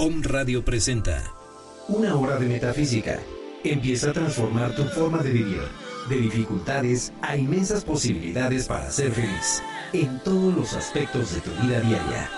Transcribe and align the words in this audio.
Om 0.00 0.22
Radio 0.22 0.64
presenta 0.64 1.34
Una 1.88 2.14
hora 2.14 2.38
de 2.38 2.46
metafísica. 2.46 3.18
Empieza 3.64 4.10
a 4.10 4.12
transformar 4.12 4.72
tu 4.76 4.84
forma 4.84 5.24
de 5.24 5.32
vivir. 5.32 5.62
De 6.08 6.18
dificultades 6.18 7.12
a 7.20 7.36
inmensas 7.36 7.84
posibilidades 7.84 8.68
para 8.68 8.92
ser 8.92 9.10
feliz. 9.10 9.60
En 9.92 10.22
todos 10.22 10.54
los 10.54 10.74
aspectos 10.74 11.34
de 11.34 11.40
tu 11.40 11.50
vida 11.62 11.80
diaria. 11.80 12.30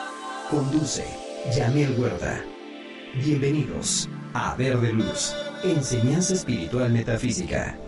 Conduce 0.50 1.04
Yanel 1.54 2.00
Huerta. 2.00 2.42
Bienvenidos 3.22 4.08
a 4.32 4.54
Verde 4.54 4.95
Luz. 4.95 5.34
Enseñanza 5.62 6.32
espiritual 6.32 6.90
metafísica. 6.90 7.79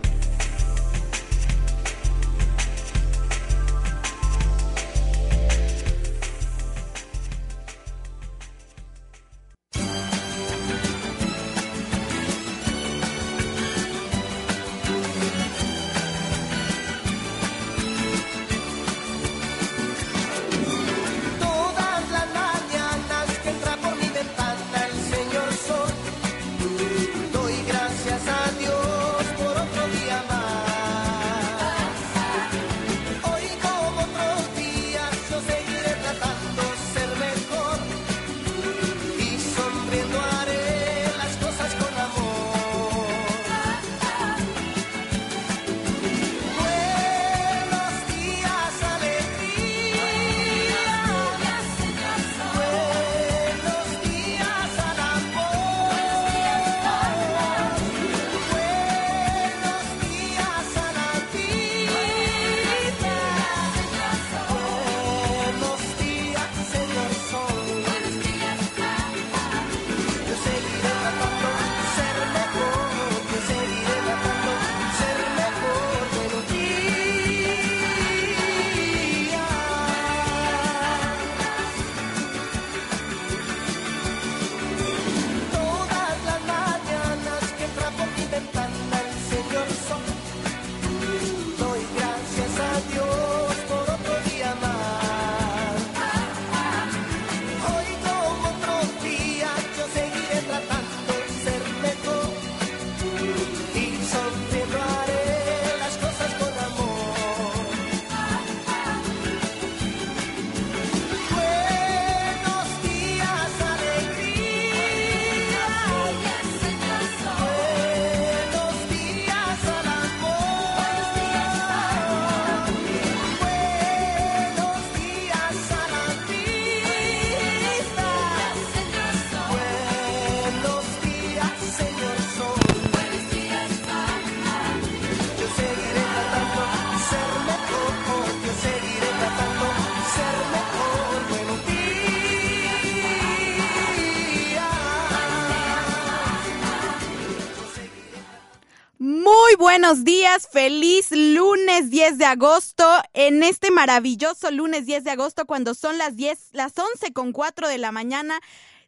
Buenos 149.83 150.05
días, 150.05 150.47
feliz 150.49 151.11
lunes 151.11 151.89
10 151.89 152.17
de 152.17 152.23
agosto, 152.23 152.85
en 153.11 153.43
este 153.43 153.69
maravilloso 153.69 154.49
lunes 154.49 154.85
10 154.85 155.03
de 155.03 155.11
agosto 155.11 155.45
cuando 155.45 155.73
son 155.73 155.97
las 155.97 156.15
10, 156.15 156.51
las 156.53 156.71
11 156.79 157.11
con 157.11 157.33
4 157.33 157.67
de 157.67 157.77
la 157.79 157.91
mañana. 157.91 158.39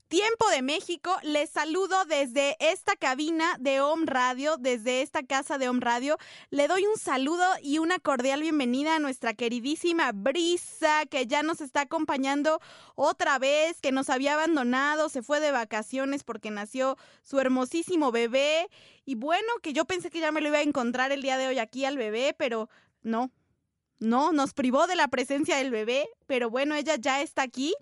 Tiempo 0.08 0.48
de 0.52 0.62
México, 0.62 1.18
les 1.24 1.50
saludo 1.50 2.06
desde 2.06 2.56
esta 2.60 2.96
cabina 2.96 3.58
de 3.60 3.82
Home 3.82 4.06
Radio, 4.06 4.56
desde 4.58 5.02
esta 5.02 5.24
casa 5.24 5.58
de 5.58 5.68
Home 5.68 5.80
Radio. 5.82 6.20
Le 6.52 6.68
doy 6.68 6.86
un 6.86 6.96
saludo 6.96 7.44
y 7.64 7.80
una 7.80 7.98
cordial 7.98 8.42
bienvenida 8.42 8.96
a 8.96 9.00
nuestra 9.00 9.34
queridísima 9.34 10.12
Brisa, 10.14 11.08
que 11.08 11.26
ya 11.26 11.42
nos 11.42 11.60
está 11.60 11.82
acompañando 11.82 12.62
otra 12.94 13.40
vez, 13.40 13.82
que 13.82 13.92
nos 13.92 14.12
había 14.12 14.36
abandonado, 14.36 15.10
se 15.10 15.24
fue 15.24 15.40
de 15.40 15.50
vacaciones 15.50 16.24
porque 16.24 16.52
nació 16.52 16.98
su 17.24 17.40
hermosísimo 17.40 18.12
bebé. 18.12 18.70
Y 19.06 19.16
bueno, 19.16 19.48
que 19.64 19.74
yo 19.74 19.86
pensé 19.86 20.12
que 20.12 20.20
ya 20.20 20.32
me 20.32 20.40
lo 20.40 20.50
iba 20.50 20.60
a 20.60 20.62
encontrar 20.62 21.12
el 21.14 21.24
día 21.24 21.38
de 21.38 21.48
hoy 21.48 21.58
aquí 21.58 21.84
al 21.84 21.98
bebé, 21.98 22.36
pero 22.38 22.70
no, 23.02 23.32
no, 23.98 24.34
nos 24.34 24.54
privó 24.54 24.86
de 24.86 24.98
la 24.98 25.08
presencia 25.08 25.58
del 25.58 25.72
bebé, 25.72 26.08
pero 26.28 26.52
bueno, 26.52 26.76
ella 26.76 26.96
ya 26.96 27.24
está 27.24 27.42
aquí. 27.42 27.74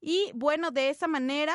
Y 0.00 0.30
bueno, 0.34 0.70
de 0.70 0.90
esa 0.90 1.08
manera 1.08 1.54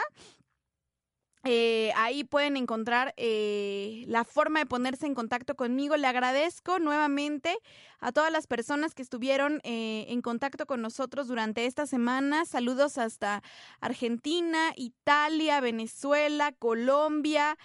eh, 1.43 1.91
ahí 1.95 2.23
pueden 2.23 2.55
encontrar 2.55 3.15
eh, 3.17 4.03
la 4.07 4.23
forma 4.23 4.59
de 4.59 4.67
ponerse 4.67 5.07
en 5.07 5.15
contacto 5.15 5.55
conmigo. 5.55 5.97
Le 5.97 6.05
agradezco 6.05 6.77
nuevamente 6.77 7.57
a 7.99 8.11
todas 8.11 8.31
las 8.31 8.45
personas 8.45 8.93
que 8.93 9.01
estuvieron 9.01 9.59
eh, 9.63 10.05
en 10.09 10.21
contacto 10.21 10.67
con 10.67 10.81
nosotros 10.81 11.27
durante 11.27 11.65
esta 11.65 11.87
semana. 11.87 12.45
Saludos 12.45 12.99
hasta 12.99 13.41
Argentina, 13.79 14.73
Italia, 14.75 15.61
Venezuela, 15.61 16.51
Colombia. 16.51 17.57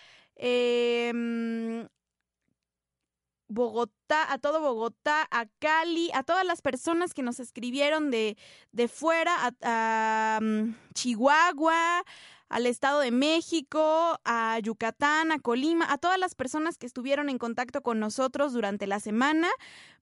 Bogotá, 3.49 4.33
a 4.33 4.39
todo 4.39 4.61
Bogotá, 4.61 5.27
a 5.31 5.47
Cali, 5.59 6.11
a 6.15 6.23
todas 6.23 6.45
las 6.45 6.63
personas 6.63 7.15
que 7.15 7.23
nos 7.23 7.41
escribieron 7.41 8.11
de, 8.11 8.37
de 8.73 8.89
fuera, 8.89 9.55
a, 9.63 10.39
mm, 10.43 10.75
Chihuahua, 10.95 12.05
al 12.49 12.67
Estado 12.67 13.01
de 13.01 13.11
México, 13.11 14.21
a 14.25 14.59
Yucatán, 14.61 15.33
a 15.33 15.39
Colima, 15.39 15.91
a 15.93 15.99
todas 15.99 16.19
las 16.19 16.35
personas 16.35 16.79
que 16.79 16.87
estuvieron 16.87 17.29
en 17.29 17.39
contacto 17.39 17.83
con 17.83 17.99
nosotros 17.99 18.53
durante 18.53 18.87
la 18.87 19.01
semana. 19.01 19.49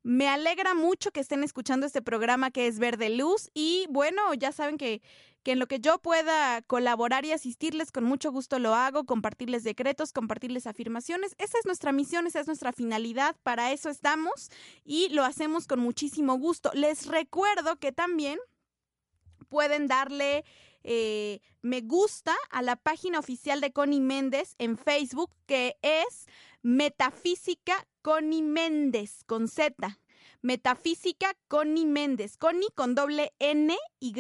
Me 0.03 0.29
alegra 0.29 0.75
mucho 0.75 1.11
que 1.11 1.21
estén 1.21 1.43
escuchando 1.43 1.87
este 1.87 2.03
programa 2.03 2.51
que 2.51 2.67
es 2.67 2.79
Verde 2.79 3.09
Luz 3.09 3.51
y 3.55 3.87
bueno, 3.89 4.35
ya 4.35 4.53
saben 4.53 4.77
que, 4.77 5.01
que 5.43 5.53
en 5.53 5.59
lo 5.59 5.67
que 5.67 5.81
yo 5.81 5.99
pueda 5.99 6.61
colaborar 6.63 7.25
y 7.25 7.33
asistirles, 7.33 7.91
con 7.91 8.05
mucho 8.05 8.31
gusto 8.31 8.59
lo 8.59 8.75
hago, 8.75 9.05
compartirles 9.05 9.65
decretos, 9.65 10.13
compartirles 10.13 10.67
afirmaciones. 10.67 11.35
Esa 11.39 11.59
es 11.59 11.65
nuestra 11.65 11.93
misión, 11.93 12.27
esa 12.27 12.41
es 12.41 12.47
nuestra 12.47 12.73
finalidad, 12.73 13.37
para 13.43 13.73
eso 13.73 13.89
estamos 13.89 14.51
y 14.85 15.09
lo 15.09 15.25
hacemos 15.25 15.67
con 15.67 15.81
muchísimo 15.81 16.35
gusto. 16.35 16.71
Les 16.75 17.07
recuerdo 17.07 17.77
que 17.77 17.93
también 17.93 18.39
pueden 19.49 19.87
darle 19.87 20.45
eh, 20.85 21.41
me 21.63 21.81
gusta 21.81 22.35
a 22.51 22.63
la 22.63 22.77
página 22.77 23.19
oficial 23.19 23.61
de 23.61 23.73
Connie 23.73 24.01
Méndez 24.01 24.55
en 24.59 24.77
Facebook, 24.77 25.31
que 25.47 25.77
es 25.83 26.27
Metafísica 26.63 27.87
Connie 28.03 28.43
Méndez, 28.43 29.25
con 29.25 29.49
Z. 29.49 29.99
Metafísica 30.45 31.35
Connie 31.49 31.87
Méndez. 31.87 32.37
Connie 32.37 32.69
con 32.75 32.95
doble 32.95 33.33
N, 33.39 33.75
Y 33.99 34.13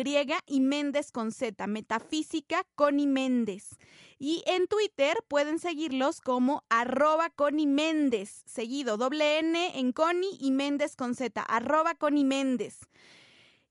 y 0.47 0.61
Méndez 0.61 1.13
con 1.13 1.33
Z. 1.33 1.67
Metafísica 1.67 2.67
Connie 2.77 3.07
Méndez. 3.07 3.77
Y 4.19 4.43
en 4.47 4.67
Twitter 4.67 5.19
pueden 5.29 5.59
seguirlos 5.59 6.23
como 6.23 6.65
arroba 6.71 7.29
Connie 7.29 7.67
Méndez. 7.67 8.43
Seguido, 8.47 8.97
doble 8.97 9.39
N 9.41 9.79
en 9.79 9.93
Connie 9.93 10.39
y 10.41 10.51
Méndez 10.51 10.97
con 10.97 11.15
Z. 11.15 11.43
Arroba 11.43 11.95
Connie 11.95 12.25
Méndez. 12.25 12.79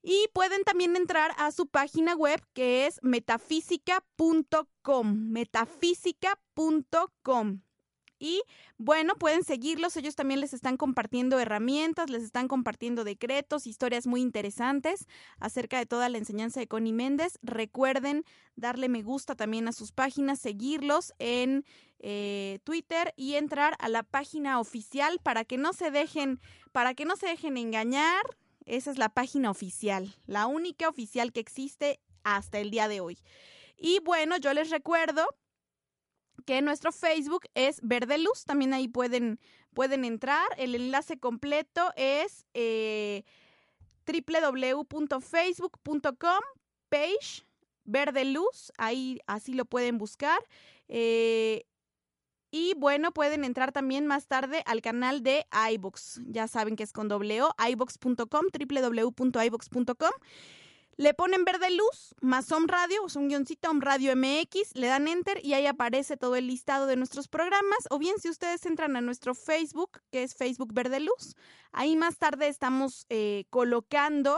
Y 0.03 0.27
pueden 0.33 0.63
también 0.65 0.97
entrar 0.97 1.31
a 1.37 1.51
su 1.51 1.67
página 1.67 2.13
web 2.13 2.41
que 2.53 2.85
es 2.85 2.99
metafísica.com, 3.01 5.29
metafísica.com. 5.29 7.61
Y 8.19 8.43
bueno, 8.77 9.15
pueden 9.15 9.43
seguirlos, 9.43 9.97
ellos 9.97 10.15
también 10.15 10.39
les 10.39 10.53
están 10.53 10.77
compartiendo 10.77 11.39
herramientas, 11.39 12.09
les 12.09 12.23
están 12.23 12.47
compartiendo 12.47 13.03
decretos, 13.03 13.67
historias 13.67 14.07
muy 14.07 14.21
interesantes 14.21 15.07
acerca 15.39 15.77
de 15.77 15.85
toda 15.85 16.07
la 16.07 16.19
enseñanza 16.19 16.61
de 16.61 16.67
Connie 16.67 16.93
Méndez. 16.93 17.37
Recuerden 17.41 18.23
darle 18.55 18.87
me 18.87 19.03
gusta 19.03 19.35
también 19.35 19.67
a 19.67 19.73
sus 19.73 19.91
páginas, 19.91 20.39
seguirlos 20.39 21.13
en 21.19 21.65
eh, 21.99 22.59
Twitter 22.63 23.13
y 23.17 23.35
entrar 23.35 23.75
a 23.79 23.89
la 23.89 24.03
página 24.03 24.57
oficial 24.59 25.19
para 25.21 25.43
que 25.43 25.57
no 25.57 25.73
se 25.73 25.91
dejen, 25.91 26.39
para 26.71 26.93
que 26.93 27.03
no 27.03 27.17
se 27.17 27.27
dejen 27.27 27.57
engañar, 27.57 28.23
esa 28.65 28.91
es 28.91 28.97
la 28.97 29.09
página 29.09 29.51
oficial, 29.51 30.15
la 30.25 30.47
única 30.47 30.89
oficial 30.89 31.31
que 31.31 31.39
existe 31.39 31.99
hasta 32.23 32.59
el 32.59 32.71
día 32.71 32.87
de 32.87 33.01
hoy. 33.01 33.19
Y 33.77 33.99
bueno, 33.99 34.37
yo 34.37 34.53
les 34.53 34.69
recuerdo 34.69 35.25
que 36.45 36.61
nuestro 36.61 36.91
Facebook 36.91 37.45
es 37.53 37.79
Verde 37.81 38.17
Luz, 38.17 38.43
también 38.45 38.73
ahí 38.73 38.87
pueden, 38.87 39.39
pueden 39.73 40.05
entrar. 40.05 40.45
El 40.57 40.75
enlace 40.75 41.17
completo 41.17 41.91
es 41.95 42.45
eh, 42.53 43.23
www.facebook.com 44.05 46.41
page 46.89 47.45
Verde 47.85 48.25
Luz, 48.25 48.71
ahí 48.77 49.19
así 49.27 49.53
lo 49.53 49.65
pueden 49.65 49.97
buscar. 49.97 50.39
Eh, 50.87 51.65
y 52.55 52.75
bueno, 52.75 53.11
pueden 53.11 53.45
entrar 53.45 53.71
también 53.71 54.05
más 54.05 54.27
tarde 54.27 54.61
al 54.67 54.83
canal 54.83 55.23
de 55.23 55.47
iBox. 55.71 56.21
Ya 56.27 56.47
saben 56.47 56.75
que 56.75 56.83
es 56.83 56.93
con 56.93 57.07
doble 57.07 57.41
O, 57.41 57.51
iBox.com, 57.57 58.45
www.iBox.com. 58.53 60.11
Le 60.95 61.13
ponen 61.15 61.45
verde 61.45 61.71
luz, 61.71 62.13
más 62.21 62.51
Home 62.51 62.67
Radio, 62.67 63.07
es 63.07 63.15
un 63.15 63.27
guioncito 63.27 63.71
Home 63.71 63.81
Radio 63.83 64.15
MX, 64.15 64.75
le 64.75 64.85
dan 64.85 65.07
enter 65.07 65.43
y 65.43 65.55
ahí 65.55 65.65
aparece 65.65 66.15
todo 66.15 66.35
el 66.35 66.45
listado 66.45 66.85
de 66.85 66.95
nuestros 66.95 67.27
programas. 67.27 67.87
O 67.89 67.97
bien 67.97 68.19
si 68.19 68.29
ustedes 68.29 68.63
entran 68.67 68.95
a 68.97 69.01
nuestro 69.01 69.33
Facebook, 69.33 70.01
que 70.11 70.21
es 70.21 70.35
Facebook 70.35 70.75
Verde 70.75 70.99
Luz, 70.99 71.35
ahí 71.71 71.95
más 71.95 72.19
tarde 72.19 72.49
estamos 72.49 73.07
eh, 73.09 73.45
colocando 73.49 74.37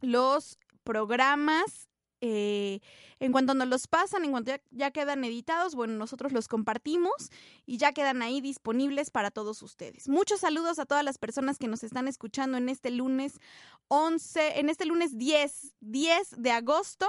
los 0.00 0.58
programas 0.84 1.87
eh, 2.20 2.80
en 3.20 3.32
cuanto 3.32 3.54
nos 3.54 3.68
los 3.68 3.86
pasan, 3.86 4.24
en 4.24 4.30
cuanto 4.30 4.52
ya, 4.70 4.90
quedan 4.90 5.24
editados, 5.24 5.74
bueno, 5.74 5.94
nosotros 5.94 6.32
los 6.32 6.48
compartimos 6.48 7.30
y 7.66 7.78
ya 7.78 7.92
quedan 7.92 8.22
ahí 8.22 8.40
disponibles 8.40 9.10
para 9.10 9.30
todos 9.30 9.62
ustedes. 9.62 10.08
Muchos 10.08 10.40
saludos 10.40 10.78
a 10.78 10.86
todas 10.86 11.04
las 11.04 11.18
personas 11.18 11.58
que 11.58 11.68
nos 11.68 11.84
están 11.84 12.08
escuchando 12.08 12.58
en 12.58 12.68
este 12.68 12.90
lunes 12.90 13.40
11, 13.88 14.60
en 14.60 14.68
este 14.68 14.84
lunes 14.84 15.18
10, 15.18 15.74
10 15.80 16.34
de 16.38 16.50
agosto 16.50 17.06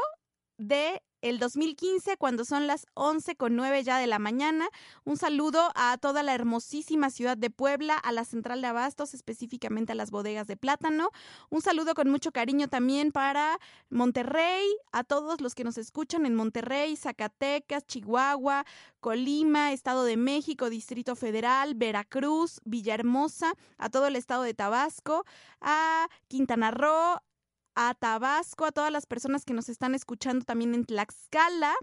de 0.59 1.01
el 1.21 1.39
2015 1.39 2.15
cuando 2.17 2.45
son 2.45 2.67
las 2.67 2.85
11 2.93 3.35
con 3.35 3.55
9 3.55 3.83
ya 3.83 3.97
de 3.97 4.07
la 4.07 4.19
mañana. 4.19 4.69
Un 5.03 5.17
saludo 5.17 5.71
a 5.75 5.97
toda 5.97 6.23
la 6.23 6.33
hermosísima 6.33 7.09
ciudad 7.09 7.37
de 7.37 7.49
Puebla, 7.49 7.97
a 7.97 8.11
la 8.11 8.23
central 8.23 8.61
de 8.61 8.67
Abastos, 8.67 9.13
específicamente 9.13 9.91
a 9.91 9.95
las 9.95 10.11
bodegas 10.11 10.47
de 10.47 10.55
plátano. 10.55 11.09
Un 11.49 11.61
saludo 11.61 11.93
con 11.93 12.09
mucho 12.09 12.31
cariño 12.31 12.67
también 12.67 13.11
para 13.11 13.59
Monterrey, 13.89 14.65
a 14.91 15.03
todos 15.03 15.41
los 15.41 15.55
que 15.55 15.63
nos 15.63 15.77
escuchan 15.77 16.25
en 16.25 16.35
Monterrey, 16.35 16.95
Zacatecas, 16.95 17.85
Chihuahua, 17.85 18.65
Colima, 18.99 19.73
Estado 19.73 20.03
de 20.05 20.17
México, 20.17 20.69
Distrito 20.69 21.15
Federal, 21.15 21.75
Veracruz, 21.75 22.61
Villahermosa, 22.63 23.53
a 23.77 23.89
todo 23.89 24.07
el 24.07 24.15
estado 24.15 24.43
de 24.43 24.53
Tabasco, 24.53 25.25
a 25.61 26.07
Quintana 26.27 26.71
Roo, 26.71 27.19
a 27.81 27.93
Tabasco, 27.93 28.65
a 28.65 28.73
todas 28.73 28.91
las 28.91 29.05
personas 29.05 29.45
que 29.45 29.53
nos 29.53 29.69
están 29.69 29.95
escuchando 29.95 30.43
también 30.43 30.75
en 30.75 30.83
Tlaxcala, 30.83 31.73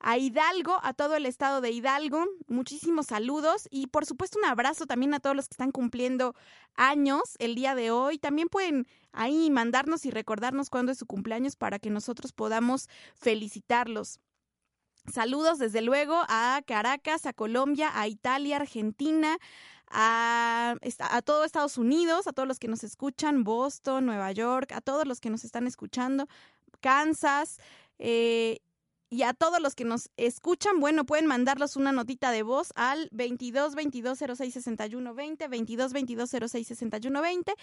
a 0.00 0.16
Hidalgo, 0.16 0.80
a 0.82 0.94
todo 0.94 1.16
el 1.16 1.26
estado 1.26 1.60
de 1.60 1.70
Hidalgo. 1.70 2.24
Muchísimos 2.48 3.08
saludos 3.08 3.68
y 3.70 3.88
por 3.88 4.06
supuesto 4.06 4.38
un 4.38 4.46
abrazo 4.46 4.86
también 4.86 5.12
a 5.12 5.20
todos 5.20 5.36
los 5.36 5.46
que 5.46 5.52
están 5.52 5.70
cumpliendo 5.70 6.34
años 6.76 7.36
el 7.40 7.54
día 7.56 7.74
de 7.74 7.90
hoy. 7.90 8.16
También 8.16 8.48
pueden 8.48 8.86
ahí 9.12 9.50
mandarnos 9.50 10.06
y 10.06 10.10
recordarnos 10.10 10.70
cuándo 10.70 10.92
es 10.92 10.98
su 10.98 11.04
cumpleaños 11.04 11.56
para 11.56 11.78
que 11.78 11.90
nosotros 11.90 12.32
podamos 12.32 12.88
felicitarlos. 13.14 14.20
Saludos 15.12 15.58
desde 15.58 15.82
luego 15.82 16.22
a 16.28 16.62
Caracas, 16.66 17.26
a 17.26 17.34
Colombia, 17.34 17.90
a 17.94 18.08
Italia, 18.08 18.56
Argentina, 18.56 19.36
a, 19.90 20.76
todo 21.24 21.44
Estados 21.44 21.76
Unidos, 21.76 22.26
a 22.26 22.32
todos 22.32 22.48
los 22.48 22.58
que 22.58 22.68
nos 22.68 22.84
escuchan, 22.84 23.44
Boston, 23.44 24.06
Nueva 24.06 24.32
York, 24.32 24.72
a 24.72 24.80
todos 24.80 25.06
los 25.06 25.20
que 25.20 25.30
nos 25.30 25.44
están 25.44 25.66
escuchando, 25.66 26.26
Kansas, 26.80 27.58
eh, 27.98 28.58
y 29.10 29.22
a 29.22 29.34
todos 29.34 29.60
los 29.60 29.74
que 29.74 29.84
nos 29.84 30.10
escuchan, 30.16 30.80
bueno, 30.80 31.04
pueden 31.04 31.26
mandarlos 31.26 31.76
una 31.76 31.92
notita 31.92 32.32
de 32.32 32.42
voz 32.42 32.72
al 32.74 33.08
22 33.12 33.74
22 33.76 34.18
06 34.18 34.54
61 34.54 35.14
20, 35.14 35.48
22 35.48 35.92
22 35.92 36.30
06 36.30 36.66
61 36.66 37.22
20, 37.22 37.54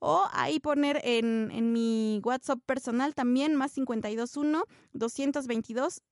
o 0.00 0.28
ahí 0.32 0.60
poner 0.60 1.00
en, 1.04 1.50
en 1.52 1.72
mi 1.72 2.20
WhatsApp 2.24 2.58
personal 2.66 3.14
también, 3.14 3.54
más 3.54 3.72
52 3.72 4.36
1 4.36 4.64
222 4.92 6.02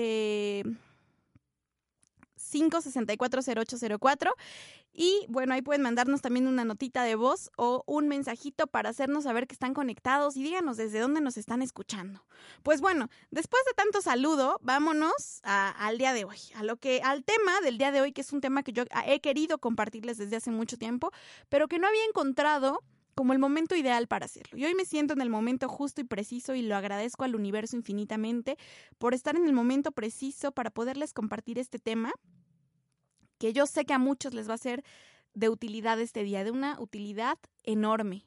eh, 0.00 0.62
5640804 2.36 4.32
y 4.92 5.26
bueno, 5.28 5.54
ahí 5.54 5.62
pueden 5.62 5.82
mandarnos 5.82 6.22
también 6.22 6.46
una 6.46 6.64
notita 6.64 7.02
de 7.02 7.14
voz 7.14 7.50
o 7.56 7.84
un 7.86 8.08
mensajito 8.08 8.66
para 8.66 8.90
hacernos 8.90 9.24
saber 9.24 9.46
que 9.46 9.54
están 9.54 9.74
conectados 9.74 10.36
y 10.36 10.42
díganos 10.42 10.76
desde 10.76 10.98
dónde 10.98 11.20
nos 11.20 11.36
están 11.36 11.62
escuchando. 11.62 12.24
Pues 12.62 12.80
bueno, 12.80 13.08
después 13.30 13.62
de 13.66 13.74
tanto 13.74 14.00
saludo, 14.00 14.58
vámonos 14.62 15.40
al 15.42 15.98
día 15.98 16.12
de 16.12 16.24
hoy, 16.24 16.38
a 16.54 16.62
lo 16.62 16.76
que 16.76 17.00
al 17.02 17.24
tema 17.24 17.60
del 17.60 17.78
día 17.78 17.92
de 17.92 18.00
hoy, 18.00 18.12
que 18.12 18.22
es 18.22 18.32
un 18.32 18.40
tema 18.40 18.62
que 18.62 18.72
yo 18.72 18.84
he 19.06 19.20
querido 19.20 19.58
compartirles 19.58 20.18
desde 20.18 20.36
hace 20.36 20.50
mucho 20.50 20.76
tiempo, 20.78 21.12
pero 21.48 21.68
que 21.68 21.78
no 21.78 21.86
había 21.86 22.04
encontrado 22.04 22.82
como 23.18 23.32
el 23.32 23.40
momento 23.40 23.74
ideal 23.74 24.06
para 24.06 24.26
hacerlo. 24.26 24.56
Y 24.56 24.64
hoy 24.64 24.76
me 24.76 24.84
siento 24.84 25.12
en 25.12 25.20
el 25.20 25.28
momento 25.28 25.68
justo 25.68 26.00
y 26.00 26.04
preciso 26.04 26.54
y 26.54 26.62
lo 26.62 26.76
agradezco 26.76 27.24
al 27.24 27.34
universo 27.34 27.74
infinitamente 27.74 28.56
por 28.96 29.12
estar 29.12 29.34
en 29.34 29.44
el 29.44 29.52
momento 29.52 29.90
preciso 29.90 30.52
para 30.52 30.70
poderles 30.70 31.12
compartir 31.12 31.58
este 31.58 31.80
tema 31.80 32.12
que 33.38 33.52
yo 33.52 33.66
sé 33.66 33.84
que 33.86 33.92
a 33.92 33.98
muchos 33.98 34.34
les 34.34 34.48
va 34.48 34.54
a 34.54 34.58
ser 34.58 34.84
de 35.34 35.48
utilidad 35.48 35.98
este 36.00 36.22
día, 36.22 36.44
de 36.44 36.52
una 36.52 36.80
utilidad 36.80 37.40
enorme. 37.64 38.24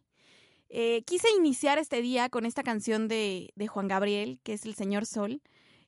Eh, 0.67 1.03
quise 1.03 1.29
iniciar 1.37 1.77
este 1.77 2.01
día 2.01 2.27
con 2.27 2.45
esta 2.45 2.61
canción 2.61 3.07
de, 3.07 3.53
de 3.55 3.67
Juan 3.67 3.87
Gabriel, 3.87 4.41
que 4.43 4.51
es 4.51 4.65
El 4.65 4.75
Señor 4.75 5.05
Sol, 5.05 5.41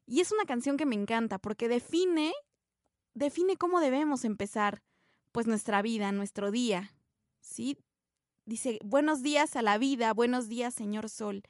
y 0.05 0.21
es 0.21 0.31
una 0.31 0.45
canción 0.45 0.77
que 0.77 0.85
me 0.85 0.95
encanta 0.95 1.39
porque 1.39 1.67
define, 1.67 2.31
define 3.15 3.57
cómo 3.57 3.81
debemos 3.81 4.23
empezar 4.23 4.81
pues 5.33 5.45
nuestra 5.45 5.81
vida, 5.81 6.13
nuestro 6.13 6.51
día, 6.51 6.93
¿sí? 7.41 7.77
Dice, 8.45 8.77
buenos 8.83 9.23
días 9.23 9.55
a 9.55 9.61
la 9.61 9.77
vida, 9.77 10.13
buenos 10.13 10.49
días, 10.49 10.73
Señor 10.73 11.09
Sol. 11.09 11.43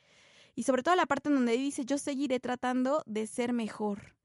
Y 0.53 0.63
sobre 0.63 0.83
todo 0.83 0.95
la 0.95 1.07
parte 1.07 1.29
en 1.29 1.35
donde 1.35 1.57
dice, 1.57 1.85
yo 1.85 1.97
seguiré 1.97 2.39
tratando 2.39 3.01
de 3.07 3.25
ser 3.25 3.51
mejor. 3.51 4.15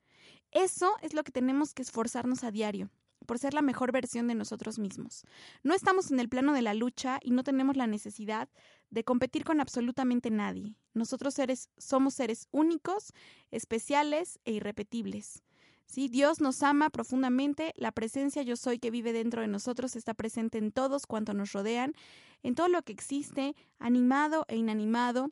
Eso 0.51 0.93
es 1.01 1.15
lo 1.15 1.25
que 1.25 1.33
tenemos 1.33 1.73
que 1.73 1.81
esforzarnos 1.81 2.45
a 2.45 2.51
diario 2.51 2.91
por 3.27 3.39
ser 3.39 3.53
la 3.53 3.63
mejor 3.63 3.91
versión 3.91 4.29
de 4.29 4.35
nosotros 4.35 4.79
mismos. 4.79 5.25
No 5.63 5.75
estamos 5.75 6.11
en 6.11 6.21
el 6.21 6.29
plano 6.29 6.53
de 6.53 6.63
la 6.63 6.75
lucha 6.75 7.21
y 7.23 7.31
no 7.31 7.43
tenemos 7.43 7.77
la 7.77 7.87
necesidad 7.87 8.49
de 8.91 9.05
competir 9.05 9.45
con 9.45 9.61
absolutamente 9.61 10.31
nadie. 10.31 10.77
Nosotros 10.95 11.35
seres, 11.35 11.71
somos 11.79 12.15
seres 12.15 12.49
únicos, 12.53 13.13
especiales 13.51 14.41
e 14.45 14.53
irrepetibles. 14.53 15.43
¿Sí? 15.89 16.09
Dios 16.09 16.41
nos 16.41 16.63
ama 16.63 16.91
profundamente, 16.91 17.73
la 17.77 17.93
presencia 17.93 18.43
yo 18.43 18.57
soy 18.57 18.79
que 18.79 18.91
vive 18.91 19.15
dentro 19.15 19.41
de 19.41 19.49
nosotros 19.49 19.97
está 19.97 20.13
presente 20.13 20.59
en 20.59 20.71
todos 20.71 21.07
cuanto 21.07 21.33
nos 21.33 21.53
rodean, 21.53 21.95
en 22.43 22.55
todo 22.55 22.69
lo 22.69 22.83
que 22.83 22.93
existe, 22.93 23.57
animado 23.79 24.45
e 24.49 24.57
inanimado. 24.57 25.31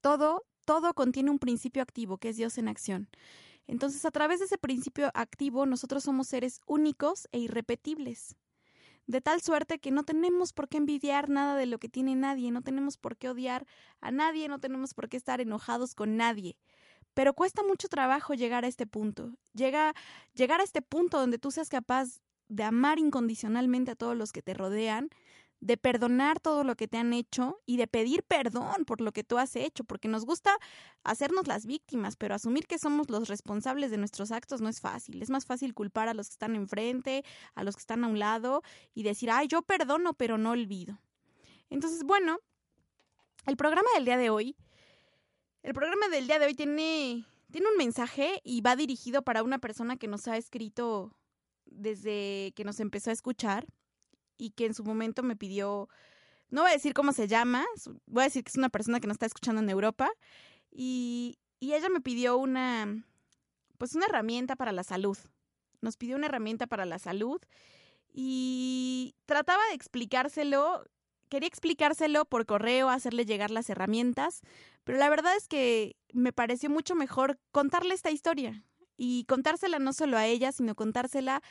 Todo, 0.00 0.46
todo 0.64 0.94
contiene 0.94 1.30
un 1.30 1.38
principio 1.38 1.82
activo 1.82 2.16
que 2.16 2.30
es 2.30 2.36
Dios 2.36 2.56
en 2.56 2.68
acción. 2.68 3.10
Entonces, 3.66 4.04
a 4.06 4.10
través 4.10 4.38
de 4.38 4.46
ese 4.46 4.58
principio 4.58 5.10
activo, 5.12 5.66
nosotros 5.66 6.04
somos 6.04 6.28
seres 6.28 6.60
únicos 6.66 7.28
e 7.30 7.38
irrepetibles. 7.38 8.36
De 9.06 9.20
tal 9.20 9.42
suerte 9.42 9.78
que 9.78 9.90
no 9.90 10.04
tenemos 10.04 10.52
por 10.52 10.68
qué 10.68 10.78
envidiar 10.78 11.28
nada 11.28 11.56
de 11.56 11.66
lo 11.66 11.78
que 11.78 11.88
tiene 11.88 12.14
nadie, 12.14 12.50
no 12.50 12.62
tenemos 12.62 12.96
por 12.96 13.16
qué 13.16 13.28
odiar 13.28 13.66
a 14.00 14.10
nadie, 14.10 14.48
no 14.48 14.60
tenemos 14.60 14.94
por 14.94 15.08
qué 15.08 15.16
estar 15.16 15.40
enojados 15.40 15.94
con 15.94 16.16
nadie. 16.16 16.56
Pero 17.16 17.32
cuesta 17.32 17.62
mucho 17.62 17.88
trabajo 17.88 18.34
llegar 18.34 18.66
a 18.66 18.68
este 18.68 18.86
punto. 18.86 19.32
Llega, 19.54 19.94
llegar 20.34 20.60
a 20.60 20.64
este 20.64 20.82
punto 20.82 21.18
donde 21.18 21.38
tú 21.38 21.50
seas 21.50 21.70
capaz 21.70 22.20
de 22.48 22.62
amar 22.62 22.98
incondicionalmente 22.98 23.92
a 23.92 23.96
todos 23.96 24.14
los 24.14 24.32
que 24.32 24.42
te 24.42 24.52
rodean, 24.52 25.08
de 25.60 25.78
perdonar 25.78 26.40
todo 26.40 26.62
lo 26.62 26.76
que 26.76 26.88
te 26.88 26.98
han 26.98 27.14
hecho 27.14 27.62
y 27.64 27.78
de 27.78 27.86
pedir 27.86 28.22
perdón 28.22 28.84
por 28.84 29.00
lo 29.00 29.12
que 29.12 29.24
tú 29.24 29.38
has 29.38 29.56
hecho, 29.56 29.82
porque 29.82 30.08
nos 30.08 30.26
gusta 30.26 30.54
hacernos 31.04 31.46
las 31.46 31.64
víctimas, 31.64 32.16
pero 32.16 32.34
asumir 32.34 32.66
que 32.66 32.78
somos 32.78 33.08
los 33.08 33.28
responsables 33.28 33.90
de 33.90 33.96
nuestros 33.96 34.30
actos 34.30 34.60
no 34.60 34.68
es 34.68 34.82
fácil. 34.82 35.22
Es 35.22 35.30
más 35.30 35.46
fácil 35.46 35.72
culpar 35.72 36.10
a 36.10 36.14
los 36.14 36.28
que 36.28 36.34
están 36.34 36.54
enfrente, 36.54 37.24
a 37.54 37.64
los 37.64 37.76
que 37.76 37.80
están 37.80 38.04
a 38.04 38.08
un 38.08 38.18
lado 38.18 38.62
y 38.92 39.04
decir, 39.04 39.30
ay, 39.30 39.48
yo 39.48 39.62
perdono, 39.62 40.12
pero 40.12 40.36
no 40.36 40.50
olvido. 40.50 41.00
Entonces, 41.70 42.04
bueno, 42.04 42.40
el 43.46 43.56
programa 43.56 43.88
del 43.94 44.04
día 44.04 44.18
de 44.18 44.28
hoy, 44.28 44.54
el 45.66 45.74
programa 45.74 46.08
del 46.08 46.28
día 46.28 46.38
de 46.38 46.46
hoy 46.46 46.54
tiene, 46.54 47.26
tiene 47.50 47.68
un 47.68 47.76
mensaje 47.76 48.40
y 48.44 48.60
va 48.60 48.76
dirigido 48.76 49.22
para 49.22 49.42
una 49.42 49.58
persona 49.58 49.96
que 49.96 50.06
nos 50.06 50.28
ha 50.28 50.36
escrito 50.36 51.18
desde 51.64 52.52
que 52.54 52.62
nos 52.62 52.78
empezó 52.78 53.10
a 53.10 53.12
escuchar 53.12 53.66
y 54.38 54.50
que 54.50 54.66
en 54.66 54.74
su 54.74 54.84
momento 54.84 55.24
me 55.24 55.34
pidió, 55.34 55.88
no 56.50 56.62
voy 56.62 56.70
a 56.70 56.74
decir 56.74 56.94
cómo 56.94 57.12
se 57.12 57.26
llama, 57.26 57.66
voy 58.06 58.22
a 58.22 58.26
decir 58.26 58.44
que 58.44 58.50
es 58.50 58.56
una 58.56 58.68
persona 58.68 59.00
que 59.00 59.08
nos 59.08 59.16
está 59.16 59.26
escuchando 59.26 59.60
en 59.60 59.68
Europa 59.68 60.08
y, 60.70 61.36
y 61.58 61.72
ella 61.72 61.88
me 61.88 62.00
pidió 62.00 62.36
una, 62.36 63.04
pues 63.76 63.96
una 63.96 64.06
herramienta 64.06 64.54
para 64.54 64.70
la 64.70 64.84
salud. 64.84 65.18
Nos 65.80 65.96
pidió 65.96 66.14
una 66.14 66.26
herramienta 66.26 66.68
para 66.68 66.84
la 66.84 67.00
salud 67.00 67.40
y 68.12 69.16
trataba 69.26 69.64
de 69.70 69.74
explicárselo, 69.74 70.84
quería 71.28 71.48
explicárselo 71.48 72.24
por 72.24 72.46
correo, 72.46 72.88
hacerle 72.88 73.24
llegar 73.24 73.50
las 73.50 73.68
herramientas, 73.70 74.40
pero 74.84 74.98
la 74.98 75.08
verdad 75.08 75.36
es 75.36 75.48
que 75.48 75.96
me 76.12 76.32
pareció 76.32 76.70
mucho 76.70 76.94
mejor 76.94 77.38
contarle 77.52 77.94
esta 77.94 78.10
historia 78.10 78.64
y 78.96 79.24
contársela 79.24 79.78
no 79.78 79.92
solo 79.92 80.16
a 80.16 80.26
ella, 80.26 80.52
sino 80.52 80.74
contársela 80.74 81.42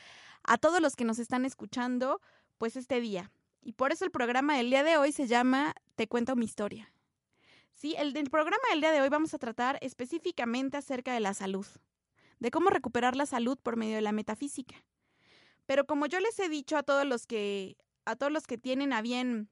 a 0.42 0.58
todos 0.58 0.80
los 0.80 0.96
que 0.96 1.04
nos 1.04 1.18
están 1.18 1.44
escuchando, 1.44 2.20
pues 2.58 2.76
este 2.76 3.00
día. 3.00 3.30
Y 3.62 3.72
por 3.72 3.92
eso 3.92 4.04
el 4.04 4.10
programa 4.10 4.56
del 4.56 4.70
día 4.70 4.84
de 4.84 4.96
hoy 4.96 5.12
se 5.12 5.26
llama 5.26 5.74
Te 5.96 6.06
cuento 6.06 6.36
mi 6.36 6.44
historia. 6.44 6.92
Sí, 7.74 7.94
el 7.98 8.12
programa 8.30 8.62
del 8.70 8.80
día 8.80 8.90
de 8.90 9.02
hoy 9.02 9.08
vamos 9.08 9.34
a 9.34 9.38
tratar 9.38 9.78
específicamente 9.82 10.78
acerca 10.78 11.12
de 11.12 11.20
la 11.20 11.34
salud, 11.34 11.66
de 12.38 12.50
cómo 12.50 12.70
recuperar 12.70 13.16
la 13.16 13.26
salud 13.26 13.58
por 13.62 13.76
medio 13.76 13.96
de 13.96 14.02
la 14.02 14.12
metafísica. 14.12 14.82
Pero 15.66 15.84
como 15.84 16.06
yo 16.06 16.20
les 16.20 16.38
he 16.38 16.48
dicho 16.48 16.76
a 16.78 16.82
todos 16.82 17.04
los 17.04 17.26
que 17.26 17.76
a 18.06 18.14
todos 18.16 18.32
los 18.32 18.46
que 18.46 18.56
tienen 18.56 18.92
a 18.92 19.02
bien 19.02 19.50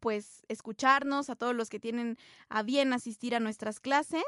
pues 0.00 0.42
escucharnos, 0.48 1.30
a 1.30 1.36
todos 1.36 1.54
los 1.54 1.68
que 1.70 1.80
tienen 1.80 2.18
a 2.48 2.62
bien 2.62 2.92
asistir 2.92 3.34
a 3.34 3.40
nuestras 3.40 3.80
clases, 3.80 4.22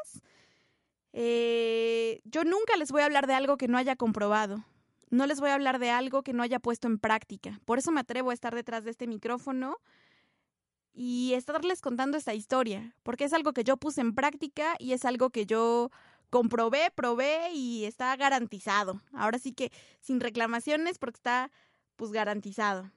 eh, 1.12 2.20
yo 2.24 2.44
nunca 2.44 2.76
les 2.76 2.92
voy 2.92 3.02
a 3.02 3.06
hablar 3.06 3.26
de 3.26 3.34
algo 3.34 3.56
que 3.56 3.68
no 3.68 3.78
haya 3.78 3.96
comprobado 3.96 4.64
no 5.10 5.26
les 5.26 5.40
voy 5.40 5.50
a 5.50 5.54
hablar 5.54 5.78
de 5.78 5.90
algo 5.90 6.22
que 6.22 6.32
no 6.32 6.42
haya 6.42 6.60
puesto 6.60 6.86
en 6.86 6.98
práctica. 6.98 7.60
Por 7.64 7.78
eso 7.78 7.90
me 7.90 8.00
atrevo 8.00 8.30
a 8.30 8.34
estar 8.34 8.54
detrás 8.54 8.84
de 8.84 8.92
este 8.92 9.06
micrófono 9.06 9.78
y 10.92 11.34
estarles 11.34 11.80
contando 11.80 12.16
esta 12.16 12.34
historia, 12.34 12.94
porque 13.02 13.24
es 13.24 13.32
algo 13.32 13.52
que 13.52 13.64
yo 13.64 13.76
puse 13.76 14.00
en 14.00 14.14
práctica 14.14 14.76
y 14.78 14.92
es 14.92 15.04
algo 15.04 15.30
que 15.30 15.46
yo 15.46 15.90
comprobé, 16.30 16.90
probé 16.94 17.52
y 17.52 17.84
está 17.84 18.14
garantizado. 18.16 19.00
Ahora 19.12 19.38
sí 19.38 19.52
que 19.52 19.72
sin 20.00 20.20
reclamaciones 20.20 20.98
porque 20.98 21.16
está 21.16 21.50
pues 21.96 22.12
garantizado. 22.12 22.90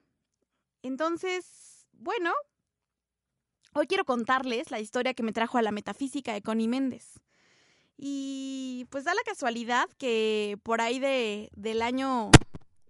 Entonces, 0.82 1.88
bueno, 1.92 2.32
hoy 3.74 3.86
quiero 3.86 4.04
contarles 4.04 4.70
la 4.70 4.80
historia 4.80 5.14
que 5.14 5.22
me 5.22 5.32
trajo 5.32 5.58
a 5.58 5.62
la 5.62 5.72
metafísica 5.72 6.32
de 6.32 6.42
Connie 6.42 6.68
Méndez. 6.68 7.20
Y 7.96 8.86
pues 8.90 9.04
da 9.04 9.14
la 9.14 9.22
casualidad 9.24 9.88
que 9.98 10.58
por 10.62 10.80
ahí 10.80 10.98
de, 10.98 11.50
del 11.54 11.82
año 11.82 12.30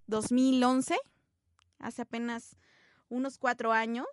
2011, 0.06 0.96
hace 1.78 2.02
apenas 2.02 2.56
unos 3.08 3.38
cuatro 3.38 3.72
años, 3.72 4.06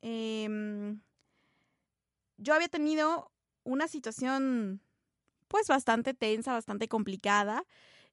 em, 0.00 1.00
yo 2.36 2.54
había 2.54 2.68
tenido 2.68 3.30
una 3.64 3.88
situación 3.88 4.80
pues 5.48 5.66
bastante 5.66 6.14
tensa, 6.14 6.52
bastante 6.52 6.88
complicada 6.88 7.64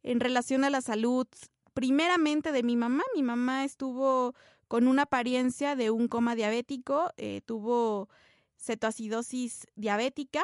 en 0.03 0.19
relación 0.19 0.63
a 0.63 0.69
la 0.69 0.81
salud, 0.81 1.27
primeramente 1.73 2.51
de 2.51 2.63
mi 2.63 2.75
mamá. 2.75 3.03
Mi 3.13 3.23
mamá 3.23 3.65
estuvo 3.65 4.33
con 4.67 4.87
una 4.87 5.03
apariencia 5.03 5.75
de 5.75 5.91
un 5.91 6.07
coma 6.07 6.35
diabético, 6.35 7.11
eh, 7.17 7.41
tuvo 7.45 8.09
cetoacidosis 8.57 9.67
diabética, 9.75 10.41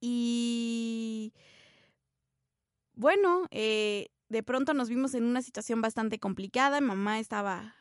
y 0.00 1.32
bueno, 2.94 3.46
eh, 3.50 4.08
de 4.28 4.42
pronto 4.42 4.74
nos 4.74 4.88
vimos 4.88 5.14
en 5.14 5.24
una 5.24 5.42
situación 5.42 5.80
bastante 5.80 6.18
complicada. 6.18 6.80
mamá 6.80 7.18
estaba 7.18 7.74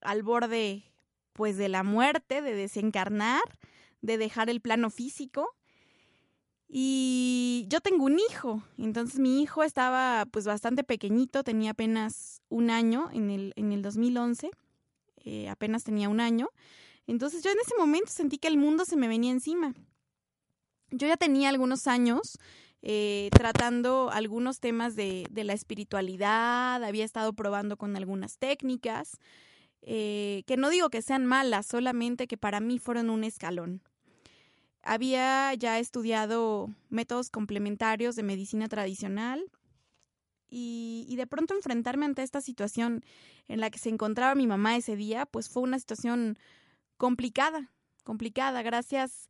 al 0.00 0.22
borde, 0.22 0.84
pues, 1.32 1.56
de 1.56 1.68
la 1.68 1.82
muerte, 1.82 2.42
de 2.42 2.54
desencarnar, 2.54 3.42
de 4.00 4.18
dejar 4.18 4.48
el 4.50 4.60
plano 4.60 4.90
físico. 4.90 5.54
Y 6.68 7.64
yo 7.68 7.80
tengo 7.80 8.04
un 8.04 8.18
hijo, 8.18 8.62
entonces 8.76 9.18
mi 9.18 9.42
hijo 9.42 9.62
estaba 9.62 10.26
pues 10.30 10.44
bastante 10.44 10.84
pequeñito, 10.84 11.42
tenía 11.42 11.70
apenas 11.70 12.42
un 12.50 12.68
año 12.68 13.08
en 13.12 13.30
el, 13.30 13.52
en 13.56 13.72
el 13.72 13.80
2011, 13.80 14.50
eh, 15.24 15.48
apenas 15.48 15.84
tenía 15.84 16.10
un 16.10 16.20
año. 16.20 16.50
Entonces 17.06 17.42
yo 17.42 17.50
en 17.50 17.58
ese 17.58 17.74
momento 17.78 18.12
sentí 18.12 18.36
que 18.36 18.48
el 18.48 18.58
mundo 18.58 18.84
se 18.84 18.96
me 18.96 19.08
venía 19.08 19.32
encima 19.32 19.74
yo 20.90 21.06
ya 21.06 21.16
tenía 21.16 21.48
algunos 21.48 21.86
años 21.86 22.38
eh, 22.82 23.28
tratando 23.32 24.10
algunos 24.12 24.60
temas 24.60 24.94
de, 24.94 25.26
de, 25.30 25.44
la 25.44 25.52
espiritualidad, 25.52 26.82
había 26.84 27.04
estado 27.04 27.32
probando 27.32 27.76
con 27.76 27.96
algunas 27.96 28.38
técnicas, 28.38 29.18
eh, 29.82 30.44
que 30.46 30.56
no 30.56 30.70
digo 30.70 30.88
que 30.88 31.02
sean 31.02 31.26
malas, 31.26 31.66
solamente 31.66 32.28
que 32.28 32.36
para 32.36 32.60
mí 32.60 32.78
fueron 32.78 33.10
un 33.10 33.24
escalón. 33.24 33.82
Había 34.82 35.52
ya 35.54 35.78
estudiado 35.78 36.70
métodos 36.88 37.30
complementarios 37.30 38.16
de 38.16 38.22
medicina 38.22 38.68
tradicional 38.68 39.50
y, 40.48 41.04
y, 41.08 41.16
de 41.16 41.26
pronto 41.26 41.54
enfrentarme 41.54 42.06
ante 42.06 42.22
esta 42.22 42.40
situación 42.40 43.04
en 43.48 43.60
la 43.60 43.70
que 43.70 43.78
se 43.78 43.90
encontraba 43.90 44.34
mi 44.34 44.46
mamá 44.46 44.76
ese 44.76 44.96
día, 44.96 45.26
pues 45.26 45.50
fue 45.50 45.62
una 45.62 45.78
situación 45.78 46.38
complicada, 46.96 47.70
complicada. 48.04 48.62
Gracias, 48.62 49.28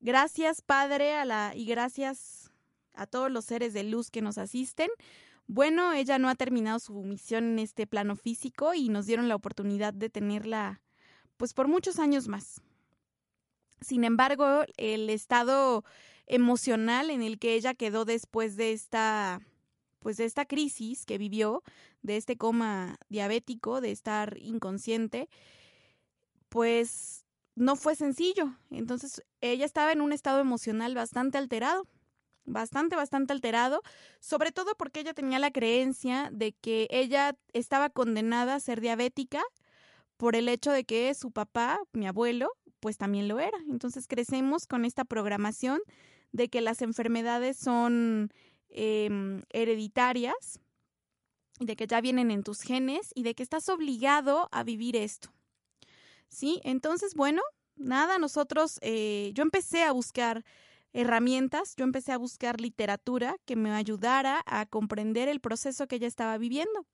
gracias 0.00 0.62
Padre 0.62 1.14
a 1.14 1.24
la, 1.24 1.52
y 1.54 1.64
gracias 1.64 2.50
a 2.94 3.06
todos 3.06 3.30
los 3.30 3.44
seres 3.44 3.72
de 3.72 3.84
luz 3.84 4.10
que 4.10 4.22
nos 4.22 4.38
asisten. 4.38 4.90
Bueno, 5.46 5.94
ella 5.94 6.18
no 6.18 6.28
ha 6.28 6.34
terminado 6.34 6.78
su 6.78 6.92
misión 7.02 7.44
en 7.44 7.58
este 7.58 7.86
plano 7.86 8.16
físico 8.16 8.74
y 8.74 8.90
nos 8.90 9.06
dieron 9.06 9.28
la 9.28 9.36
oportunidad 9.36 9.94
de 9.94 10.10
tenerla 10.10 10.82
pues 11.38 11.54
por 11.54 11.68
muchos 11.68 11.98
años 11.98 12.28
más. 12.28 12.60
Sin 13.80 14.04
embargo, 14.04 14.64
el 14.76 15.10
estado 15.10 15.84
emocional 16.26 17.10
en 17.10 17.22
el 17.22 17.38
que 17.38 17.54
ella 17.54 17.74
quedó 17.74 18.04
después 18.04 18.56
de 18.56 18.72
esta 18.72 19.40
pues 20.00 20.16
de 20.16 20.24
esta 20.24 20.46
crisis 20.46 21.04
que 21.04 21.18
vivió, 21.18 21.62
de 22.02 22.16
este 22.16 22.36
coma 22.36 22.96
diabético, 23.08 23.80
de 23.80 23.90
estar 23.90 24.36
inconsciente, 24.38 25.28
pues 26.48 27.24
no 27.56 27.76
fue 27.76 27.96
sencillo. 27.96 28.54
Entonces, 28.70 29.22
ella 29.40 29.64
estaba 29.64 29.92
en 29.92 30.00
un 30.00 30.12
estado 30.12 30.40
emocional 30.40 30.94
bastante 30.94 31.38
alterado, 31.38 31.86
bastante, 32.44 32.96
bastante 32.96 33.32
alterado, 33.32 33.82
sobre 34.20 34.52
todo 34.52 34.74
porque 34.76 35.00
ella 35.00 35.14
tenía 35.14 35.38
la 35.38 35.50
creencia 35.50 36.30
de 36.32 36.52
que 36.52 36.86
ella 36.90 37.36
estaba 37.52 37.90
condenada 37.90 38.54
a 38.54 38.60
ser 38.60 38.80
diabética 38.80 39.42
por 40.16 40.36
el 40.36 40.48
hecho 40.48 40.72
de 40.72 40.84
que 40.84 41.12
su 41.14 41.30
papá, 41.32 41.80
mi 41.92 42.06
abuelo, 42.06 42.50
pues 42.80 42.96
también 42.96 43.28
lo 43.28 43.40
era. 43.40 43.58
Entonces 43.68 44.06
crecemos 44.06 44.66
con 44.66 44.84
esta 44.84 45.04
programación 45.04 45.80
de 46.32 46.48
que 46.48 46.60
las 46.60 46.82
enfermedades 46.82 47.56
son 47.56 48.32
eh, 48.70 49.42
hereditarias, 49.50 50.60
de 51.60 51.76
que 51.76 51.86
ya 51.86 52.00
vienen 52.00 52.30
en 52.30 52.42
tus 52.42 52.60
genes 52.60 53.10
y 53.14 53.22
de 53.22 53.34
que 53.34 53.42
estás 53.42 53.68
obligado 53.68 54.48
a 54.52 54.62
vivir 54.62 54.96
esto. 54.96 55.30
¿Sí? 56.28 56.60
Entonces, 56.62 57.14
bueno, 57.14 57.42
nada, 57.76 58.18
nosotros, 58.18 58.78
eh, 58.82 59.32
yo 59.34 59.42
empecé 59.42 59.82
a 59.82 59.92
buscar 59.92 60.44
herramientas, 60.92 61.74
yo 61.76 61.84
empecé 61.84 62.12
a 62.12 62.18
buscar 62.18 62.60
literatura 62.60 63.36
que 63.44 63.56
me 63.56 63.70
ayudara 63.70 64.42
a 64.46 64.66
comprender 64.66 65.28
el 65.28 65.40
proceso 65.40 65.86
que 65.86 65.96
ella 65.96 66.06
estaba 66.06 66.38
viviendo. 66.38 66.86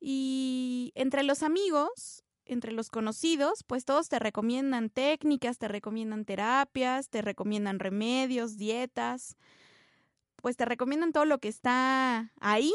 Y 0.00 0.92
entre 0.94 1.22
los 1.22 1.42
amigos, 1.42 2.24
entre 2.50 2.72
los 2.72 2.90
conocidos, 2.90 3.62
pues 3.64 3.84
todos 3.84 4.08
te 4.08 4.18
recomiendan 4.18 4.90
técnicas, 4.90 5.58
te 5.58 5.68
recomiendan 5.68 6.24
terapias, 6.24 7.08
te 7.08 7.22
recomiendan 7.22 7.78
remedios, 7.78 8.56
dietas, 8.56 9.36
pues 10.36 10.56
te 10.56 10.64
recomiendan 10.64 11.12
todo 11.12 11.24
lo 11.24 11.38
que 11.38 11.48
está 11.48 12.32
ahí. 12.40 12.74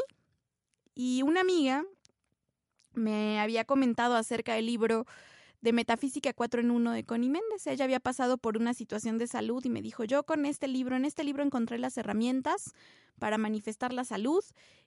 Y 0.94 1.22
una 1.22 1.42
amiga 1.42 1.84
me 2.94 3.38
había 3.38 3.64
comentado 3.64 4.16
acerca 4.16 4.54
del 4.54 4.66
libro 4.66 5.06
de 5.66 5.72
Metafísica 5.72 6.32
4 6.32 6.60
en 6.60 6.70
1 6.70 6.92
de 6.92 7.02
Connie 7.02 7.28
Méndez. 7.28 7.66
Ella 7.66 7.86
había 7.86 7.98
pasado 7.98 8.38
por 8.38 8.56
una 8.56 8.72
situación 8.72 9.18
de 9.18 9.26
salud 9.26 9.64
y 9.64 9.68
me 9.68 9.82
dijo, 9.82 10.04
yo 10.04 10.22
con 10.22 10.46
este 10.46 10.68
libro, 10.68 10.94
en 10.94 11.04
este 11.04 11.24
libro 11.24 11.42
encontré 11.42 11.76
las 11.80 11.98
herramientas 11.98 12.72
para 13.18 13.36
manifestar 13.36 13.92
la 13.92 14.04
salud 14.04 14.44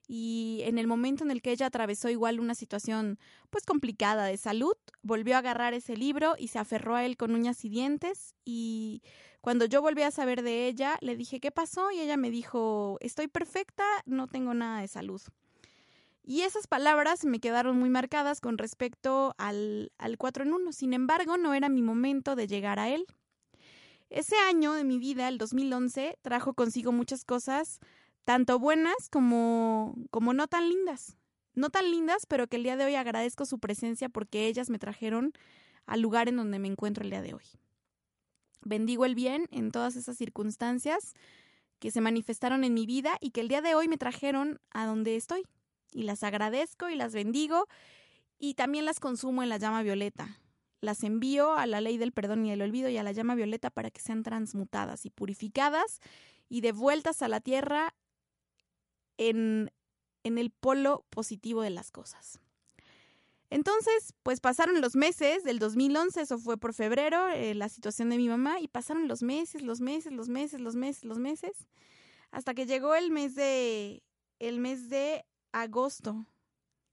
y 0.08 0.62
en 0.64 0.78
el 0.78 0.86
momento 0.86 1.22
en 1.22 1.32
el 1.32 1.42
que 1.42 1.52
ella 1.52 1.66
atravesó 1.66 2.08
igual 2.08 2.40
una 2.40 2.54
situación 2.54 3.18
pues 3.50 3.66
complicada 3.66 4.24
de 4.24 4.38
salud, 4.38 4.72
volvió 5.02 5.34
a 5.34 5.40
agarrar 5.40 5.74
ese 5.74 5.98
libro 5.98 6.34
y 6.38 6.48
se 6.48 6.58
aferró 6.58 6.96
a 6.96 7.04
él 7.04 7.18
con 7.18 7.34
uñas 7.34 7.62
y 7.66 7.68
dientes 7.68 8.34
y 8.46 9.02
cuando 9.42 9.66
yo 9.66 9.82
volví 9.82 10.00
a 10.00 10.10
saber 10.10 10.40
de 10.40 10.66
ella, 10.66 10.96
le 11.02 11.14
dije, 11.14 11.40
¿qué 11.40 11.50
pasó? 11.50 11.90
Y 11.90 12.00
ella 12.00 12.16
me 12.16 12.30
dijo, 12.30 12.96
estoy 13.00 13.28
perfecta, 13.28 13.84
no 14.06 14.28
tengo 14.28 14.54
nada 14.54 14.80
de 14.80 14.88
salud. 14.88 15.20
Y 16.22 16.42
esas 16.42 16.66
palabras 16.66 17.24
me 17.24 17.40
quedaron 17.40 17.78
muy 17.78 17.90
marcadas 17.90 18.40
con 18.40 18.58
respecto 18.58 19.34
al, 19.38 19.92
al 19.98 20.18
4 20.18 20.44
en 20.44 20.52
1. 20.52 20.72
Sin 20.72 20.92
embargo, 20.92 21.36
no 21.36 21.54
era 21.54 21.68
mi 21.68 21.82
momento 21.82 22.36
de 22.36 22.46
llegar 22.46 22.78
a 22.78 22.88
él. 22.88 23.06
Ese 24.10 24.36
año 24.36 24.72
de 24.72 24.84
mi 24.84 24.98
vida, 24.98 25.28
el 25.28 25.38
2011, 25.38 26.18
trajo 26.20 26.54
consigo 26.54 26.90
muchas 26.92 27.24
cosas, 27.24 27.78
tanto 28.24 28.58
buenas 28.58 29.08
como, 29.08 29.94
como 30.10 30.34
no 30.34 30.48
tan 30.48 30.68
lindas. 30.68 31.16
No 31.54 31.70
tan 31.70 31.90
lindas, 31.90 32.26
pero 32.26 32.48
que 32.48 32.56
el 32.56 32.64
día 32.64 32.76
de 32.76 32.84
hoy 32.84 32.94
agradezco 32.96 33.46
su 33.46 33.58
presencia 33.58 34.08
porque 34.08 34.46
ellas 34.46 34.68
me 34.68 34.78
trajeron 34.78 35.32
al 35.86 36.00
lugar 36.00 36.28
en 36.28 36.36
donde 36.36 36.58
me 36.58 36.68
encuentro 36.68 37.04
el 37.04 37.10
día 37.10 37.22
de 37.22 37.34
hoy. 37.34 37.44
Bendigo 38.62 39.04
el 39.04 39.14
bien 39.14 39.46
en 39.50 39.70
todas 39.70 39.96
esas 39.96 40.16
circunstancias 40.16 41.14
que 41.78 41.90
se 41.90 42.00
manifestaron 42.00 42.62
en 42.62 42.74
mi 42.74 42.86
vida 42.86 43.16
y 43.20 43.30
que 43.30 43.40
el 43.40 43.48
día 43.48 43.62
de 43.62 43.74
hoy 43.74 43.88
me 43.88 43.96
trajeron 43.96 44.60
a 44.70 44.86
donde 44.86 45.16
estoy. 45.16 45.44
Y 45.92 46.04
las 46.04 46.22
agradezco 46.22 46.88
y 46.88 46.94
las 46.94 47.12
bendigo 47.12 47.66
y 48.38 48.54
también 48.54 48.84
las 48.84 49.00
consumo 49.00 49.42
en 49.42 49.48
la 49.48 49.58
llama 49.58 49.82
violeta. 49.82 50.40
Las 50.80 51.04
envío 51.04 51.54
a 51.54 51.66
la 51.66 51.80
ley 51.80 51.98
del 51.98 52.12
perdón 52.12 52.46
y 52.46 52.52
el 52.52 52.62
olvido 52.62 52.88
y 52.88 52.96
a 52.96 53.02
la 53.02 53.12
llama 53.12 53.34
violeta 53.34 53.70
para 53.70 53.90
que 53.90 54.00
sean 54.00 54.22
transmutadas 54.22 55.04
y 55.04 55.10
purificadas 55.10 56.00
y 56.48 56.62
devueltas 56.62 57.22
a 57.22 57.28
la 57.28 57.40
tierra 57.40 57.94
en, 59.18 59.70
en 60.24 60.38
el 60.38 60.50
polo 60.50 61.04
positivo 61.10 61.62
de 61.62 61.70
las 61.70 61.90
cosas. 61.90 62.40
Entonces, 63.50 64.14
pues 64.22 64.40
pasaron 64.40 64.80
los 64.80 64.94
meses 64.94 65.42
del 65.42 65.58
2011, 65.58 66.20
eso 66.20 66.38
fue 66.38 66.56
por 66.56 66.72
febrero, 66.72 67.28
eh, 67.30 67.54
la 67.54 67.68
situación 67.68 68.08
de 68.08 68.16
mi 68.16 68.28
mamá, 68.28 68.60
y 68.60 68.68
pasaron 68.68 69.08
los 69.08 69.22
meses, 69.24 69.62
los 69.62 69.80
meses, 69.80 70.12
los 70.12 70.28
meses, 70.28 70.60
los 70.60 70.76
meses, 70.76 71.04
los 71.04 71.18
meses, 71.18 71.66
hasta 72.30 72.54
que 72.54 72.66
llegó 72.66 72.94
el 72.94 73.10
mes 73.10 73.34
de, 73.34 74.04
el 74.38 74.60
mes 74.60 74.88
de 74.88 75.24
agosto. 75.52 76.26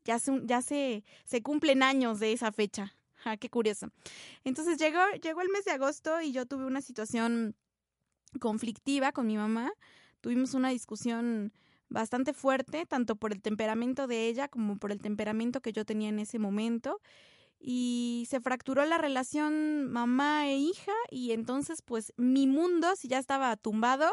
Ya 0.05 0.19
se, 0.19 0.41
ya 0.45 0.61
se, 0.61 1.03
se 1.25 1.41
cumplen 1.41 1.83
años 1.83 2.19
de 2.19 2.33
esa 2.33 2.51
fecha. 2.51 2.93
Ah, 3.25 3.37
qué 3.37 3.49
curioso. 3.49 3.89
Entonces 4.43 4.77
llegó, 4.77 5.01
llegó 5.21 5.41
el 5.41 5.49
mes 5.49 5.65
de 5.65 5.71
agosto 5.71 6.21
y 6.21 6.31
yo 6.31 6.45
tuve 6.45 6.65
una 6.65 6.81
situación 6.81 7.55
conflictiva 8.39 9.11
con 9.11 9.27
mi 9.27 9.37
mamá. 9.37 9.71
Tuvimos 10.21 10.53
una 10.53 10.69
discusión 10.69 11.51
bastante 11.89 12.33
fuerte, 12.33 12.85
tanto 12.85 13.15
por 13.15 13.31
el 13.31 13.41
temperamento 13.41 14.07
de 14.07 14.27
ella 14.27 14.47
como 14.47 14.77
por 14.77 14.91
el 14.91 15.01
temperamento 15.01 15.61
que 15.61 15.73
yo 15.73 15.85
tenía 15.85 16.09
en 16.09 16.19
ese 16.19 16.39
momento. 16.39 17.01
Y 17.59 18.27
se 18.29 18.39
fracturó 18.39 18.85
la 18.85 18.99
relación 18.99 19.91
mamá 19.91 20.47
e 20.47 20.57
hija 20.57 20.93
y 21.09 21.31
entonces 21.31 21.81
pues 21.81 22.13
mi 22.15 22.45
mundo, 22.45 22.95
si 22.95 23.07
ya 23.07 23.17
estaba 23.17 23.55
tumbado, 23.57 24.11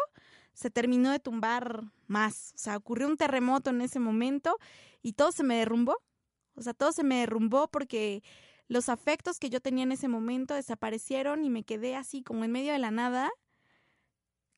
se 0.54 0.70
terminó 0.70 1.10
de 1.10 1.18
tumbar 1.18 1.82
más. 2.06 2.52
O 2.54 2.58
sea, 2.58 2.76
ocurrió 2.76 3.06
un 3.08 3.16
terremoto 3.16 3.70
en 3.70 3.80
ese 3.80 3.98
momento 3.98 4.56
y 5.02 5.12
todo 5.12 5.32
se 5.32 5.42
me 5.42 5.56
derrumbó. 5.56 5.96
O 6.54 6.62
sea, 6.62 6.72
todo 6.72 6.92
se 6.92 7.04
me 7.04 7.16
derrumbó 7.16 7.68
porque 7.68 8.22
los 8.68 8.88
afectos 8.88 9.38
que 9.38 9.50
yo 9.50 9.60
tenía 9.60 9.84
en 9.84 9.92
ese 9.92 10.08
momento 10.08 10.54
desaparecieron 10.54 11.44
y 11.44 11.50
me 11.50 11.64
quedé 11.64 11.96
así 11.96 12.22
como 12.22 12.44
en 12.44 12.52
medio 12.52 12.72
de 12.72 12.78
la 12.78 12.90
nada 12.90 13.30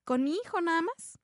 con 0.05 0.23
mi 0.23 0.35
hijo 0.35 0.61
nada 0.61 0.83
más. 0.83 1.19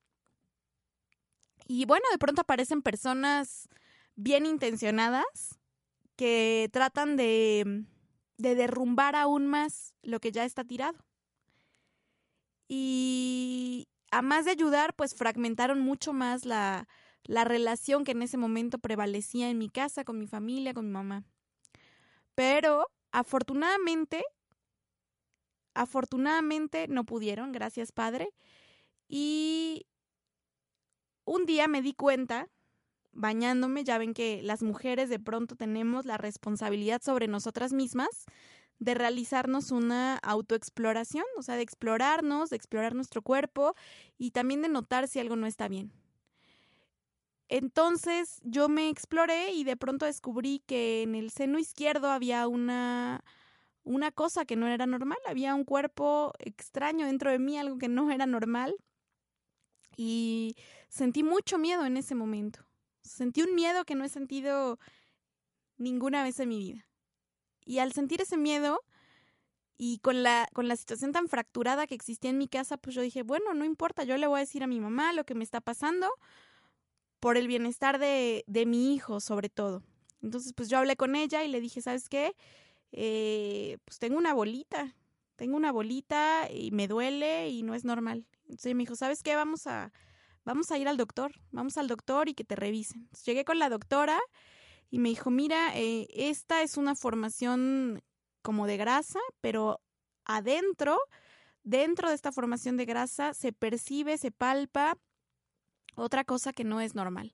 Y 1.67 1.85
bueno, 1.85 2.05
de 2.11 2.17
pronto 2.17 2.41
aparecen 2.41 2.81
personas 2.81 3.69
bien 4.15 4.45
intencionadas 4.45 5.59
que 6.15 6.69
tratan 6.73 7.15
de, 7.15 7.85
de 8.37 8.55
derrumbar 8.55 9.15
aún 9.15 9.47
más 9.47 9.93
lo 10.01 10.19
que 10.19 10.31
ya 10.31 10.43
está 10.43 10.63
tirado. 10.63 10.97
Y 12.67 13.87
a 14.13 14.21
más 14.21 14.45
de 14.45 14.51
ayudar, 14.51 14.95
pues 14.95 15.15
fragmentaron 15.15 15.79
mucho 15.79 16.13
más 16.13 16.45
la, 16.45 16.87
la 17.23 17.43
relación 17.45 18.03
que 18.03 18.11
en 18.11 18.21
ese 18.21 18.37
momento 18.37 18.77
prevalecía 18.77 19.49
en 19.49 19.57
mi 19.57 19.69
casa, 19.69 20.03
con 20.03 20.19
mi 20.19 20.27
familia, 20.27 20.73
con 20.73 20.85
mi 20.85 20.91
mamá. 20.91 21.23
Pero 22.35 22.91
afortunadamente, 23.11 24.23
afortunadamente 25.73 26.87
no 26.87 27.05
pudieron, 27.05 27.51
gracias 27.51 27.91
Padre. 27.91 28.29
Y 29.07 29.87
un 31.25 31.45
día 31.45 31.67
me 31.67 31.81
di 31.81 31.93
cuenta, 31.93 32.49
bañándome, 33.13 33.83
ya 33.83 33.97
ven 33.97 34.13
que 34.13 34.41
las 34.43 34.61
mujeres 34.61 35.09
de 35.09 35.19
pronto 35.19 35.55
tenemos 35.55 36.05
la 36.05 36.17
responsabilidad 36.17 37.01
sobre 37.01 37.27
nosotras 37.27 37.73
mismas 37.73 38.25
de 38.83 38.93
realizarnos 38.95 39.71
una 39.71 40.17
autoexploración, 40.17 41.25
o 41.37 41.41
sea, 41.41 41.55
de 41.55 41.61
explorarnos, 41.61 42.49
de 42.49 42.55
explorar 42.57 42.95
nuestro 42.95 43.21
cuerpo 43.21 43.75
y 44.17 44.31
también 44.31 44.61
de 44.61 44.69
notar 44.69 45.07
si 45.07 45.19
algo 45.19 45.35
no 45.35 45.47
está 45.47 45.67
bien. 45.67 45.91
Entonces 47.49 48.39
yo 48.43 48.67
me 48.67 48.89
exploré 48.89 49.51
y 49.51 49.63
de 49.63 49.77
pronto 49.77 50.05
descubrí 50.05 50.63
que 50.65 51.03
en 51.03 51.15
el 51.15 51.29
seno 51.31 51.59
izquierdo 51.59 52.09
había 52.09 52.47
una 52.47 53.23
una 53.85 54.11
cosa 54.11 54.45
que 54.45 54.55
no 54.55 54.67
era 54.67 54.85
normal, 54.85 55.17
había 55.27 55.53
un 55.55 55.65
cuerpo 55.65 56.31
extraño 56.39 57.05
dentro 57.05 57.31
de 57.31 57.39
mí, 57.39 57.57
algo 57.57 57.77
que 57.77 57.89
no 57.89 58.11
era 58.11 58.25
normal 58.25 58.75
y 59.97 60.55
sentí 60.87 61.21
mucho 61.21 61.57
miedo 61.57 61.85
en 61.85 61.97
ese 61.97 62.15
momento. 62.15 62.65
Sentí 63.01 63.41
un 63.41 63.55
miedo 63.55 63.83
que 63.83 63.95
no 63.95 64.05
he 64.05 64.09
sentido 64.09 64.79
ninguna 65.77 66.23
vez 66.23 66.39
en 66.39 66.49
mi 66.49 66.59
vida. 66.59 66.85
Y 67.65 67.79
al 67.79 67.93
sentir 67.93 68.21
ese 68.21 68.37
miedo 68.37 68.81
y 69.77 69.99
con 69.99 70.23
la, 70.23 70.47
con 70.53 70.67
la 70.67 70.75
situación 70.75 71.11
tan 71.11 71.27
fracturada 71.27 71.87
que 71.87 71.95
existía 71.95 72.29
en 72.29 72.37
mi 72.37 72.47
casa, 72.47 72.77
pues 72.77 72.95
yo 72.95 73.01
dije, 73.01 73.23
bueno, 73.23 73.53
no 73.53 73.65
importa, 73.65 74.03
yo 74.03 74.17
le 74.17 74.27
voy 74.27 74.37
a 74.37 74.39
decir 74.41 74.63
a 74.63 74.67
mi 74.67 74.79
mamá 74.79 75.13
lo 75.13 75.25
que 75.25 75.35
me 75.35 75.43
está 75.43 75.61
pasando, 75.61 76.09
por 77.19 77.37
el 77.37 77.47
bienestar 77.47 77.99
de, 77.99 78.43
de 78.47 78.65
mi 78.65 78.93
hijo, 78.93 79.19
sobre 79.19 79.49
todo. 79.49 79.81
Entonces, 80.21 80.53
pues 80.53 80.69
yo 80.69 80.77
hablé 80.77 80.95
con 80.95 81.15
ella 81.15 81.43
y 81.43 81.49
le 81.49 81.61
dije, 81.61 81.81
¿sabes 81.81 82.09
qué? 82.09 82.35
Eh, 82.91 83.77
pues 83.85 83.99
tengo 83.99 84.17
una 84.17 84.33
bolita, 84.33 84.95
tengo 85.35 85.57
una 85.57 85.71
bolita 85.71 86.49
y 86.51 86.71
me 86.71 86.87
duele 86.87 87.49
y 87.49 87.63
no 87.63 87.75
es 87.75 87.83
normal. 87.83 88.25
Entonces 88.43 88.75
me 88.75 88.83
dijo, 88.83 88.95
¿sabes 88.95 89.23
qué? 89.23 89.35
Vamos 89.35 89.67
a, 89.67 89.91
vamos 90.45 90.71
a 90.71 90.77
ir 90.77 90.87
al 90.87 90.97
doctor, 90.97 91.33
vamos 91.51 91.77
al 91.77 91.87
doctor 91.87 92.29
y 92.29 92.33
que 92.33 92.43
te 92.43 92.55
revisen. 92.55 93.09
Llegué 93.25 93.45
con 93.45 93.57
la 93.57 93.69
doctora 93.69 94.19
y 94.93 94.99
me 94.99 95.09
dijo, 95.09 95.31
mira, 95.31 95.75
eh, 95.75 96.05
esta 96.13 96.61
es 96.61 96.77
una 96.77 96.93
formación 96.93 98.03
como 98.43 98.67
de 98.67 98.77
grasa, 98.77 99.19
pero 99.41 99.81
adentro, 100.23 100.99
dentro 101.63 102.09
de 102.09 102.13
esta 102.13 102.31
formación 102.31 102.77
de 102.77 102.85
grasa, 102.85 103.33
se 103.33 103.53
percibe, 103.53 104.19
se 104.19 104.29
palpa 104.29 104.99
otra 105.95 106.23
cosa 106.23 106.53
que 106.53 106.63
no 106.63 106.79
es 106.79 106.93
normal. 106.93 107.31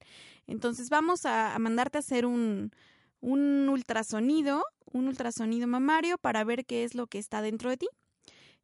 Entonces 0.47 0.89
vamos 0.89 1.25
a, 1.25 1.53
a 1.53 1.59
mandarte 1.59 1.97
a 1.97 1.99
hacer 1.99 2.25
un, 2.25 2.71
un 3.19 3.67
ultrasonido, 3.67 4.63
un 4.85 5.09
ultrasonido 5.09 5.67
mamario 5.67 6.17
para 6.17 6.45
ver 6.45 6.65
qué 6.65 6.85
es 6.85 6.95
lo 6.95 7.07
que 7.07 7.17
está 7.17 7.41
dentro 7.41 7.69
de 7.69 7.75
ti. 7.75 7.89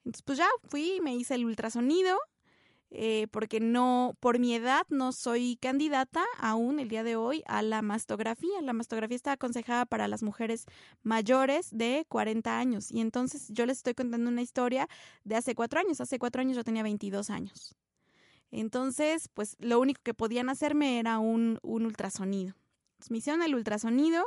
Entonces, 0.05 0.21
pues 0.21 0.37
ya 0.37 0.47
fui, 0.69 1.01
me 1.01 1.13
hice 1.13 1.35
el 1.35 1.43
ultrasonido, 1.43 2.17
eh, 2.97 3.27
porque 3.29 3.59
no, 3.59 4.15
por 4.21 4.39
mi 4.39 4.55
edad, 4.55 4.85
no 4.89 5.11
soy 5.11 5.57
candidata 5.57 6.23
aún 6.39 6.79
el 6.79 6.87
día 6.87 7.03
de 7.03 7.17
hoy 7.17 7.43
a 7.45 7.61
la 7.61 7.81
mastografía. 7.81 8.61
La 8.61 8.71
mastografía 8.71 9.17
está 9.17 9.33
aconsejada 9.33 9.85
para 9.85 10.07
las 10.07 10.23
mujeres 10.23 10.65
mayores 11.03 11.67
de 11.71 12.05
40 12.07 12.57
años. 12.57 12.89
Y 12.91 13.01
entonces 13.01 13.47
yo 13.49 13.65
les 13.65 13.77
estoy 13.77 13.95
contando 13.95 14.29
una 14.29 14.41
historia 14.41 14.87
de 15.25 15.35
hace 15.35 15.55
cuatro 15.55 15.81
años. 15.81 15.99
Hace 15.99 16.19
cuatro 16.19 16.39
años 16.39 16.55
yo 16.55 16.63
tenía 16.63 16.83
22 16.83 17.29
años. 17.29 17.75
Entonces, 18.49 19.27
pues 19.33 19.57
lo 19.59 19.81
único 19.81 19.99
que 20.01 20.13
podían 20.13 20.47
hacerme 20.47 20.97
era 20.97 21.19
un, 21.19 21.59
un 21.63 21.85
ultrasonido. 21.85 22.55
Entonces, 22.93 23.11
me 23.11 23.17
hicieron 23.17 23.41
el 23.43 23.55
ultrasonido 23.55 24.23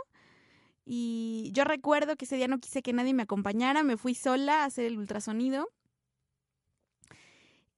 y 0.85 1.51
yo 1.55 1.65
recuerdo 1.65 2.17
que 2.17 2.27
ese 2.27 2.37
día 2.37 2.49
no 2.49 2.59
quise 2.59 2.83
que 2.83 2.93
nadie 2.93 3.15
me 3.15 3.23
acompañara, 3.23 3.83
me 3.83 3.97
fui 3.97 4.15
sola 4.15 4.63
a 4.63 4.65
hacer 4.67 4.85
el 4.85 4.99
ultrasonido. 4.99 5.71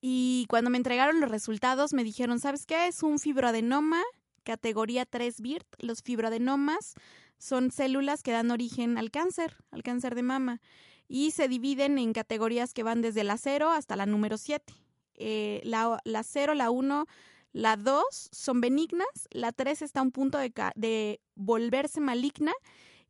Y 0.01 0.47
cuando 0.49 0.71
me 0.71 0.79
entregaron 0.79 1.21
los 1.21 1.31
resultados 1.31 1.93
me 1.93 2.05
dijeron, 2.05 2.41
¿sabes 2.41 2.67
qué? 2.67 2.87
Es 2.87 3.03
un 3.03 3.19
fibroadenoma 3.19 4.03
categoría 4.43 5.05
3 5.05 5.41
BIRT. 5.41 5.67
Los 5.79 6.03
fibroadenomas 6.03 6.95
son 7.39 7.71
células 7.71 8.23
que 8.23 8.33
dan 8.33 8.51
origen 8.51 8.99
al 8.99 9.11
cáncer, 9.11 9.57
al 9.71 9.83
cáncer 9.83 10.15
de 10.15 10.23
mama. 10.23 10.61
Y 11.09 11.33
se 11.33 11.49
dividen 11.49 11.99
en 11.99 12.13
categorías 12.13 12.73
que 12.73 12.83
van 12.83 13.03
desde 13.03 13.25
la 13.25 13.37
0 13.37 13.71
hasta 13.71 13.97
la 13.97 14.07
número 14.07 14.39
7. 14.39 14.73
Eh, 15.17 15.61
la, 15.65 16.01
la 16.05 16.23
0, 16.23 16.55
la 16.55 16.71
1, 16.71 17.07
la 17.53 17.77
2 17.77 18.05
son 18.31 18.61
benignas, 18.61 19.29
la 19.31 19.53
3 19.53 19.83
está 19.83 20.01
a 20.01 20.05
un 20.05 20.13
punto 20.13 20.39
de, 20.39 20.53
de 20.77 21.21
volverse 21.35 22.01
maligna 22.01 22.53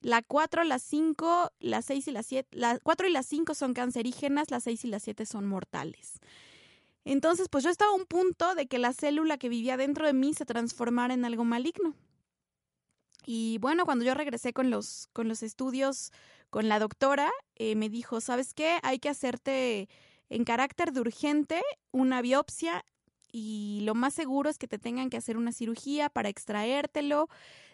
la 0.02 0.22
4, 0.22 0.64
la 0.64 0.78
5, 0.78 1.52
la 1.60 1.82
6 1.82 2.08
y 2.08 2.10
la 2.10 2.22
7, 2.22 2.56
la 2.56 2.78
4 2.78 3.08
y 3.08 3.12
la 3.12 3.22
5 3.22 3.54
son 3.54 3.74
cancerígenas, 3.74 4.50
la 4.50 4.60
6 4.60 4.84
y 4.84 4.88
la 4.88 4.98
7 4.98 5.26
son 5.26 5.46
mortales. 5.46 6.20
Entonces, 7.10 7.48
pues 7.48 7.64
yo 7.64 7.70
estaba 7.70 7.90
a 7.90 7.96
un 7.96 8.06
punto 8.06 8.54
de 8.54 8.68
que 8.68 8.78
la 8.78 8.92
célula 8.92 9.36
que 9.36 9.48
vivía 9.48 9.76
dentro 9.76 10.06
de 10.06 10.12
mí 10.12 10.32
se 10.32 10.44
transformara 10.44 11.12
en 11.12 11.24
algo 11.24 11.42
maligno. 11.42 11.96
Y 13.26 13.58
bueno, 13.58 13.84
cuando 13.84 14.04
yo 14.04 14.14
regresé 14.14 14.52
con 14.52 14.70
los, 14.70 15.08
con 15.12 15.26
los 15.26 15.42
estudios 15.42 16.12
con 16.50 16.68
la 16.68 16.78
doctora, 16.78 17.28
eh, 17.56 17.74
me 17.74 17.88
dijo, 17.88 18.20
¿sabes 18.20 18.54
qué? 18.54 18.78
Hay 18.84 19.00
que 19.00 19.08
hacerte 19.08 19.88
en 20.28 20.44
carácter 20.44 20.92
de 20.92 21.00
urgente 21.00 21.62
una 21.90 22.22
biopsia 22.22 22.84
y 23.32 23.80
lo 23.82 23.96
más 23.96 24.14
seguro 24.14 24.48
es 24.48 24.56
que 24.56 24.68
te 24.68 24.78
tengan 24.78 25.10
que 25.10 25.16
hacer 25.16 25.36
una 25.36 25.50
cirugía 25.50 26.10
para 26.10 26.28
extraértelo. 26.28 27.28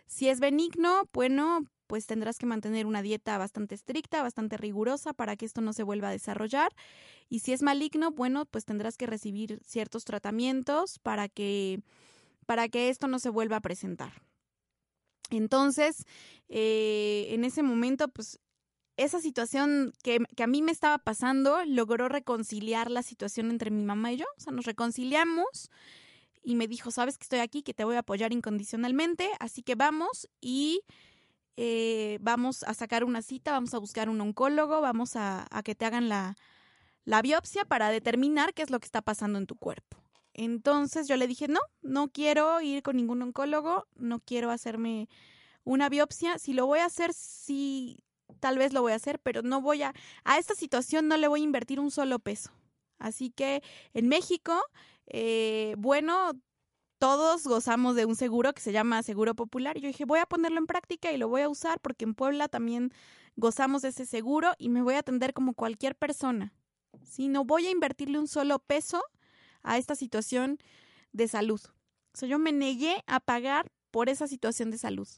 Si 0.07 0.31
es 0.31 0.41
benigno, 0.41 1.11
bueno, 1.13 1.67
pues 1.87 2.07
tendrás 2.07 2.39
que 2.39 2.47
mantener 2.47 2.87
una 2.87 3.03
dieta 3.03 3.39
bastante 3.39 3.75
estricta, 3.75 4.23
bastante 4.23 4.57
rigurosa 4.57 5.13
para 5.13 5.37
que 5.37 5.45
esto 5.45 5.61
no 5.61 5.73
se 5.73 5.83
vuelva 5.83 6.09
a 6.09 6.13
desarrollar. 6.13 6.73
Y 7.29 7.41
si 7.41 7.53
es 7.53 7.63
maligno, 7.63 8.13
bueno, 8.13 8.47
pues 8.47 8.65
tendrás 8.65 8.97
que 8.97 9.07
recibir 9.07 9.61
ciertos 9.65 10.05
tratamientos 10.05 10.99
para 11.01 11.29
que, 11.29 11.81
para 12.47 12.69
que 12.69 12.89
esto 12.89 13.09
no 13.09 13.19
se 13.19 13.31
vuelva 13.31 13.57
a 13.57 13.61
presentar. 13.61 14.23
Entonces, 15.31 16.05
eh, 16.49 17.27
en 17.31 17.45
ese 17.45 17.63
momento, 17.63 18.09
pues 18.09 18.39
esa 18.97 19.21
situación 19.21 19.93
que, 20.03 20.21
a 20.43 20.47
mí 20.47 20.63
me 20.63 20.73
estaba 20.73 20.99
pasando 20.99 21.65
logró 21.67 22.09
reconciliar 22.09 22.91
la 22.91 23.03
situación 23.03 23.51
entre 23.51 23.71
mi 23.71 23.85
mamá 23.85 24.13
y 24.13 24.19
yo. 24.19 24.27
O 24.37 24.41
sea, 24.41 24.53
nos 24.53 24.65
reconciliamos 24.65 25.71
y 26.43 26.55
me 26.55 26.69
dijo, 26.69 26.91
sabes 26.91 27.19
que 27.19 27.25
estoy 27.25 27.41
aquí, 27.41 27.63
que 27.63 27.75
te 27.75 27.85
voy 27.85 27.97
a 27.97 28.01
apoyar 28.01 28.33
incondicionalmente, 28.33 29.29
así 29.41 29.63
que 29.63 29.75
vamos 29.75 30.29
y 30.41 30.83
eh, 31.57 32.19
vamos 32.21 32.63
a 32.63 32.73
sacar 32.73 33.03
una 33.03 33.21
cita, 33.21 33.51
vamos 33.51 33.75
a 33.75 33.79
buscar 33.79 34.09
un 34.09 34.21
oncólogo, 34.21 34.81
vamos 34.81 35.17
a, 35.17 35.47
a 35.51 35.63
que 35.63 35.75
te 35.75 35.85
hagan 35.85 36.09
la, 36.09 36.37
la 37.07 37.23
biopsia 37.23 37.65
para 37.65 37.89
determinar 37.89 38.53
qué 38.53 38.63
es 38.63 38.71
lo 38.71 38.79
que 38.79 38.85
está 38.85 39.01
pasando 39.01 39.39
en 39.39 39.47
tu 39.47 39.57
cuerpo. 39.57 39.97
Entonces 40.35 41.09
yo 41.09 41.17
le 41.17 41.27
dije, 41.27 41.49
no, 41.49 41.61
no 41.81 42.09
quiero 42.09 42.61
ir 42.61 42.83
con 42.83 42.97
ningún 42.97 43.23
oncólogo, 43.23 43.87
no 43.95 44.21
quiero 44.21 44.51
hacerme 44.51 45.09
una 45.65 45.89
biopsia. 45.89 46.39
Si 46.39 46.53
lo 46.53 46.67
voy 46.67 46.81
a 46.81 46.85
hacer, 46.85 47.15
sí, 47.15 48.01
tal 48.41 48.59
vez 48.59 48.75
lo 48.75 48.83
voy 48.83 48.93
a 48.93 48.97
hacer, 48.97 49.19
pero 49.21 49.41
no 49.41 49.63
voy 49.63 49.83
a, 49.83 49.95
a 50.25 50.37
esta 50.39 50.55
situación 50.55 51.09
no 51.09 51.17
le 51.17 51.29
voy 51.29 51.41
a 51.41 51.45
invertir 51.45 51.81
un 51.81 51.91
solo 51.91 52.19
peso. 52.19 52.51
Así 52.99 53.31
que 53.31 53.63
en 53.95 54.09
México, 54.09 54.61
eh, 55.07 55.75
bueno, 55.79 56.33
todos 56.99 57.47
gozamos 57.47 57.95
de 57.95 58.05
un 58.05 58.17
seguro 58.17 58.53
que 58.53 58.61
se 58.61 58.73
llama 58.73 59.03
Seguro 59.03 59.35
Popular. 59.35 59.79
Yo 59.79 59.87
dije, 59.87 60.05
voy 60.05 60.19
a 60.19 60.27
ponerlo 60.27 60.59
en 60.59 60.67
práctica 60.67 61.13
y 61.13 61.19
lo 61.19 61.29
voy 61.29 61.43
a 61.43 61.49
usar 61.49 61.81
porque 61.81 62.05
en 62.05 62.15
Puebla 62.15 62.49
también 62.49 62.93
gozamos 63.37 63.83
de 63.83 63.89
ese 63.89 64.07
seguro 64.07 64.53
y 64.59 64.71
me 64.71 64.83
voy 64.83 64.95
a 64.95 65.01
atender 65.01 65.33
como 65.35 65.55
cualquier 65.55 65.95
persona. 65.95 66.53
Si 67.05 67.29
no 67.29 67.45
voy 67.45 67.67
a 67.67 67.71
invertirle 67.71 68.19
un 68.19 68.29
solo 68.29 68.59
peso 68.59 69.03
a 69.63 69.79
esta 69.79 69.95
situación 69.95 70.59
de 71.13 71.29
salud. 71.29 71.61
O 72.15 72.19
sea, 72.19 72.29
yo 72.29 72.39
me 72.39 72.53
negué 72.53 73.03
a 73.07 73.21
pagar 73.21 73.71
por 73.91 74.09
esa 74.09 74.27
situación 74.27 74.71
de 74.71 74.79
salud. 74.79 75.09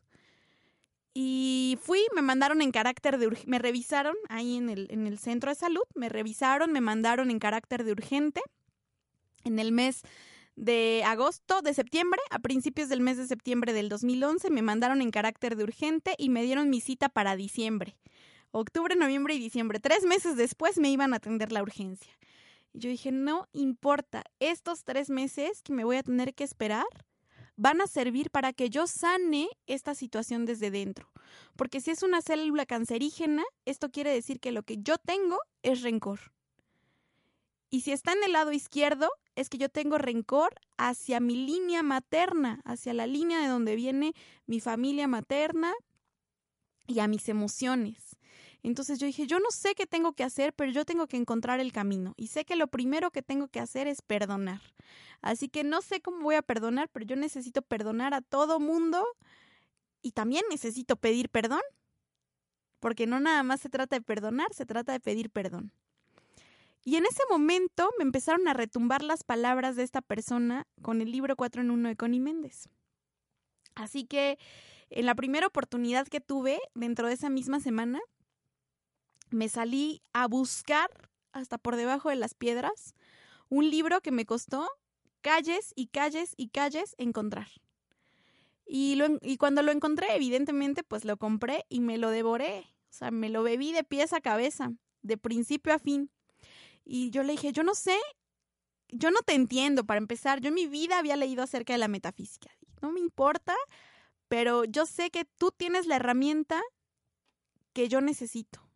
Y 1.14 1.78
fui, 1.82 2.00
me 2.14 2.22
mandaron 2.22 2.62
en 2.62 2.70
carácter 2.70 3.18
de 3.18 3.36
me 3.46 3.58
revisaron 3.58 4.14
ahí 4.28 4.56
en 4.56 4.68
el, 4.68 4.86
en 4.90 5.06
el 5.06 5.18
centro 5.18 5.50
de 5.50 5.56
salud, 5.56 5.82
me 5.94 6.08
revisaron, 6.08 6.72
me 6.72 6.80
mandaron 6.80 7.30
en 7.30 7.38
carácter 7.38 7.84
de 7.84 7.92
urgente. 7.92 8.40
En 9.44 9.58
el 9.58 9.72
mes 9.72 10.02
de 10.56 11.02
agosto, 11.06 11.62
de 11.62 11.72
septiembre, 11.72 12.20
a 12.30 12.40
principios 12.40 12.88
del 12.88 13.00
mes 13.00 13.16
de 13.16 13.26
septiembre 13.26 13.72
del 13.72 13.88
2011, 13.88 14.50
me 14.50 14.62
mandaron 14.62 15.00
en 15.00 15.10
carácter 15.10 15.56
de 15.56 15.64
urgente 15.64 16.14
y 16.18 16.28
me 16.28 16.42
dieron 16.42 16.70
mi 16.70 16.80
cita 16.80 17.08
para 17.08 17.36
diciembre. 17.36 17.96
Octubre, 18.50 18.96
noviembre 18.96 19.34
y 19.34 19.38
diciembre. 19.38 19.80
Tres 19.80 20.04
meses 20.04 20.36
después 20.36 20.78
me 20.78 20.90
iban 20.90 21.12
a 21.12 21.16
atender 21.16 21.52
la 21.52 21.62
urgencia. 21.62 22.12
Y 22.72 22.80
yo 22.80 22.90
dije, 22.90 23.12
no 23.12 23.46
importa, 23.52 24.24
estos 24.40 24.84
tres 24.84 25.10
meses 25.10 25.62
que 25.62 25.72
me 25.72 25.84
voy 25.84 25.96
a 25.96 26.02
tener 26.02 26.34
que 26.34 26.44
esperar 26.44 26.86
van 27.56 27.80
a 27.80 27.86
servir 27.86 28.30
para 28.30 28.52
que 28.52 28.70
yo 28.70 28.86
sane 28.86 29.48
esta 29.66 29.94
situación 29.94 30.46
desde 30.46 30.70
dentro. 30.70 31.10
Porque 31.56 31.80
si 31.80 31.90
es 31.90 32.02
una 32.02 32.22
célula 32.22 32.66
cancerígena, 32.66 33.44
esto 33.64 33.90
quiere 33.90 34.12
decir 34.12 34.38
que 34.38 34.52
lo 34.52 34.62
que 34.62 34.78
yo 34.78 34.96
tengo 34.96 35.38
es 35.62 35.82
rencor. 35.82 36.20
Y 37.68 37.82
si 37.82 37.92
está 37.92 38.12
en 38.12 38.22
el 38.24 38.32
lado 38.32 38.52
izquierdo, 38.52 39.10
es 39.34 39.50
que 39.50 39.58
yo 39.58 39.68
tengo 39.68 39.98
rencor 39.98 40.54
hacia 40.78 41.20
mi 41.20 41.34
línea 41.34 41.82
materna, 41.82 42.60
hacia 42.64 42.94
la 42.94 43.06
línea 43.06 43.40
de 43.40 43.48
donde 43.48 43.76
viene 43.76 44.14
mi 44.46 44.60
familia 44.60 45.06
materna 45.06 45.74
y 46.86 47.00
a 47.00 47.08
mis 47.08 47.28
emociones. 47.28 48.07
Entonces 48.62 48.98
yo 48.98 49.06
dije, 49.06 49.26
yo 49.26 49.38
no 49.38 49.50
sé 49.50 49.74
qué 49.74 49.86
tengo 49.86 50.12
que 50.12 50.24
hacer, 50.24 50.52
pero 50.52 50.70
yo 50.72 50.84
tengo 50.84 51.06
que 51.06 51.16
encontrar 51.16 51.60
el 51.60 51.72
camino. 51.72 52.14
Y 52.16 52.28
sé 52.28 52.44
que 52.44 52.56
lo 52.56 52.68
primero 52.68 53.10
que 53.10 53.22
tengo 53.22 53.48
que 53.48 53.60
hacer 53.60 53.86
es 53.86 54.02
perdonar. 54.02 54.60
Así 55.20 55.48
que 55.48 55.64
no 55.64 55.82
sé 55.82 56.00
cómo 56.00 56.20
voy 56.20 56.34
a 56.34 56.42
perdonar, 56.42 56.88
pero 56.88 57.06
yo 57.06 57.16
necesito 57.16 57.62
perdonar 57.62 58.14
a 58.14 58.20
todo 58.20 58.60
mundo 58.60 59.04
y 60.02 60.12
también 60.12 60.44
necesito 60.50 60.96
pedir 60.96 61.28
perdón. 61.28 61.62
Porque 62.80 63.06
no 63.06 63.18
nada 63.20 63.42
más 63.42 63.60
se 63.60 63.68
trata 63.68 63.96
de 63.96 64.02
perdonar, 64.02 64.52
se 64.54 64.66
trata 64.66 64.92
de 64.92 65.00
pedir 65.00 65.30
perdón. 65.30 65.72
Y 66.84 66.96
en 66.96 67.06
ese 67.06 67.22
momento 67.28 67.90
me 67.98 68.04
empezaron 68.04 68.46
a 68.48 68.54
retumbar 68.54 69.02
las 69.02 69.24
palabras 69.24 69.76
de 69.76 69.82
esta 69.82 70.00
persona 70.00 70.66
con 70.80 71.00
el 71.00 71.10
libro 71.10 71.36
4 71.36 71.62
en 71.62 71.70
1 71.70 71.88
de 71.88 71.96
Connie 71.96 72.20
Méndez. 72.20 72.68
Así 73.74 74.04
que 74.04 74.38
en 74.90 75.06
la 75.06 75.14
primera 75.14 75.46
oportunidad 75.46 76.06
que 76.06 76.20
tuve 76.20 76.60
dentro 76.74 77.08
de 77.08 77.14
esa 77.14 77.28
misma 77.28 77.60
semana, 77.60 78.00
me 79.30 79.48
salí 79.48 80.02
a 80.12 80.26
buscar 80.26 80.90
hasta 81.32 81.58
por 81.58 81.76
debajo 81.76 82.10
de 82.10 82.16
las 82.16 82.34
piedras 82.34 82.94
un 83.48 83.70
libro 83.70 84.00
que 84.00 84.10
me 84.10 84.26
costó 84.26 84.68
calles 85.20 85.72
y 85.74 85.88
calles 85.88 86.34
y 86.36 86.48
calles 86.48 86.94
encontrar. 86.98 87.48
Y, 88.70 88.98
cuando 89.38 89.62
lo 89.62 89.72
encontré, 89.72 90.14
evidentemente, 90.14 90.82
pues 90.82 91.06
lo 91.06 91.16
compré 91.16 91.64
y 91.70 91.80
me 91.80 91.96
lo 91.96 92.10
devoré. 92.10 92.66
O 92.90 92.92
sea, 92.92 93.10
me 93.10 93.30
lo 93.30 93.42
bebí 93.42 93.72
de 93.72 93.82
pies 93.82 94.12
a 94.12 94.20
cabeza, 94.20 94.72
de 95.00 95.16
principio 95.16 95.72
a 95.72 95.78
fin. 95.78 96.10
Y 96.84 97.10
yo 97.10 97.22
le 97.22 97.32
dije, 97.32 97.52
yo 97.52 97.62
no 97.62 97.74
sé, 97.74 97.96
yo 98.88 99.10
no 99.10 99.20
te 99.22 99.34
entiendo 99.34 99.84
para 99.84 99.98
empezar. 99.98 100.40
Yo 100.40 100.48
en 100.48 100.54
mi 100.54 100.66
vida 100.66 100.98
había 100.98 101.16
leído 101.16 101.42
acerca 101.42 101.72
de 101.72 101.78
la 101.78 101.88
metafísica. 101.88 102.50
no 102.82 102.92
me 102.92 103.00
importa, 103.00 103.56
pero 104.28 104.64
yo 104.64 104.84
sé 104.84 105.10
que 105.10 105.24
tú 105.24 105.50
tienes 105.50 105.86
la 105.86 105.96
herramienta 105.96 106.60
que 107.72 107.88
yo 107.88 108.02
necesito. 108.02 108.67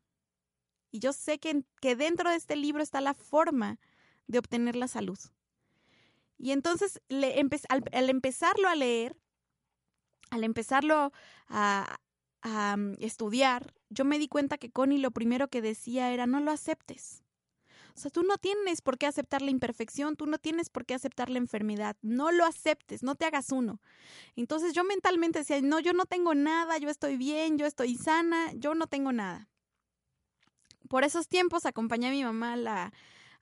Y 0.93 1.01
yo 1.01 1.13
sé 1.13 1.41
que, 1.41 1.65
que 1.81 1.97
dentro 1.97 2.31
de 2.31 2.37
este 2.37 2.55
libro 2.55 2.83
está 2.83 3.01
la 3.01 3.15
forma 3.15 3.81
de 4.29 4.39
obtener 4.39 4.77
la 4.77 4.87
salud. 4.87 5.19
Y 6.39 6.53
entonces, 6.53 7.01
le 7.09 7.35
al, 7.69 8.11
empezarlo 8.11 8.69
a 8.69 8.75
leer, 8.75 9.17
al 10.31 10.45
empezarlo 10.45 11.13
a, 11.49 11.97
a 12.43 12.77
mm, 12.77 12.95
estudiar, 12.99 13.75
yo 13.89 14.05
me 14.05 14.19
di 14.19 14.29
cuenta 14.29 14.59
que 14.59 14.71
Connie 14.71 14.99
lo 14.99 15.11
primero 15.11 15.49
que 15.49 15.63
decía 15.63 16.13
era 16.13 16.27
no 16.27 16.41
lo 16.41 16.51
aceptes. 16.51 17.23
O 17.95 18.01
sea, 18.01 18.11
tú 18.11 18.23
no 18.23 18.39
tienes 18.39 18.81
por 18.81 18.99
qué 18.99 19.07
aceptar 19.07 19.43
la 19.43 19.51
imperfección, 19.51 20.17
tú 20.17 20.27
no 20.27 20.39
tienes 20.39 20.71
por 20.71 20.87
qué 20.87 20.95
aceptar 20.95 21.29
la 21.29 21.39
enfermedad, 21.39 21.97
no 22.01 22.33
lo 22.33 22.45
aceptes, 22.45 23.03
no 23.03 23.15
te 23.15 23.27
hagas 23.27 23.53
uno. 23.53 23.81
Entonces 24.35 24.73
yo 24.73 24.83
mentalmente 24.85 25.41
decía, 25.41 25.61
no, 25.61 25.79
yo 25.81 25.93
no 25.93 26.07
tengo 26.07 26.35
nada, 26.35 26.79
yo 26.79 26.89
estoy 26.89 27.17
bien, 27.17 27.59
yo 27.59 27.67
estoy 27.67 27.97
sana, 27.97 28.53
yo 28.55 28.75
no 28.75 28.87
tengo 28.87 29.13
nada. 29.13 29.49
Por 30.89 31.05
esos 31.05 31.29
tiempos 31.29 31.67
acompañé 31.67 32.09
a 32.09 32.11
mi 32.11 32.25
mamá 32.25 32.55
a 32.55 32.57
la, 32.57 32.93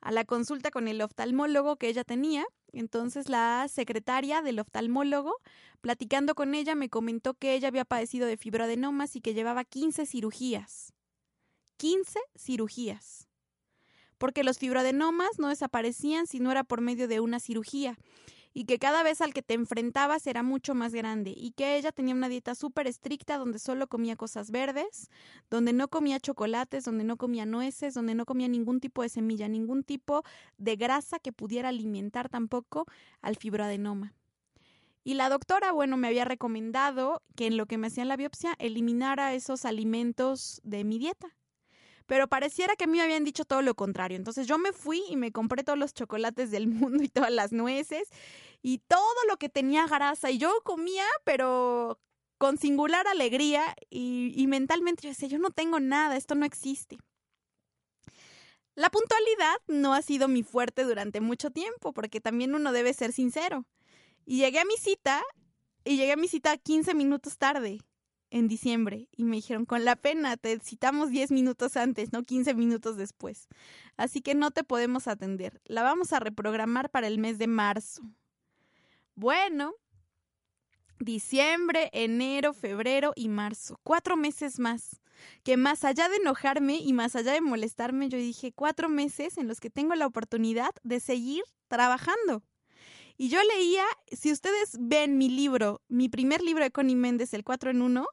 a 0.01 0.13
la 0.13 0.25
consulta 0.25 0.71
con 0.71 0.89
el 0.89 1.01
oftalmólogo 1.03 1.77
que 1.77 1.89
ella 1.89 2.05
tenía. 2.05 2.47
Entonces 2.73 3.29
la 3.29 3.67
secretaria 3.69 4.43
del 4.43 4.61
oftalmólogo, 4.61 5.35
platicando 5.81 6.35
con 6.35 6.55
ella, 6.55 6.75
me 6.75 6.89
comentó 6.89 7.35
que 7.35 7.55
ella 7.55 7.69
había 7.69 7.85
padecido 7.85 8.27
de 8.27 8.37
fibroadenomas 8.37 9.17
y 9.17 9.21
que 9.21 9.35
llevaba 9.35 9.65
15 9.65 10.07
cirugías. 10.07 10.93
15 11.79 12.21
cirugías 12.37 13.27
porque 14.21 14.45
los 14.45 14.59
fibroadenomas 14.59 15.39
no 15.39 15.49
desaparecían 15.49 16.27
si 16.27 16.41
no 16.41 16.51
era 16.51 16.63
por 16.63 16.83
medio 16.83 17.09
de 17.09 17.21
una 17.21 17.41
cirugía 17.41 17.97
y 18.53 18.65
que 18.65 18.79
cada 18.79 19.03
vez 19.03 19.21
al 19.21 19.33
que 19.33 19.43
te 19.43 19.55
enfrentabas 19.55 20.27
era 20.27 20.43
mucho 20.43 20.75
más 20.75 20.93
grande 20.93 21.33
y 21.37 21.53
que 21.53 21.77
ella 21.77 21.93
tenía 21.93 22.15
una 22.15 22.29
dieta 22.29 22.55
súper 22.55 22.87
estricta 22.87 23.39
donde 23.39 23.59
solo 23.59 23.87
comía 23.87 24.17
cosas 24.17 24.51
verdes, 24.51 25.11
donde 25.51 25.73
no 25.73 25.89
comía 25.89 26.21
chocolates, 26.21 26.85
donde 26.85 27.05
no 27.05 27.17
comía 27.17 27.47
nueces, 27.47 27.95
donde 27.95 28.15
no 28.15 28.27
comía 28.27 28.49
ningún 28.49 28.81
tipo 28.81 29.03
de 29.03 29.09
semilla, 29.09 29.49
ningún 29.49 29.85
tipo 29.85 30.23
de 30.59 30.77
grasa 30.77 31.19
que 31.19 31.33
pudiera 31.33 31.69
alimentar 31.69 32.29
tampoco 32.29 32.87
al 33.21 33.37
fibroadenoma. 33.37 34.15
Y 35.03 35.15
la 35.15 35.31
doctora, 35.31 35.73
bueno, 35.73 35.97
me 35.97 36.09
había 36.09 36.27
recomendado 36.27 37.23
que 37.35 37.47
en 37.47 37.57
lo 37.57 37.67
que 37.67 37.79
me 37.79 37.87
hacían 37.87 38.09
la 38.09 38.17
biopsia 38.17 38.55
eliminara 38.59 39.33
esos 39.35 39.65
alimentos 39.65 40.61
de 40.63 40.85
mi 40.85 40.99
dieta 40.99 41.35
pero 42.11 42.27
pareciera 42.27 42.75
que 42.75 42.83
a 42.83 42.87
mí 42.89 42.99
me 42.99 43.05
habían 43.05 43.23
dicho 43.23 43.45
todo 43.45 43.63
lo 43.63 43.77
contrario. 43.77 44.17
Entonces 44.17 44.49
yo 44.49 44.59
me 44.59 44.73
fui 44.73 45.01
y 45.09 45.15
me 45.15 45.31
compré 45.31 45.63
todos 45.63 45.79
los 45.79 45.95
chocolates 45.95 46.51
del 46.51 46.67
mundo 46.67 47.05
y 47.05 47.09
todas 47.09 47.31
las 47.31 47.53
nueces 47.53 48.09
y 48.63 48.79
todo 48.79 49.15
lo 49.29 49.37
que 49.37 49.49
tenía 49.49 49.87
grasa 49.87 50.29
y 50.29 50.39
yo 50.39 50.53
comía, 50.65 51.05
pero 51.23 52.01
con 52.37 52.59
singular 52.59 53.07
alegría 53.07 53.77
y, 53.91 54.33
y 54.35 54.49
mentalmente 54.49 55.03
yo 55.03 55.11
decía, 55.11 55.29
yo 55.29 55.39
no 55.39 55.51
tengo 55.53 55.79
nada, 55.79 56.17
esto 56.17 56.35
no 56.35 56.45
existe. 56.45 56.99
La 58.75 58.91
puntualidad 58.91 59.59
no 59.69 59.95
ha 59.95 60.03
sido 60.03 60.27
mi 60.27 60.43
fuerte 60.43 60.83
durante 60.83 61.21
mucho 61.21 61.53
tiempo, 61.53 61.93
porque 61.93 62.21
también 62.21 62.57
uno 62.57 62.73
debe 62.73 62.93
ser 62.93 63.13
sincero. 63.13 63.67
Y 64.27 64.39
llegué 64.39 64.59
a 64.59 64.65
mi 64.65 64.77
cita, 64.79 65.23
y 65.85 65.97
llegué 65.97 66.11
a 66.11 66.17
mi 66.17 66.27
cita 66.27 66.57
15 66.57 66.93
minutos 66.95 67.39
tarde 67.39 67.79
en 68.31 68.49
diciembre 68.49 69.09
y 69.17 69.25
me 69.25 69.37
dijeron, 69.37 69.67
con 69.67 69.85
la 69.85 69.97
pena, 69.97 70.37
te 70.37 70.59
citamos 70.61 71.11
10 71.11 71.33
minutos 71.33 71.77
antes, 71.77 72.13
no 72.13 72.25
15 72.25 72.55
minutos 72.55 72.97
después. 72.97 73.49
Así 73.97 74.21
que 74.21 74.35
no 74.35 74.51
te 74.51 74.65
podemos 74.65 75.09
atender. 75.09 75.61
La 75.65 75.83
vamos 75.83 76.13
a 76.13 76.21
reprogramar 76.21 76.91
para 76.91 77.07
el 77.07 77.19
mes 77.19 77.39
de 77.39 77.47
marzo. 77.47 78.03
Bueno, 79.15 79.75
diciembre, 80.99 81.91
enero, 81.93 82.53
febrero 82.53 83.13
y 83.17 83.29
marzo. 83.29 83.79
Cuatro 83.83 84.17
meses 84.17 84.59
más. 84.59 85.01
Que 85.43 85.57
más 85.57 85.85
allá 85.85 86.09
de 86.09 86.17
enojarme 86.17 86.77
y 86.77 86.93
más 86.93 87.15
allá 87.17 87.33
de 87.33 87.43
molestarme, 87.43 88.09
yo 88.09 88.17
dije 88.17 88.53
cuatro 88.53 88.89
meses 88.89 89.37
en 89.37 89.49
los 89.49 89.61
que 89.61 89.69
tengo 89.69 89.95
la 89.95 90.07
oportunidad 90.07 90.71
de 90.83 91.01
seguir 91.01 91.43
trabajando. 91.69 92.43
Y 93.19 93.29
yo 93.29 93.39
leía, 93.55 93.85
si 94.11 94.33
ustedes 94.33 94.79
ven 94.81 95.19
mi 95.19 95.29
libro, 95.29 95.83
mi 95.89 96.09
primer 96.09 96.41
libro 96.41 96.65
de 96.65 96.71
Connie 96.71 96.97
Méndez, 96.97 97.35
el 97.35 97.45
4 97.45 97.71
en 97.71 97.83
1, 97.83 98.07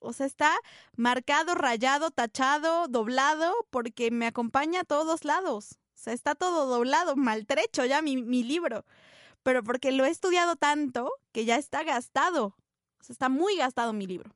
o 0.00 0.12
sea, 0.12 0.26
está 0.26 0.56
marcado, 0.96 1.54
rayado, 1.54 2.10
tachado, 2.10 2.88
doblado, 2.88 3.54
porque 3.70 4.10
me 4.10 4.26
acompaña 4.26 4.80
a 4.80 4.84
todos 4.84 5.24
lados. 5.24 5.78
O 5.94 6.02
sea, 6.02 6.12
está 6.12 6.34
todo 6.34 6.66
doblado, 6.66 7.16
maltrecho 7.16 7.84
ya 7.84 8.02
mi, 8.02 8.16
mi 8.16 8.42
libro. 8.42 8.84
Pero 9.42 9.62
porque 9.62 9.92
lo 9.92 10.04
he 10.04 10.10
estudiado 10.10 10.56
tanto 10.56 11.12
que 11.32 11.44
ya 11.44 11.56
está 11.56 11.84
gastado. 11.84 12.56
O 13.00 13.04
sea, 13.04 13.12
está 13.12 13.28
muy 13.28 13.56
gastado 13.56 13.92
mi 13.92 14.06
libro. 14.06 14.34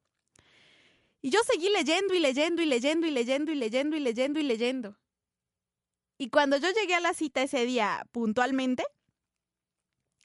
Y 1.21 1.31
yo 1.31 1.41
seguí 1.43 1.71
leyendo 1.71 2.15
y 2.15 2.21
leyendo 2.21 2.63
y 2.63 2.67
leyendo 2.67 3.07
y 3.07 3.11
leyendo 3.11 3.51
y 3.51 3.55
leyendo 3.55 3.97
y 3.97 4.01
leyendo 4.01 4.41
y 4.41 4.43
leyendo. 4.43 4.99
Y 6.19 6.29
cuando 6.29 6.59
yo 6.59 6.71
llegué 6.71 6.95
a 6.95 7.01
la 7.01 7.15
cita 7.15 7.43
ese 7.43 7.65
día 7.65 8.07
puntualmente, 8.13 8.85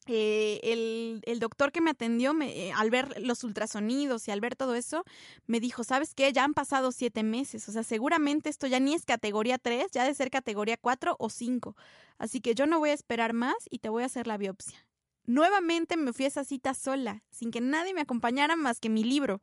el, 0.10 1.22
el, 1.26 1.40
doctor 1.40 1.72
que 1.72 1.82
me 1.82 1.92
atendió, 1.92 2.34
me, 2.34 2.68
eh, 2.68 2.72
al 2.74 2.90
ver 2.90 3.22
los 3.22 3.44
ultrasonidos 3.44 4.28
y 4.28 4.32
al 4.32 4.42
ver 4.42 4.56
todo 4.56 4.76
eso, 4.76 5.04
me 5.48 5.60
dijo, 5.60 5.84
¿sabes 5.84 6.14
qué? 6.14 6.32
Ya 6.34 6.44
han 6.44 6.54
pasado 6.54 6.92
siete 6.92 7.24
meses, 7.24 7.68
o 7.70 7.72
sea, 7.72 7.84
seguramente 7.84 8.50
esto 8.50 8.68
ya 8.68 8.80
ni 8.80 8.94
es 8.94 9.06
categoría 9.06 9.58
3, 9.58 9.92
ya 9.92 10.06
de 10.06 10.14
ser 10.14 10.30
categoría 10.30 10.78
4 10.78 11.16
o 11.20 11.30
5. 11.30 11.76
Así 12.18 12.42
que 12.42 12.56
yo 12.56 12.66
no 12.66 12.80
voy 12.80 12.90
a 12.90 12.94
esperar 12.94 13.34
más 13.34 13.56
y 13.70 13.80
te 13.80 13.90
voy 13.90 14.04
a 14.04 14.08
hacer 14.08 14.28
la 14.28 14.38
biopsia. 14.38 14.86
Nuevamente 15.26 15.96
me 15.96 16.14
fui 16.14 16.26
a 16.26 16.30
esa 16.30 16.44
cita 16.44 16.74
sola, 16.74 17.24
sin 17.30 17.52
que 17.52 17.62
nadie 17.62 17.94
me 17.94 18.02
acompañara 18.02 18.56
más 18.56 18.80
que 18.80 18.90
mi 18.90 19.04
libro. 19.04 19.42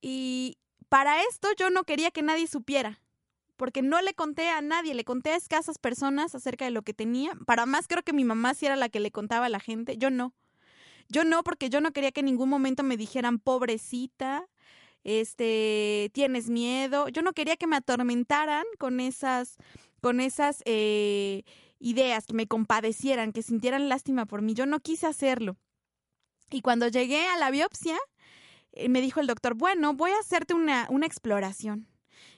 Y 0.00 0.58
para 0.88 1.22
esto 1.24 1.48
yo 1.58 1.70
no 1.70 1.84
quería 1.84 2.10
que 2.10 2.22
nadie 2.22 2.46
supiera 2.46 3.00
porque 3.60 3.82
no 3.82 4.00
le 4.00 4.14
conté 4.14 4.48
a 4.48 4.62
nadie, 4.62 4.94
le 4.94 5.04
conté 5.04 5.32
a 5.32 5.36
escasas 5.36 5.76
personas 5.76 6.34
acerca 6.34 6.64
de 6.64 6.70
lo 6.70 6.80
que 6.80 6.94
tenía. 6.94 7.32
Para 7.44 7.66
más 7.66 7.88
creo 7.88 8.02
que 8.02 8.14
mi 8.14 8.24
mamá 8.24 8.54
sí 8.54 8.64
era 8.64 8.74
la 8.74 8.88
que 8.88 9.00
le 9.00 9.10
contaba 9.10 9.44
a 9.44 9.48
la 9.50 9.60
gente, 9.60 9.98
yo 9.98 10.08
no. 10.08 10.32
Yo 11.10 11.24
no, 11.24 11.42
porque 11.42 11.68
yo 11.68 11.82
no 11.82 11.92
quería 11.92 12.10
que 12.10 12.20
en 12.20 12.26
ningún 12.26 12.48
momento 12.48 12.82
me 12.82 12.96
dijeran, 12.96 13.38
pobrecita, 13.38 14.48
este, 15.04 16.10
tienes 16.14 16.48
miedo. 16.48 17.10
Yo 17.10 17.20
no 17.20 17.34
quería 17.34 17.58
que 17.58 17.66
me 17.66 17.76
atormentaran 17.76 18.64
con 18.78 18.98
esas, 18.98 19.58
con 20.00 20.20
esas 20.20 20.62
eh, 20.64 21.42
ideas, 21.80 22.24
que 22.24 22.32
me 22.32 22.46
compadecieran, 22.46 23.30
que 23.30 23.42
sintieran 23.42 23.90
lástima 23.90 24.24
por 24.24 24.40
mí. 24.40 24.54
Yo 24.54 24.64
no 24.64 24.80
quise 24.80 25.06
hacerlo. 25.06 25.58
Y 26.50 26.62
cuando 26.62 26.88
llegué 26.88 27.26
a 27.26 27.36
la 27.36 27.50
biopsia, 27.50 27.98
eh, 28.72 28.88
me 28.88 29.02
dijo 29.02 29.20
el 29.20 29.26
doctor, 29.26 29.52
bueno, 29.52 29.92
voy 29.92 30.12
a 30.12 30.18
hacerte 30.18 30.54
una, 30.54 30.86
una 30.88 31.04
exploración. 31.04 31.89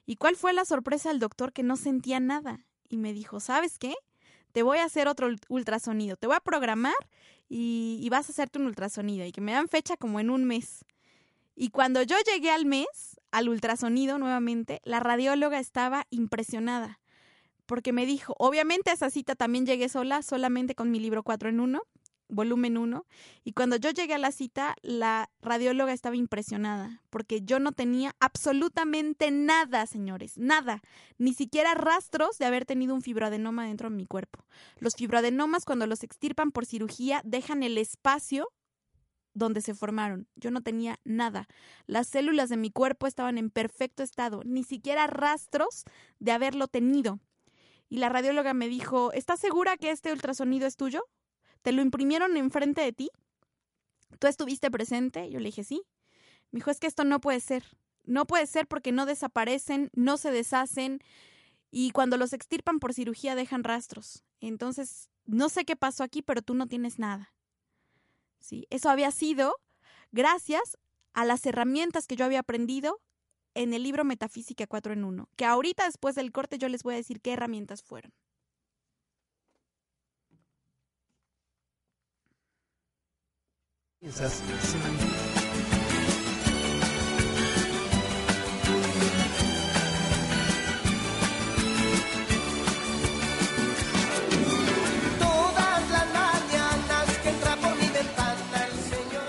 ¿Y 0.06 0.16
cuál 0.16 0.36
fue 0.36 0.52
la 0.52 0.64
sorpresa 0.64 1.10
del 1.10 1.18
doctor 1.18 1.52
que 1.52 1.62
no 1.62 1.76
sentía 1.76 2.20
nada? 2.20 2.66
Y 2.88 2.96
me 2.96 3.12
dijo, 3.12 3.40
¿sabes 3.40 3.78
qué? 3.78 3.94
Te 4.52 4.62
voy 4.62 4.78
a 4.78 4.84
hacer 4.84 5.08
otro 5.08 5.28
ultrasonido, 5.48 6.16
te 6.16 6.26
voy 6.26 6.36
a 6.36 6.40
programar 6.40 6.94
y, 7.48 8.06
vas 8.10 8.28
a 8.28 8.32
hacerte 8.32 8.58
un 8.58 8.66
ultrasonido 8.66 9.24
y 9.24 9.32
que 9.32 9.40
me 9.40 9.52
dan 9.52 9.68
fecha 9.68 9.96
como 9.96 10.20
en 10.20 10.30
un 10.30 10.44
mes. 10.44 10.84
Y 11.54 11.70
cuando 11.70 12.02
yo 12.02 12.16
llegué 12.26 12.50
al 12.50 12.66
mes, 12.66 13.20
al 13.30 13.48
ultrasonido 13.48 14.18
nuevamente, 14.18 14.80
la 14.84 15.00
radióloga 15.00 15.58
estaba 15.58 16.06
impresionada 16.10 16.98
porque 17.66 17.92
me 17.92 18.04
dijo, 18.04 18.34
obviamente 18.38 18.90
a 18.90 18.92
esa 18.92 19.08
cita 19.08 19.34
también 19.34 19.64
llegué 19.64 19.88
sola, 19.88 20.22
solamente 20.22 20.74
con 20.74 20.90
mi 20.90 21.00
libro 21.00 21.22
4 21.22 21.48
en 21.48 21.60
1, 21.60 21.80
volumen 22.32 22.76
1, 22.76 23.06
y 23.44 23.52
cuando 23.52 23.76
yo 23.76 23.90
llegué 23.90 24.14
a 24.14 24.18
la 24.18 24.32
cita, 24.32 24.74
la 24.82 25.30
radióloga 25.40 25.92
estaba 25.92 26.16
impresionada, 26.16 27.02
porque 27.10 27.42
yo 27.42 27.58
no 27.58 27.72
tenía 27.72 28.16
absolutamente 28.18 29.30
nada, 29.30 29.86
señores, 29.86 30.38
nada, 30.38 30.82
ni 31.18 31.34
siquiera 31.34 31.74
rastros 31.74 32.38
de 32.38 32.46
haber 32.46 32.64
tenido 32.64 32.94
un 32.94 33.02
fibroadenoma 33.02 33.66
dentro 33.66 33.90
de 33.90 33.96
mi 33.96 34.06
cuerpo. 34.06 34.44
Los 34.78 34.94
fibroadenomas, 34.96 35.64
cuando 35.64 35.86
los 35.86 36.02
extirpan 36.02 36.50
por 36.50 36.66
cirugía, 36.66 37.20
dejan 37.24 37.62
el 37.62 37.78
espacio 37.78 38.48
donde 39.34 39.60
se 39.60 39.74
formaron. 39.74 40.28
Yo 40.36 40.50
no 40.50 40.62
tenía 40.62 41.00
nada. 41.04 41.48
Las 41.86 42.06
células 42.08 42.48
de 42.48 42.56
mi 42.56 42.70
cuerpo 42.70 43.06
estaban 43.06 43.38
en 43.38 43.50
perfecto 43.50 44.02
estado, 44.02 44.42
ni 44.44 44.64
siquiera 44.64 45.06
rastros 45.06 45.84
de 46.18 46.32
haberlo 46.32 46.68
tenido. 46.68 47.20
Y 47.88 47.98
la 47.98 48.08
radióloga 48.08 48.54
me 48.54 48.68
dijo, 48.68 49.12
¿estás 49.12 49.40
segura 49.40 49.76
que 49.76 49.90
este 49.90 50.12
ultrasonido 50.12 50.66
es 50.66 50.76
tuyo? 50.76 51.04
¿Te 51.62 51.72
lo 51.72 51.82
imprimieron 51.82 52.36
enfrente 52.36 52.80
de 52.80 52.92
ti? 52.92 53.10
¿Tú 54.18 54.26
estuviste 54.26 54.70
presente? 54.70 55.30
Yo 55.30 55.38
le 55.38 55.46
dije, 55.46 55.64
sí. 55.64 55.82
Me 56.50 56.58
dijo, 56.58 56.70
es 56.70 56.80
que 56.80 56.86
esto 56.86 57.04
no 57.04 57.20
puede 57.20 57.40
ser. 57.40 57.64
No 58.04 58.26
puede 58.26 58.46
ser 58.46 58.66
porque 58.66 58.92
no 58.92 59.06
desaparecen, 59.06 59.90
no 59.94 60.16
se 60.16 60.30
deshacen 60.30 61.00
y 61.70 61.92
cuando 61.92 62.18
los 62.18 62.32
extirpan 62.32 62.80
por 62.80 62.92
cirugía 62.92 63.34
dejan 63.34 63.64
rastros. 63.64 64.24
Entonces, 64.40 65.08
no 65.24 65.48
sé 65.48 65.64
qué 65.64 65.76
pasó 65.76 66.02
aquí, 66.02 66.20
pero 66.20 66.42
tú 66.42 66.54
no 66.54 66.66
tienes 66.66 66.98
nada. 66.98 67.32
Sí, 68.40 68.66
eso 68.70 68.90
había 68.90 69.12
sido 69.12 69.54
gracias 70.10 70.76
a 71.14 71.24
las 71.24 71.46
herramientas 71.46 72.06
que 72.06 72.16
yo 72.16 72.24
había 72.24 72.40
aprendido 72.40 73.00
en 73.54 73.72
el 73.72 73.84
libro 73.84 74.04
Metafísica 74.04 74.66
4 74.66 74.94
en 74.94 75.04
1, 75.04 75.28
que 75.36 75.44
ahorita 75.44 75.84
después 75.84 76.14
del 76.16 76.32
corte 76.32 76.58
yo 76.58 76.68
les 76.68 76.82
voy 76.82 76.94
a 76.94 76.96
decir 76.96 77.20
qué 77.20 77.32
herramientas 77.32 77.82
fueron. 77.82 78.12
piensas 78.12 78.22
se 78.22 78.40
manifiesta. 82.40 83.00
Todas 83.00 83.00
las 83.00 83.00
mañanas 83.00 83.00
que 83.00 83.00
entra 83.00 83.00
por 83.02 83.10
mi 83.12 83.60
ventana 83.60 83.72
el 83.72 83.90
Señor. 84.02 84.20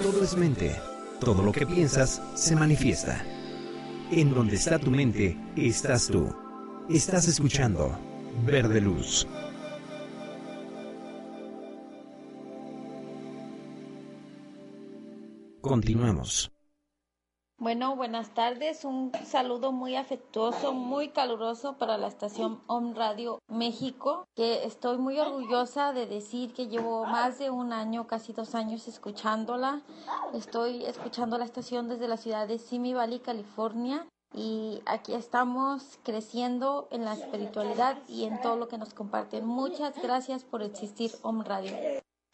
Todo 0.01 0.23
es 0.23 0.35
mente. 0.35 0.75
Todo 1.19 1.43
lo 1.43 1.51
que 1.51 1.67
piensas 1.67 2.19
se 2.33 2.55
manifiesta. 2.55 3.23
En 4.11 4.33
donde 4.33 4.55
está 4.55 4.79
tu 4.79 4.89
mente, 4.89 5.37
estás 5.55 6.07
tú. 6.07 6.35
Estás 6.89 7.27
escuchando 7.27 7.95
Verde 8.43 8.81
Luz. 8.81 9.27
Continuamos. 15.63 16.51
Bueno, 17.57 17.95
buenas 17.95 18.33
tardes. 18.33 18.83
Un 18.83 19.13
saludo 19.25 19.71
muy 19.71 19.95
afectuoso, 19.95 20.73
muy 20.73 21.07
caluroso 21.11 21.77
para 21.77 21.97
la 21.97 22.07
estación 22.07 22.59
Om 22.67 22.93
Radio 22.95 23.39
México, 23.47 24.25
que 24.35 24.65
estoy 24.65 24.97
muy 24.97 25.17
orgullosa 25.19 25.93
de 25.93 26.05
decir 26.05 26.51
que 26.53 26.67
llevo 26.67 27.05
más 27.05 27.39
de 27.39 27.49
un 27.49 27.71
año, 27.71 28.07
casi 28.07 28.33
dos 28.33 28.55
años 28.55 28.89
escuchándola. 28.89 29.81
Estoy 30.33 30.83
escuchando 30.83 31.37
la 31.37 31.45
estación 31.45 31.87
desde 31.87 32.09
la 32.09 32.17
ciudad 32.17 32.45
de 32.45 32.59
Simi 32.59 32.93
Valley, 32.93 33.19
California. 33.19 34.05
Y 34.35 34.81
aquí 34.85 35.13
estamos 35.13 35.97
creciendo 36.03 36.89
en 36.91 37.05
la 37.05 37.13
espiritualidad 37.13 37.97
y 38.09 38.25
en 38.25 38.41
todo 38.41 38.57
lo 38.57 38.67
que 38.67 38.77
nos 38.77 38.93
comparten. 38.93 39.45
Muchas 39.45 39.95
gracias 40.01 40.43
por 40.43 40.61
existir 40.61 41.11
Om 41.21 41.43
Radio. 41.43 41.71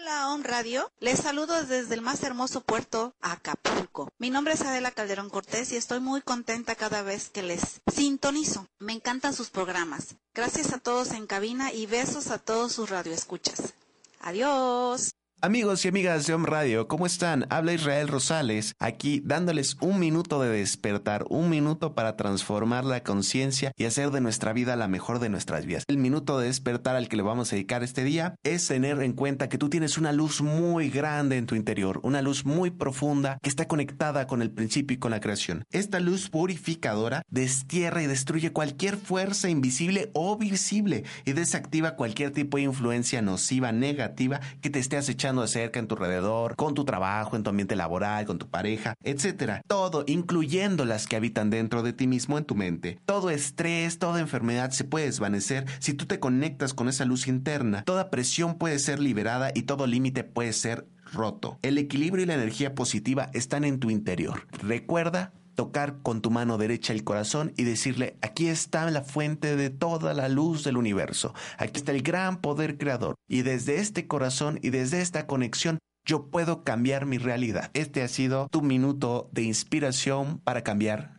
Hola, 0.01 0.29
On 0.29 0.45
Radio. 0.45 0.89
Les 1.01 1.19
saludo 1.19 1.61
desde 1.65 1.93
el 1.93 1.99
más 2.01 2.23
hermoso 2.23 2.61
puerto, 2.61 3.13
Acapulco. 3.19 4.07
Mi 4.17 4.29
nombre 4.29 4.53
es 4.53 4.61
Adela 4.61 4.91
Calderón 4.91 5.29
Cortés 5.29 5.73
y 5.73 5.75
estoy 5.75 5.99
muy 5.99 6.21
contenta 6.21 6.75
cada 6.75 7.01
vez 7.01 7.29
que 7.29 7.43
les 7.43 7.81
sintonizo. 7.93 8.65
Me 8.79 8.93
encantan 8.93 9.33
sus 9.33 9.49
programas. 9.49 10.15
Gracias 10.33 10.71
a 10.71 10.77
todos 10.79 11.11
en 11.11 11.27
cabina 11.27 11.73
y 11.73 11.85
besos 11.85 12.27
a 12.27 12.37
todos 12.39 12.71
sus 12.71 12.89
radioescuchas. 12.89 13.73
Adiós. 14.21 15.11
Amigos 15.41 15.85
y 15.85 15.87
amigas 15.87 16.27
de 16.27 16.33
Om 16.33 16.43
Radio, 16.43 16.89
¿cómo 16.89 17.05
están? 17.05 17.45
Habla 17.49 17.71
Israel 17.71 18.09
Rosales, 18.09 18.75
aquí 18.77 19.21
dándoles 19.23 19.77
un 19.79 19.97
minuto 19.97 20.41
de 20.41 20.49
despertar, 20.49 21.23
un 21.29 21.49
minuto 21.49 21.95
para 21.95 22.17
transformar 22.17 22.83
la 22.83 23.03
conciencia 23.03 23.71
y 23.77 23.85
hacer 23.85 24.11
de 24.11 24.19
nuestra 24.19 24.51
vida 24.51 24.75
la 24.75 24.89
mejor 24.89 25.19
de 25.19 25.29
nuestras 25.29 25.65
vidas. 25.65 25.85
El 25.87 25.97
minuto 25.97 26.39
de 26.39 26.47
despertar 26.47 26.97
al 26.97 27.07
que 27.07 27.15
le 27.15 27.23
vamos 27.23 27.47
a 27.47 27.55
dedicar 27.55 27.83
este 27.83 28.03
día 28.03 28.35
es 28.43 28.67
tener 28.67 29.01
en 29.01 29.13
cuenta 29.13 29.47
que 29.47 29.57
tú 29.57 29.69
tienes 29.69 29.97
una 29.97 30.11
luz 30.11 30.41
muy 30.41 30.89
grande 30.89 31.37
en 31.37 31.45
tu 31.45 31.55
interior, 31.55 32.01
una 32.03 32.21
luz 32.21 32.43
muy 32.43 32.69
profunda 32.69 33.39
que 33.41 33.47
está 33.47 33.65
conectada 33.65 34.27
con 34.27 34.41
el 34.41 34.51
principio 34.51 34.95
y 34.95 34.99
con 34.99 35.11
la 35.11 35.21
creación. 35.21 35.63
Esta 35.71 36.01
luz 36.01 36.29
purificadora 36.29 37.21
destierra 37.29 38.03
y 38.03 38.07
destruye 38.07 38.51
cualquier 38.51 38.97
fuerza 38.97 39.49
invisible 39.49 40.09
o 40.11 40.35
visible 40.35 41.05
y 41.23 41.31
desactiva 41.31 41.95
cualquier 41.95 42.31
tipo 42.31 42.57
de 42.57 42.63
influencia 42.63 43.21
nociva, 43.21 43.71
negativa 43.71 44.41
que 44.59 44.69
te 44.69 44.79
esté 44.79 44.97
acechando 44.97 45.28
de 45.37 45.47
cerca 45.47 45.79
en 45.79 45.87
tu 45.87 45.95
alrededor, 45.95 46.55
con 46.55 46.73
tu 46.73 46.85
trabajo, 46.85 47.35
en 47.35 47.43
tu 47.43 47.49
ambiente 47.49 47.75
laboral, 47.75 48.25
con 48.25 48.39
tu 48.39 48.49
pareja, 48.49 48.95
etcétera. 49.03 49.61
Todo, 49.67 50.03
incluyendo 50.07 50.85
las 50.85 51.07
que 51.07 51.15
habitan 51.15 51.49
dentro 51.49 51.83
de 51.83 51.93
ti 51.93 52.07
mismo 52.07 52.37
en 52.37 52.45
tu 52.45 52.55
mente. 52.55 52.99
Todo 53.05 53.29
estrés, 53.29 53.99
toda 53.99 54.19
enfermedad 54.19 54.71
se 54.71 54.83
puede 54.83 55.05
desvanecer 55.05 55.65
si 55.79 55.93
tú 55.93 56.05
te 56.05 56.19
conectas 56.19 56.73
con 56.73 56.89
esa 56.89 57.05
luz 57.05 57.27
interna. 57.27 57.83
Toda 57.83 58.09
presión 58.09 58.57
puede 58.57 58.79
ser 58.79 58.99
liberada 58.99 59.51
y 59.53 59.63
todo 59.63 59.87
límite 59.87 60.23
puede 60.23 60.53
ser 60.53 60.87
roto. 61.13 61.59
El 61.61 61.77
equilibrio 61.77 62.23
y 62.23 62.27
la 62.27 62.35
energía 62.35 62.75
positiva 62.75 63.29
están 63.33 63.63
en 63.63 63.79
tu 63.79 63.89
interior. 63.89 64.47
Recuerda 64.61 65.33
tocar 65.59 65.97
con 66.03 66.21
tu 66.21 66.31
mano 66.31 66.57
derecha 66.57 66.93
el 66.93 67.03
corazón 67.03 67.51
y 67.57 67.65
decirle, 67.65 68.15
aquí 68.21 68.47
está 68.47 68.89
la 68.89 69.01
fuente 69.01 69.57
de 69.57 69.69
toda 69.69 70.13
la 70.13 70.29
luz 70.29 70.63
del 70.63 70.77
universo, 70.77 71.33
aquí 71.57 71.79
está 71.79 71.91
el 71.91 72.01
gran 72.01 72.39
poder 72.39 72.77
creador, 72.77 73.15
y 73.27 73.41
desde 73.41 73.75
este 73.79 74.07
corazón 74.07 74.59
y 74.61 74.69
desde 74.69 75.01
esta 75.01 75.27
conexión 75.27 75.77
yo 76.05 76.27
puedo 76.27 76.63
cambiar 76.63 77.05
mi 77.05 77.17
realidad. 77.17 77.71
Este 77.73 78.03
ha 78.03 78.07
sido 78.07 78.47
tu 78.49 78.61
minuto 78.61 79.29
de 79.33 79.41
inspiración 79.41 80.39
para 80.45 80.63
cambiar 80.63 81.18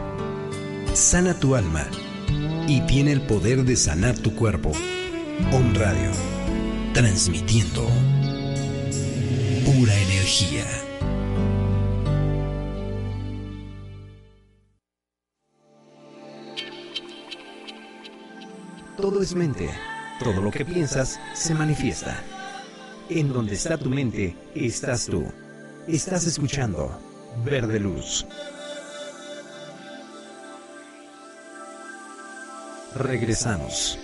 sana 0.93 1.33
tu 1.33 1.55
alma 1.55 1.85
y 2.67 2.81
tiene 2.81 3.11
el 3.11 3.21
poder 3.21 3.63
de 3.63 3.75
sanar 3.75 4.17
tu 4.17 4.35
cuerpo. 4.35 4.71
Om 5.51 5.73
Radio, 5.73 6.11
transmitiendo 6.93 7.87
pura 9.65 9.95
energía. 9.95 10.65
Todo 18.97 19.21
es 19.21 19.33
mente. 19.33 19.69
Todo 20.19 20.41
lo 20.41 20.51
que 20.51 20.63
piensas 20.63 21.19
se 21.33 21.55
manifiesta. 21.55 22.21
En 23.09 23.33
donde 23.33 23.55
está 23.55 23.77
tu 23.77 23.89
mente, 23.89 24.35
estás 24.53 25.07
tú. 25.07 25.25
Estás 25.87 26.27
escuchando 26.27 26.99
Verde 27.43 27.79
Luz. 27.79 28.27
Regresamos. 32.95 33.97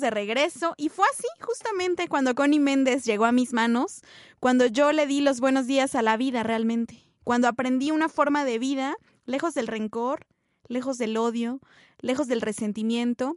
De 0.00 0.10
regreso. 0.10 0.74
Y 0.76 0.88
fue 0.88 1.06
así, 1.12 1.26
justamente, 1.40 2.08
cuando 2.08 2.34
Connie 2.34 2.58
Méndez 2.58 3.04
llegó 3.04 3.24
a 3.24 3.32
mis 3.32 3.52
manos, 3.52 4.02
cuando 4.40 4.66
yo 4.66 4.92
le 4.92 5.06
di 5.06 5.20
los 5.20 5.40
buenos 5.40 5.66
días 5.66 5.94
a 5.94 6.02
la 6.02 6.16
vida 6.16 6.42
realmente. 6.42 7.02
Cuando 7.24 7.48
aprendí 7.48 7.90
una 7.90 8.08
forma 8.08 8.44
de 8.44 8.58
vida 8.58 8.96
lejos 9.24 9.54
del 9.54 9.66
rencor, 9.66 10.26
lejos 10.68 10.98
del 10.98 11.16
odio, 11.16 11.60
lejos 12.00 12.26
del 12.26 12.40
resentimiento, 12.40 13.36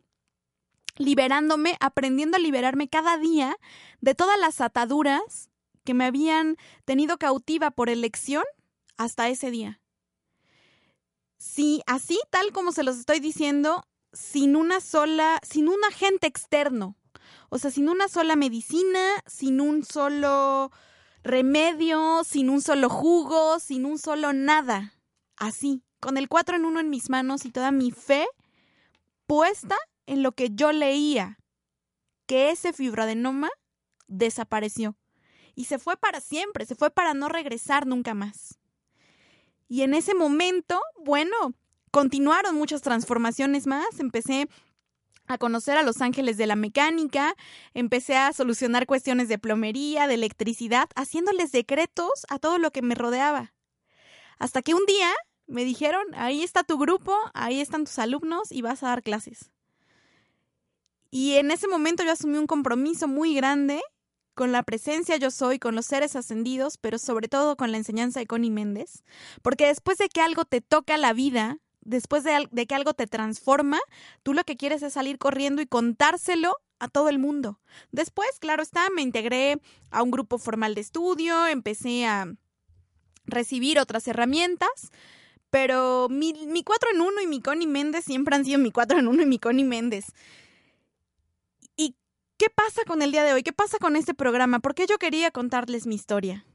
liberándome, 0.98 1.78
aprendiendo 1.80 2.38
a 2.38 2.40
liberarme 2.40 2.88
cada 2.88 3.18
día 3.18 3.58
de 4.02 4.16
todas 4.16 4.40
las 4.40 4.62
ataduras 4.62 5.50
que 5.84 5.94
me 5.94 6.06
habían 6.06 6.58
tenido 6.86 7.18
cautiva 7.18 7.72
por 7.72 7.90
elección 7.90 8.44
hasta 8.98 9.30
ese 9.30 9.52
día. 9.52 9.82
Sí, 11.38 11.84
así 11.86 12.20
tal 12.32 12.52
como 12.52 12.72
se 12.72 12.84
los 12.84 12.98
estoy 12.98 13.20
diciendo, 13.20 13.86
sin 14.16 14.56
una 14.56 14.80
sola, 14.80 15.40
sin 15.44 15.68
un 15.68 15.84
agente 15.84 16.26
externo. 16.26 16.96
O 17.50 17.60
sea, 17.60 17.70
sin 17.70 17.90
una 17.90 18.08
sola 18.08 18.36
medicina, 18.36 19.00
sin 19.28 19.62
un 19.62 19.84
solo 19.84 20.72
remedio, 21.24 22.24
sin 22.24 22.50
un 22.50 22.62
solo 22.62 22.90
jugo, 22.90 23.60
sin 23.60 23.86
un 23.86 24.00
solo 24.00 24.34
nada. 24.34 24.94
Así, 25.38 25.84
con 26.00 26.18
el 26.18 26.30
4 26.30 26.56
en 26.56 26.66
1 26.66 26.80
en 26.80 26.90
mis 26.90 27.10
manos 27.10 27.46
y 27.46 27.52
toda 27.52 27.72
mi 27.72 27.92
fe 27.92 28.26
puesta 29.28 29.76
en 30.06 30.24
lo 30.24 30.32
que 30.32 30.50
yo 30.52 30.72
leía, 30.72 31.38
que 32.26 32.52
ese 32.52 32.74
fibroadenoma 32.74 33.50
desapareció. 34.08 34.96
Y 35.56 35.66
se 35.66 35.80
fue 35.80 35.98
para 35.98 36.22
siempre, 36.22 36.66
se 36.66 36.76
fue 36.76 36.92
para 36.92 37.14
no 37.14 37.30
regresar 37.30 37.88
nunca 37.88 38.14
más. 38.14 38.60
Y 39.68 39.82
en 39.82 39.94
ese 39.94 40.14
momento, 40.14 40.80
bueno, 40.98 41.54
continuaron 41.96 42.56
muchas 42.56 42.82
transformaciones 42.82 43.68
más. 43.68 44.02
Empecé 44.02 44.50
a 45.28 45.38
conocer 45.38 45.78
a 45.78 45.82
los 45.82 46.02
ángeles 46.02 46.36
de 46.36 46.46
la 46.46 46.58
mecánica, 46.58 47.36
empecé 47.74 48.18
a 48.18 48.34
solucionar 48.34 48.86
cuestiones 48.86 49.30
de 49.30 49.40
plomería, 49.40 50.06
de 50.06 50.16
electricidad, 50.16 50.90
haciéndoles 50.98 51.54
decretos 51.54 52.26
a 52.28 52.38
todo 52.38 52.58
lo 52.58 52.72
que 52.72 52.82
me 52.82 52.96
rodeaba. 52.96 53.54
Hasta 54.40 54.62
que 54.62 54.74
un 54.74 54.86
día 54.86 55.10
me 55.48 55.64
dijeron, 55.64 56.04
ahí 56.16 56.44
está 56.44 56.66
tu 56.66 56.78
grupo, 56.78 57.16
ahí 57.34 57.62
están 57.62 57.86
tus 57.86 57.98
alumnos 57.98 58.52
y 58.52 58.62
vas 58.62 58.84
a 58.84 58.88
dar 58.88 59.02
clases. 59.02 59.52
Y 61.12 61.36
en 61.36 61.50
ese 61.50 61.70
momento 61.70 62.04
yo 62.04 62.12
asumí 62.12 62.38
un 62.38 62.46
compromiso 62.46 63.08
muy 63.08 63.36
grande 63.36 63.82
con 64.34 64.52
la 64.52 64.64
presencia 64.64 65.16
yo 65.16 65.32
soy, 65.32 65.60
con 65.60 65.76
los 65.76 65.86
seres 65.86 66.18
ascendidos, 66.18 66.78
pero 66.78 66.98
sobre 66.98 67.30
todo 67.30 67.56
con 67.56 67.72
la 67.72 67.78
enseñanza 67.78 68.20
de 68.20 68.28
Connie 68.28 68.52
Méndez, 68.52 69.06
porque 69.42 69.68
después 69.68 69.98
de 69.98 70.10
que 70.10 70.20
algo 70.20 70.44
te 70.44 70.60
toca 70.60 70.98
la 70.98 71.14
vida, 71.14 71.60
después 71.86 72.24
de, 72.24 72.68
que 72.68 72.76
algo 72.76 72.94
te 72.94 73.08
transforma, 73.08 73.80
tú 74.24 74.34
lo 74.34 74.44
que 74.44 74.58
quieres 74.58 74.84
es 74.84 74.94
salir 74.94 75.18
corriendo 75.18 75.62
y 75.62 75.68
contárselo 75.68 76.58
a 76.80 76.90
todo 76.90 77.08
el 77.08 77.20
mundo. 77.20 77.60
Después, 77.92 78.28
claro 78.40 78.62
está, 78.62 78.90
me 78.94 79.02
integré 79.02 79.62
a 79.92 80.04
un 80.04 80.12
grupo 80.12 80.38
formal 80.38 80.76
de 80.76 80.82
estudio, 80.82 81.48
empecé 81.48 82.06
a 82.06 82.28
recibir 83.26 83.80
otras 83.80 84.08
herramientas, 84.08 84.92
pero 85.50 86.10
mi, 86.10 86.34
mi 86.48 86.64
4 86.64 86.90
en 86.94 87.02
1 87.02 87.22
y 87.22 87.28
mi 87.28 87.42
Connie 87.42 87.68
Méndez 87.68 88.04
siempre 88.04 88.36
han 88.36 88.44
sido 88.44 88.60
mi 88.60 88.72
4 88.72 89.00
en 89.00 89.08
1 89.08 89.22
y 89.22 89.26
mi 89.26 89.40
Connie 89.40 89.64
Méndez. 89.64 90.06
¿Y 91.78 91.96
qué 92.38 92.50
pasa 92.50 92.84
con 92.86 93.02
el 93.02 93.12
día 93.12 93.24
de 93.24 93.32
hoy? 93.32 93.44
¿Qué 93.44 93.54
pasa 93.54 93.78
con 93.78 93.96
este 93.96 94.14
programa? 94.14 94.60
¿Por 94.60 94.76
qué 94.76 94.86
yo 94.86 94.98
quería 94.98 95.32
contarles 95.32 95.88
mi 95.88 95.96
historia? 95.96 96.46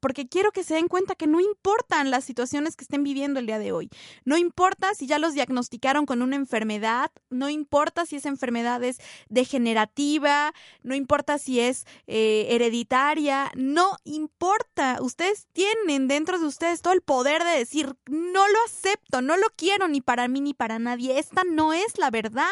Porque 0.00 0.28
quiero 0.28 0.52
que 0.52 0.64
se 0.64 0.74
den 0.74 0.88
cuenta 0.88 1.14
que 1.14 1.26
no 1.26 1.40
importan 1.40 2.10
las 2.10 2.24
situaciones 2.24 2.76
que 2.76 2.84
estén 2.84 3.02
viviendo 3.02 3.40
el 3.40 3.46
día 3.46 3.58
de 3.58 3.72
hoy. 3.72 3.90
No 4.24 4.36
importa 4.36 4.94
si 4.94 5.06
ya 5.06 5.18
los 5.18 5.34
diagnosticaron 5.34 6.06
con 6.06 6.22
una 6.22 6.36
enfermedad, 6.36 7.10
no 7.30 7.48
importa 7.48 8.06
si 8.06 8.16
esa 8.16 8.28
enfermedad 8.28 8.82
es 8.82 8.98
degenerativa, 9.28 10.52
no 10.82 10.94
importa 10.94 11.38
si 11.38 11.60
es 11.60 11.86
eh, 12.06 12.46
hereditaria, 12.50 13.50
no 13.54 13.96
importa. 14.04 14.98
Ustedes 15.00 15.46
tienen 15.52 16.08
dentro 16.08 16.38
de 16.38 16.46
ustedes 16.46 16.82
todo 16.82 16.92
el 16.92 17.02
poder 17.02 17.44
de 17.44 17.58
decir, 17.58 17.96
no 18.06 18.48
lo 18.48 18.58
acepto, 18.66 19.22
no 19.22 19.36
lo 19.36 19.46
quiero 19.56 19.88
ni 19.88 20.00
para 20.00 20.28
mí 20.28 20.40
ni 20.40 20.54
para 20.54 20.78
nadie. 20.78 21.18
Esta 21.18 21.44
no 21.44 21.72
es 21.72 21.98
la 21.98 22.10
verdad, 22.10 22.46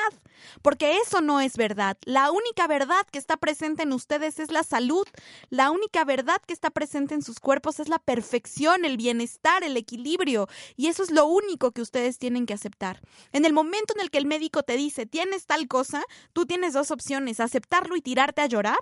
porque 0.62 0.99
eso 0.99 1.20
no 1.20 1.40
es 1.40 1.57
verdad. 1.57 1.97
La 2.05 2.30
única 2.30 2.66
verdad 2.66 3.07
que 3.11 3.18
está 3.18 3.36
presente 3.36 3.82
en 3.82 3.92
ustedes 3.92 4.38
es 4.38 4.51
la 4.51 4.62
salud, 4.62 5.07
la 5.51 5.70
única 5.70 6.05
verdad 6.05 6.40
que 6.47 6.55
está 6.55 6.70
presente 6.70 7.14
en 7.14 7.22
sus 7.22 7.34
cuerpos 7.41 7.80
es 7.80 7.89
la 7.89 7.99
perfección, 7.99 8.85
el 8.85 8.97
bienestar, 8.97 9.64
el 9.64 9.76
equilibrio. 9.76 10.49
Y 10.76 10.89
eso 10.89 11.03
es 11.03 11.11
lo 11.11 11.26
único 11.26 11.72
que 11.72 11.82
ustedes 11.82 12.18
tienen 12.18 12.47
que 12.47 12.55
aceptar. 12.55 13.01
En 13.32 13.45
el 13.45 13.53
momento 13.53 13.95
en 13.95 14.01
el 14.01 14.11
que 14.11 14.18
el 14.18 14.26
médico 14.26 14.62
te 14.62 14.76
dice, 14.76 15.07
tienes 15.07 15.47
tal 15.47 15.68
cosa, 15.68 16.03
tú 16.32 16.47
tienes 16.47 16.72
dos 16.72 16.91
opciones, 16.91 17.41
aceptarlo 17.41 17.97
y 17.97 18.03
tirarte 18.03 18.43
a 18.43 18.47
llorar 18.47 18.78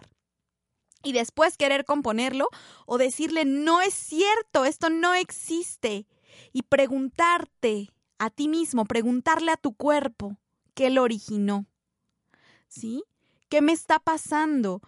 y 1.02 1.12
después 1.12 1.56
querer 1.56 1.84
componerlo 1.84 2.48
o 2.86 2.98
decirle, 2.98 3.44
no 3.44 3.80
es 3.80 3.94
cierto, 3.94 4.64
esto 4.64 4.90
no 4.90 5.14
existe. 5.14 6.06
Y 6.52 6.62
preguntarte 6.62 7.90
a 8.18 8.30
ti 8.30 8.48
mismo, 8.48 8.84
preguntarle 8.84 9.52
a 9.52 9.56
tu 9.56 9.74
cuerpo 9.74 10.36
qué 10.74 10.90
lo 10.90 11.02
originó. 11.02 11.66
¿Sí? 12.68 13.04
¿Qué 13.48 13.60
me 13.60 13.72
está 13.72 13.98
pasando? 13.98 14.80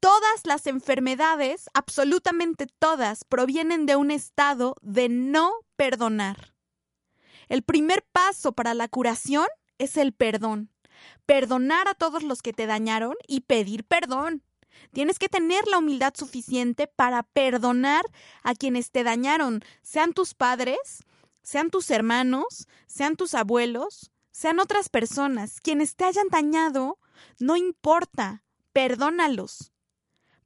Todas 0.00 0.46
las 0.46 0.66
enfermedades, 0.66 1.68
absolutamente 1.74 2.66
todas, 2.66 3.24
provienen 3.24 3.84
de 3.84 3.96
un 3.96 4.10
estado 4.10 4.76
de 4.80 5.10
no 5.10 5.52
perdonar. 5.76 6.54
El 7.50 7.62
primer 7.62 8.02
paso 8.10 8.52
para 8.52 8.72
la 8.72 8.88
curación 8.88 9.46
es 9.76 9.98
el 9.98 10.14
perdón. 10.14 10.70
Perdonar 11.26 11.86
a 11.86 11.94
todos 11.94 12.22
los 12.22 12.40
que 12.40 12.54
te 12.54 12.66
dañaron 12.66 13.14
y 13.28 13.42
pedir 13.42 13.84
perdón. 13.84 14.42
Tienes 14.92 15.18
que 15.18 15.28
tener 15.28 15.66
la 15.66 15.76
humildad 15.76 16.14
suficiente 16.16 16.86
para 16.86 17.22
perdonar 17.22 18.02
a 18.42 18.54
quienes 18.54 18.90
te 18.90 19.04
dañaron, 19.04 19.62
sean 19.82 20.14
tus 20.14 20.32
padres, 20.32 21.04
sean 21.42 21.68
tus 21.68 21.90
hermanos, 21.90 22.68
sean 22.86 23.16
tus 23.16 23.34
abuelos, 23.34 24.10
sean 24.30 24.60
otras 24.60 24.88
personas. 24.88 25.60
Quienes 25.60 25.94
te 25.96 26.04
hayan 26.04 26.28
dañado, 26.28 26.98
no 27.38 27.56
importa, 27.56 28.44
perdónalos. 28.72 29.72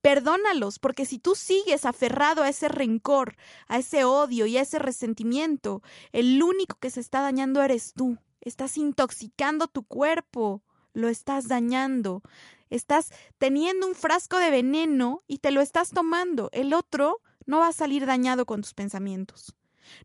Perdónalos, 0.04 0.78
porque 0.78 1.06
si 1.06 1.18
tú 1.18 1.34
sigues 1.34 1.86
aferrado 1.86 2.42
a 2.42 2.50
ese 2.50 2.68
rencor, 2.68 3.36
a 3.68 3.78
ese 3.78 4.04
odio 4.04 4.44
y 4.44 4.58
a 4.58 4.60
ese 4.60 4.78
resentimiento, 4.78 5.80
el 6.12 6.42
único 6.42 6.76
que 6.78 6.90
se 6.90 7.00
está 7.00 7.22
dañando 7.22 7.62
eres 7.62 7.94
tú. 7.94 8.18
Estás 8.42 8.76
intoxicando 8.76 9.66
tu 9.66 9.82
cuerpo, 9.82 10.62
lo 10.92 11.08
estás 11.08 11.48
dañando. 11.48 12.20
Estás 12.68 13.12
teniendo 13.38 13.86
un 13.86 13.94
frasco 13.94 14.36
de 14.36 14.50
veneno 14.50 15.22
y 15.26 15.38
te 15.38 15.52
lo 15.52 15.62
estás 15.62 15.88
tomando. 15.88 16.50
El 16.52 16.74
otro 16.74 17.22
no 17.46 17.60
va 17.60 17.68
a 17.68 17.72
salir 17.72 18.04
dañado 18.04 18.44
con 18.44 18.60
tus 18.60 18.74
pensamientos. 18.74 19.56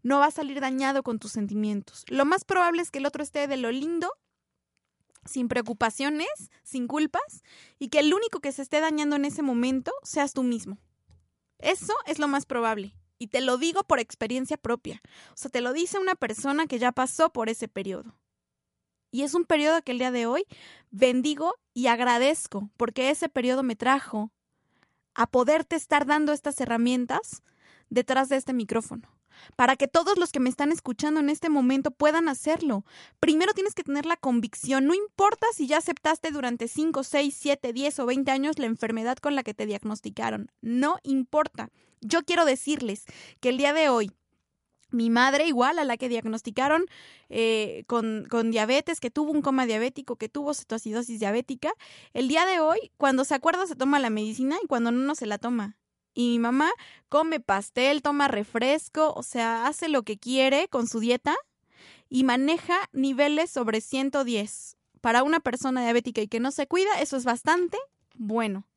No 0.02 0.20
va 0.20 0.28
a 0.28 0.32
salir 0.32 0.62
dañado 0.62 1.04
con 1.04 1.20
tus 1.20 1.34
sentimientos. 1.34 2.06
Lo 2.08 2.24
más 2.24 2.46
probable 2.46 2.84
es 2.84 2.90
que 2.90 3.00
el 3.00 3.06
otro 3.06 3.22
esté 3.22 3.48
de 3.48 3.58
lo 3.58 3.70
lindo 3.70 4.14
sin 5.26 5.48
preocupaciones, 5.48 6.30
sin 6.64 6.88
culpas, 6.88 7.44
y 7.78 7.90
que 7.90 8.00
el 8.00 8.14
único 8.14 8.40
que 8.40 8.52
se 8.52 8.62
esté 8.62 8.80
dañando 8.80 9.16
en 9.16 9.26
ese 9.26 9.42
momento 9.42 9.92
seas 10.04 10.34
tú 10.34 10.44
mismo. 10.44 10.78
Eso 11.60 11.94
es 12.06 12.20
lo 12.20 12.28
más 12.28 12.46
probable. 12.46 12.96
Y 13.18 13.28
te 13.28 13.42
lo 13.42 13.58
digo 13.58 13.84
por 13.84 14.00
experiencia 14.00 14.58
propia. 14.58 15.02
O 15.34 15.36
sea, 15.36 15.52
te 15.52 15.62
lo 15.62 15.74
dice 15.74 16.00
una 16.00 16.16
persona 16.16 16.68
que 16.68 16.80
ya 16.80 16.92
pasó 16.92 17.32
por 17.32 17.50
ese 17.50 17.68
periodo. 17.68 18.18
Y 19.12 19.24
es 19.24 19.34
un 19.34 19.44
periodo 19.44 19.82
que 19.82 19.92
el 19.92 20.00
día 20.00 20.12
de 20.12 20.26
hoy 20.26 20.46
bendigo 20.90 21.56
y 21.74 21.88
agradezco, 21.88 22.70
porque 22.78 23.10
ese 23.10 23.28
periodo 23.28 23.64
me 23.64 23.76
trajo 23.76 24.32
a 25.16 25.28
poderte 25.28 25.76
estar 25.76 26.06
dando 26.06 26.32
estas 26.32 26.62
herramientas 26.62 27.44
detrás 27.90 28.30
de 28.30 28.38
este 28.38 28.54
micrófono 28.54 29.19
para 29.56 29.76
que 29.76 29.88
todos 29.88 30.18
los 30.18 30.32
que 30.32 30.40
me 30.40 30.50
están 30.50 30.72
escuchando 30.72 31.20
en 31.20 31.30
este 31.30 31.50
momento 31.50 31.92
puedan 31.92 32.30
hacerlo. 32.30 32.86
Primero 33.20 33.54
tienes 33.54 33.74
que 33.74 33.84
tener 33.84 34.06
la 34.06 34.18
convicción, 34.18 34.86
no 34.86 34.94
importa 34.94 35.48
si 35.54 35.68
ya 35.68 35.78
aceptaste 35.78 36.32
durante 36.32 36.68
5, 36.68 37.04
6, 37.04 37.36
7, 37.38 37.74
10 37.74 38.00
o 38.00 38.06
20 38.06 38.32
años 38.32 38.60
la 38.60 38.66
enfermedad 38.66 39.18
con 39.18 39.36
la 39.36 39.44
que 39.44 39.54
te 39.54 39.66
diagnosticaron, 39.66 40.52
no 40.62 40.98
importa. 41.04 41.70
Yo 42.02 42.24
quiero 42.24 42.46
decirles 42.46 43.04
que 43.42 43.50
el 43.50 43.58
día 43.58 43.74
de 43.74 43.90
hoy 43.90 44.12
mi 44.92 45.10
madre, 45.10 45.48
igual 45.48 45.80
a 45.80 45.84
la 45.84 45.98
que 45.98 46.10
diagnosticaron 46.10 46.86
eh, 47.30 47.84
con, 47.88 48.26
con, 48.30 48.52
diabetes, 48.52 49.00
que 49.00 49.12
tuvo 49.12 49.32
un 49.32 49.42
coma 49.42 49.66
diabético, 49.66 50.16
que 50.16 50.30
tuvo 50.30 50.54
cetoacidosis 50.54 51.20
diabética, 51.20 51.74
el 52.14 52.28
día 52.28 52.46
de 52.46 52.60
hoy, 52.60 52.92
cuando 52.98 53.24
se 53.24 53.36
acuerda, 53.36 53.68
se 53.68 53.76
toma 53.76 54.00
la 54.00 54.10
medicina 54.10 54.58
y 54.64 54.68
cuando 54.68 54.92
no, 54.92 55.00
no 55.00 55.16
se 55.16 55.26
la 55.26 55.38
toma. 55.38 55.78
Y 56.20 56.32
mi 56.32 56.40
mamá 56.40 56.70
come 57.08 57.40
pastel, 57.40 58.02
toma 58.02 58.28
refresco, 58.28 59.14
o 59.14 59.24
sea, 59.24 59.68
hace 59.68 59.88
lo 59.88 60.04
que 60.04 60.18
quiere 60.18 60.68
con 60.68 60.86
su 60.86 61.00
dieta 61.00 61.34
y 62.10 62.26
maneja 62.26 62.76
niveles 62.92 63.50
sobre 63.50 63.80
110. 63.80 64.76
Para 65.00 65.24
una 65.24 65.40
persona 65.40 65.82
diabética 65.82 66.20
y 66.20 66.28
que 66.28 66.42
no 66.42 66.52
se 66.52 66.68
cuida, 66.68 67.00
eso 67.00 67.16
es 67.16 67.24
bastante 67.24 67.78
bueno. 68.16 68.68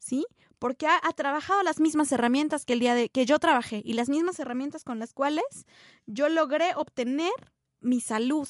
¿Sí? 0.00 0.26
Porque 0.58 0.88
ha, 0.88 1.12
trabajado 1.12 1.62
las 1.62 1.78
mismas 1.78 2.10
herramientas 2.10 2.64
que 2.64 2.72
el 2.72 2.80
día 2.80 2.96
de 2.96 3.10
que 3.10 3.26
yo 3.26 3.38
trabajé 3.38 3.80
y 3.84 3.92
las 3.92 4.08
mismas 4.08 4.40
herramientas 4.40 4.82
con 4.82 4.98
las 4.98 5.12
cuales 5.12 5.66
yo 6.06 6.28
logré 6.28 6.74
obtener 6.74 7.30
mi 7.78 8.00
salud. 8.00 8.48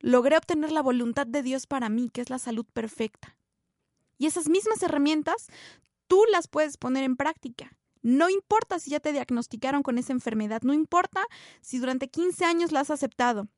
Logré 0.00 0.36
obtener 0.36 0.72
la 0.72 0.82
voluntad 0.82 1.28
de 1.28 1.44
Dios 1.44 1.68
para 1.68 1.88
mí, 1.88 2.10
que 2.12 2.22
es 2.22 2.28
la 2.28 2.40
salud 2.40 2.66
perfecta. 2.72 3.36
Y 4.18 4.26
esas 4.26 4.48
mismas 4.48 4.82
herramientas 4.82 5.48
tú 6.06 6.24
las 6.30 6.48
puedes 6.48 6.76
poner 6.76 7.04
en 7.04 7.16
práctica. 7.16 7.76
No 8.02 8.28
importa 8.28 8.78
si 8.78 8.90
ya 8.90 9.00
te 9.00 9.12
diagnosticaron 9.12 9.82
con 9.82 9.96
esa 9.96 10.12
enfermedad, 10.12 10.62
no 10.62 10.74
importa 10.74 11.24
si 11.62 11.78
durante 11.78 12.08
15 12.08 12.44
años 12.44 12.70
la 12.70 12.80
has 12.80 12.90
aceptado. 12.90 13.48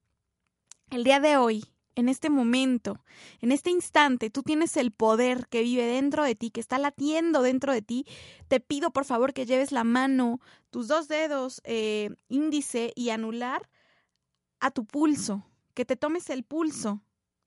El 0.91 1.03
día 1.03 1.19
de 1.19 1.37
hoy, 1.37 1.65
en 1.97 2.09
este 2.09 2.31
momento, 2.31 3.03
en 3.41 3.51
este 3.51 3.71
instante, 3.71 4.31
tú 4.31 4.43
tienes 4.43 4.77
el 4.77 4.93
poder 4.93 5.49
que 5.49 5.63
vive 5.63 5.85
dentro 5.87 6.23
de 6.23 6.37
ti, 6.37 6.51
que 6.51 6.61
está 6.61 6.79
latiendo 6.79 7.43
dentro 7.43 7.73
de 7.73 7.83
ti. 7.83 8.07
Te 8.47 8.61
pido 8.61 8.93
por 8.93 9.05
favor 9.05 9.33
que 9.33 9.47
lleves 9.47 9.73
la 9.73 9.83
mano, 9.83 10.41
tus 10.71 10.87
dos 10.87 11.09
dedos, 11.09 11.61
eh, 11.65 12.11
índice 12.29 12.93
y 12.95 13.09
anular, 13.11 13.69
a 14.61 14.71
tu 14.71 14.85
pulso, 14.85 15.45
que 15.75 15.85
te 15.85 15.97
tomes 15.97 16.31
el 16.31 16.45
pulso. 16.45 17.03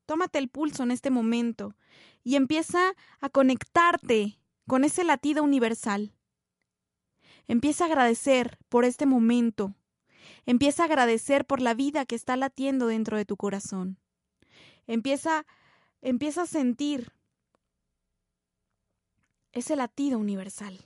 Tómate 0.05 0.39
el 0.39 0.49
pulso 0.49 0.83
en 0.83 0.91
este 0.91 1.11
momento 1.11 1.75
y 2.23 2.35
empieza 2.35 2.93
a 3.21 3.29
conectarte 3.29 4.39
con 4.69 4.85
ese 4.85 5.03
latido 5.03 5.43
universal. 5.43 6.13
Empieza 7.47 7.83
a 7.83 7.87
agradecer 7.87 8.59
por 8.69 8.85
este 8.85 9.07
momento. 9.07 9.73
Empieza 10.45 10.83
a 10.83 10.85
agradecer 10.85 11.45
por 11.45 11.59
la 11.59 11.73
vida 11.73 12.05
que 12.05 12.15
está 12.15 12.37
latiendo 12.37 12.85
dentro 12.85 13.17
de 13.17 13.25
tu 13.25 13.35
corazón. 13.35 13.97
Empieza, 14.85 15.45
empieza 16.01 16.43
a 16.43 16.45
sentir 16.45 17.11
ese 19.51 19.75
latido 19.75 20.19
universal. 20.19 20.85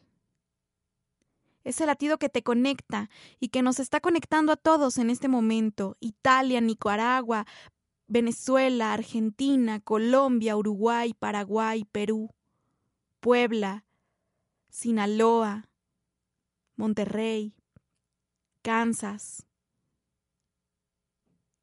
Ese 1.65 1.85
latido 1.85 2.17
que 2.17 2.29
te 2.29 2.41
conecta 2.41 3.09
y 3.41 3.49
que 3.49 3.61
nos 3.61 3.81
está 3.81 3.99
conectando 3.99 4.53
a 4.53 4.57
todos 4.57 4.97
en 4.97 5.09
este 5.09 5.27
momento. 5.27 5.97
Italia, 5.99 6.61
Nicaragua, 6.61 7.45
Venezuela, 8.07 8.93
Argentina, 8.93 9.81
Colombia, 9.81 10.55
Uruguay, 10.55 11.13
Paraguay, 11.13 11.83
Perú, 11.91 12.29
Puebla, 13.23 13.85
Sinaloa, 14.67 15.69
Monterrey, 16.75 17.55
Kansas, 18.61 19.47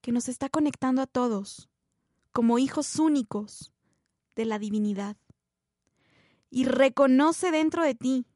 que 0.01 0.11
nos 0.11 0.31
está 0.31 0.49
conectando 0.49 1.03
a 1.03 1.07
todos 1.07 1.69
como 2.33 2.59
hijos 2.59 2.99
únicos 2.99 3.75
de 4.37 4.47
la 4.47 4.59
divinidad. 4.59 5.19
Y 6.49 6.65
reconoce 6.65 7.51
dentro 7.51 7.85
de 7.85 7.95
ti, 7.95 8.27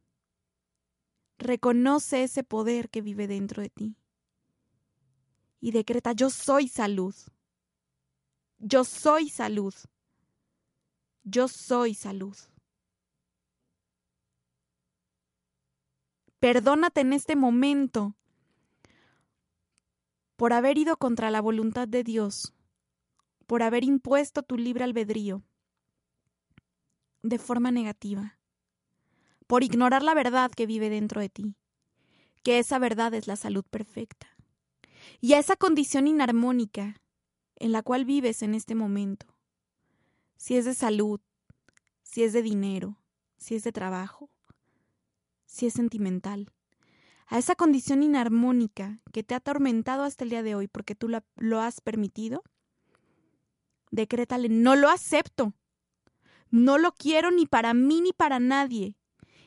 reconoce 1.39 2.25
ese 2.25 2.45
poder 2.45 2.91
que 2.91 3.01
vive 3.01 3.27
dentro 3.27 3.63
de 3.63 3.71
ti. 3.71 3.97
Y 5.61 5.71
decreta, 5.71 6.13
yo 6.13 6.29
soy 6.29 6.69
salud. 6.69 7.15
Yo 8.59 8.85
soy 8.85 9.31
salud. 9.31 9.75
Yo 11.23 11.49
soy 11.49 11.95
salud. 11.95 12.37
Perdónate 16.45 17.01
en 17.01 17.15
este 17.15 17.37
momento 17.37 18.15
por 20.37 20.53
haber 20.53 20.77
ido 20.77 20.99
contra 20.99 21.31
la 21.31 21.41
voluntad 21.41 21.89
de 21.89 22.05
Dios, 22.05 22.53
por 23.47 23.63
haber 23.63 23.83
impuesto 23.83 24.43
tu 24.43 24.59
libre 24.59 24.85
albedrío 24.85 25.43
de 27.23 27.39
forma 27.39 27.71
negativa, 27.71 28.39
por 29.47 29.65
ignorar 29.65 30.03
la 30.03 30.13
verdad 30.13 30.51
que 30.51 30.67
vive 30.67 30.91
dentro 30.91 31.23
de 31.23 31.31
ti, 31.31 31.57
que 32.43 32.59
esa 32.59 32.79
verdad 32.79 33.15
es 33.15 33.27
la 33.27 33.37
salud 33.37 33.65
perfecta, 33.65 34.27
y 35.23 35.33
a 35.33 35.39
esa 35.39 35.57
condición 35.57 36.07
inarmónica 36.07 37.01
en 37.57 37.73
la 37.73 37.81
cual 37.81 38.05
vives 38.05 38.43
en 38.43 38.55
este 38.55 38.75
momento, 38.75 39.35
si 40.37 40.59
es 40.59 40.67
de 40.67 40.75
salud, 40.75 41.23
si 42.03 42.23
es 42.23 42.35
de 42.35 42.43
dinero, 42.43 42.99
si 43.39 43.55
es 43.55 43.65
de 43.65 43.73
trabajo, 43.73 44.29
si 45.55 45.67
es 45.67 45.75
sentimental, 45.75 46.51
a 47.27 47.39
esa 47.39 47.55
condición 47.55 48.03
inarmónica 48.03 49.01
que 49.13 49.23
te 49.23 49.35
ha 49.35 49.39
atormentado 49.39 50.03
hasta 50.03 50.25
el 50.25 50.31
día 50.31 50.43
de 50.43 50.57
hoy 50.57 50.67
porque 50.67 50.95
tú 50.97 51.09
lo 51.37 51.61
has 51.61 51.81
permitido, 51.81 52.43
decrétale, 53.93 54.49
no 54.49 54.75
lo 54.75 54.89
acepto, 54.89 55.55
no 56.51 56.77
lo 56.77 56.93
quiero 56.93 57.31
ni 57.31 57.47
para 57.47 57.73
mí 57.73 58.01
ni 58.01 58.13
para 58.13 58.41
nadie, 58.41 58.97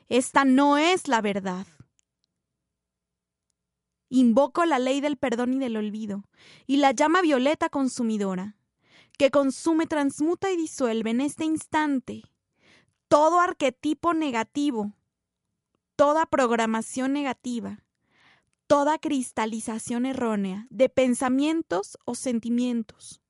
esta 0.07 0.45
no 0.45 0.77
es 0.77 1.09
la 1.09 1.21
verdad. 1.21 1.67
Invoco 4.09 4.63
la 4.63 4.79
ley 4.79 5.01
del 5.01 5.17
perdón 5.17 5.55
y 5.55 5.59
del 5.59 5.75
olvido, 5.75 6.23
y 6.65 6.77
la 6.77 6.93
llama 6.93 7.21
violeta 7.21 7.67
consumidora, 7.67 8.55
que 9.17 9.29
consume, 9.29 9.87
transmuta 9.87 10.49
y 10.51 10.55
disuelve 10.55 11.09
en 11.09 11.19
este 11.19 11.43
instante 11.43 12.23
todo 13.09 13.39
arquetipo 13.39 14.13
negativo 14.13 14.96
toda 15.97 16.27
programación 16.27 17.11
negativa, 17.11 17.83
toda 18.67 18.99
cristalización 18.99 20.05
errónea 20.05 20.67
de 20.69 20.89
pensamientos 20.89 21.97
o 22.05 22.13
sentimientos 22.13 23.21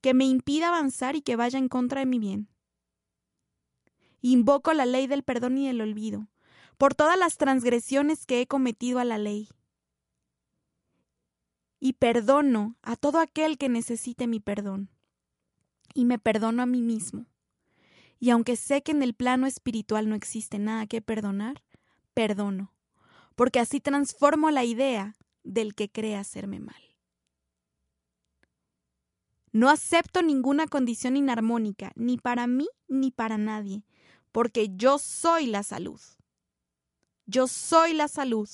que 0.00 0.12
me 0.12 0.24
impida 0.24 0.68
avanzar 0.68 1.16
y 1.16 1.22
que 1.22 1.36
vaya 1.36 1.58
en 1.58 1.68
contra 1.68 2.00
de 2.00 2.06
mi 2.06 2.18
bien. 2.18 2.48
Invoco 4.20 4.72
la 4.72 4.84
ley 4.84 5.06
del 5.06 5.22
perdón 5.22 5.58
y 5.58 5.68
el 5.68 5.80
olvido 5.80 6.28
por 6.76 6.94
todas 6.94 7.18
las 7.18 7.36
transgresiones 7.36 8.26
que 8.26 8.40
he 8.40 8.46
cometido 8.46 8.98
a 8.98 9.04
la 9.04 9.16
ley. 9.16 9.48
Y 11.78 11.94
perdono 11.94 12.76
a 12.82 12.96
todo 12.96 13.20
aquel 13.20 13.58
que 13.58 13.68
necesite 13.68 14.26
mi 14.26 14.40
perdón. 14.40 14.90
Y 15.94 16.04
me 16.04 16.18
perdono 16.18 16.62
a 16.62 16.66
mí 16.66 16.82
mismo. 16.82 17.26
Y 18.18 18.30
aunque 18.30 18.56
sé 18.56 18.82
que 18.82 18.92
en 18.92 19.02
el 19.02 19.14
plano 19.14 19.46
espiritual 19.46 20.08
no 20.08 20.14
existe 20.14 20.58
nada 20.58 20.86
que 20.86 21.02
perdonar, 21.02 21.62
perdono, 22.16 22.72
porque 23.34 23.60
así 23.60 23.78
transformo 23.78 24.50
la 24.50 24.64
idea 24.64 25.16
del 25.44 25.74
que 25.74 25.90
cree 25.90 26.16
hacerme 26.16 26.60
mal. 26.60 26.82
No 29.52 29.68
acepto 29.68 30.22
ninguna 30.22 30.66
condición 30.66 31.18
inarmónica, 31.18 31.92
ni 31.94 32.16
para 32.16 32.46
mí 32.46 32.68
ni 32.88 33.10
para 33.10 33.36
nadie, 33.36 33.84
porque 34.32 34.70
yo 34.76 34.98
soy 34.98 35.46
la 35.46 35.62
salud. 35.62 36.00
Yo 37.26 37.48
soy 37.48 37.92
la 37.92 38.08
salud, 38.08 38.48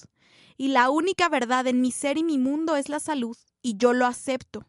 y 0.57 0.69
la 0.69 0.91
única 0.91 1.29
verdad 1.29 1.69
en 1.69 1.81
mi 1.81 1.93
ser 1.93 2.19
y 2.19 2.25
mi 2.25 2.39
mundo 2.39 2.75
es 2.75 2.89
la 2.89 2.99
salud, 2.99 3.37
y 3.63 3.77
yo 3.77 3.93
lo 3.93 4.07
acepto, 4.07 4.67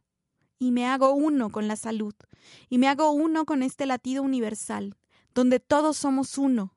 y 0.60 0.70
me 0.70 0.86
hago 0.86 1.14
uno 1.14 1.50
con 1.50 1.68
la 1.68 1.78
salud, 1.78 2.14
y 2.70 2.78
me 2.78 2.88
hago 2.88 3.10
uno 3.10 3.46
con 3.46 3.64
este 3.64 3.88
latido 3.88 4.22
universal, 4.22 4.96
donde 5.34 5.60
todos 5.60 5.98
somos 5.98 6.38
uno, 6.38 6.76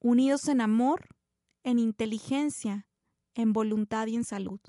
unidos 0.00 0.48
en 0.48 0.60
amor, 0.60 1.06
en 1.62 1.78
inteligencia, 1.78 2.86
en 3.34 3.52
voluntad 3.52 4.06
y 4.06 4.16
en 4.16 4.24
salud. 4.24 4.60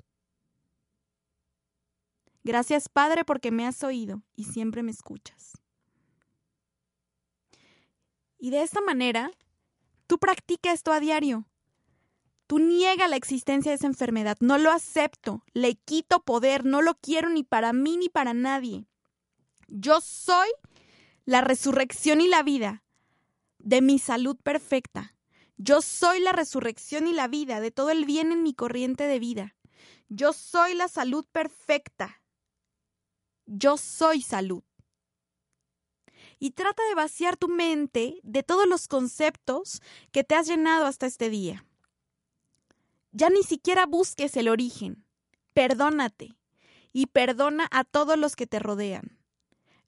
Gracias 2.44 2.88
Padre 2.88 3.24
porque 3.24 3.50
me 3.50 3.66
has 3.66 3.82
oído 3.82 4.22
y 4.34 4.44
siempre 4.44 4.82
me 4.82 4.90
escuchas. 4.90 5.52
Y 8.38 8.50
de 8.50 8.62
esta 8.62 8.80
manera, 8.80 9.30
tú 10.08 10.18
practica 10.18 10.72
esto 10.72 10.92
a 10.92 10.98
diario. 10.98 11.46
Tú 12.48 12.58
niega 12.58 13.06
la 13.06 13.14
existencia 13.14 13.70
de 13.70 13.76
esa 13.76 13.86
enfermedad. 13.86 14.36
No 14.40 14.58
lo 14.58 14.72
acepto. 14.72 15.44
Le 15.54 15.76
quito 15.76 16.24
poder. 16.24 16.64
No 16.64 16.82
lo 16.82 16.96
quiero 16.96 17.30
ni 17.30 17.44
para 17.44 17.72
mí 17.72 17.96
ni 17.96 18.08
para 18.08 18.34
nadie. 18.34 18.88
Yo 19.68 20.00
soy 20.00 20.48
la 21.24 21.40
resurrección 21.40 22.20
y 22.20 22.26
la 22.26 22.42
vida 22.42 22.82
de 23.58 23.80
mi 23.80 24.00
salud 24.00 24.36
perfecta. 24.36 25.14
Yo 25.56 25.82
soy 25.82 26.20
la 26.20 26.32
resurrección 26.32 27.06
y 27.06 27.12
la 27.12 27.28
vida 27.28 27.60
de 27.60 27.70
todo 27.70 27.90
el 27.90 28.04
bien 28.04 28.32
en 28.32 28.42
mi 28.42 28.54
corriente 28.54 29.06
de 29.06 29.18
vida. 29.18 29.56
Yo 30.08 30.32
soy 30.32 30.74
la 30.74 30.88
salud 30.88 31.24
perfecta. 31.30 32.22
Yo 33.46 33.76
soy 33.76 34.22
salud. 34.22 34.62
Y 36.38 36.50
trata 36.50 36.82
de 36.88 36.94
vaciar 36.94 37.36
tu 37.36 37.48
mente 37.48 38.18
de 38.22 38.42
todos 38.42 38.66
los 38.66 38.88
conceptos 38.88 39.80
que 40.10 40.24
te 40.24 40.34
has 40.34 40.48
llenado 40.48 40.86
hasta 40.86 41.06
este 41.06 41.30
día. 41.30 41.64
Ya 43.12 43.30
ni 43.30 43.42
siquiera 43.42 43.86
busques 43.86 44.36
el 44.36 44.48
origen. 44.48 45.04
Perdónate 45.52 46.36
y 46.92 47.06
perdona 47.06 47.68
a 47.70 47.84
todos 47.84 48.18
los 48.18 48.36
que 48.36 48.46
te 48.46 48.58
rodean. 48.58 49.18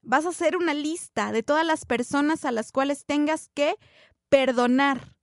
Vas 0.03 0.27
a 0.27 0.31
hacer 0.31 0.57
una 0.57 0.75
lista 0.75 1.33
de 1.33 1.43
todas 1.43 1.67
las 1.67 1.87
personas 1.87 2.45
a 2.45 2.53
las 2.53 2.71
cuales 2.71 3.07
tengas 3.07 3.49
que 3.49 3.77
perdonar 4.29 5.14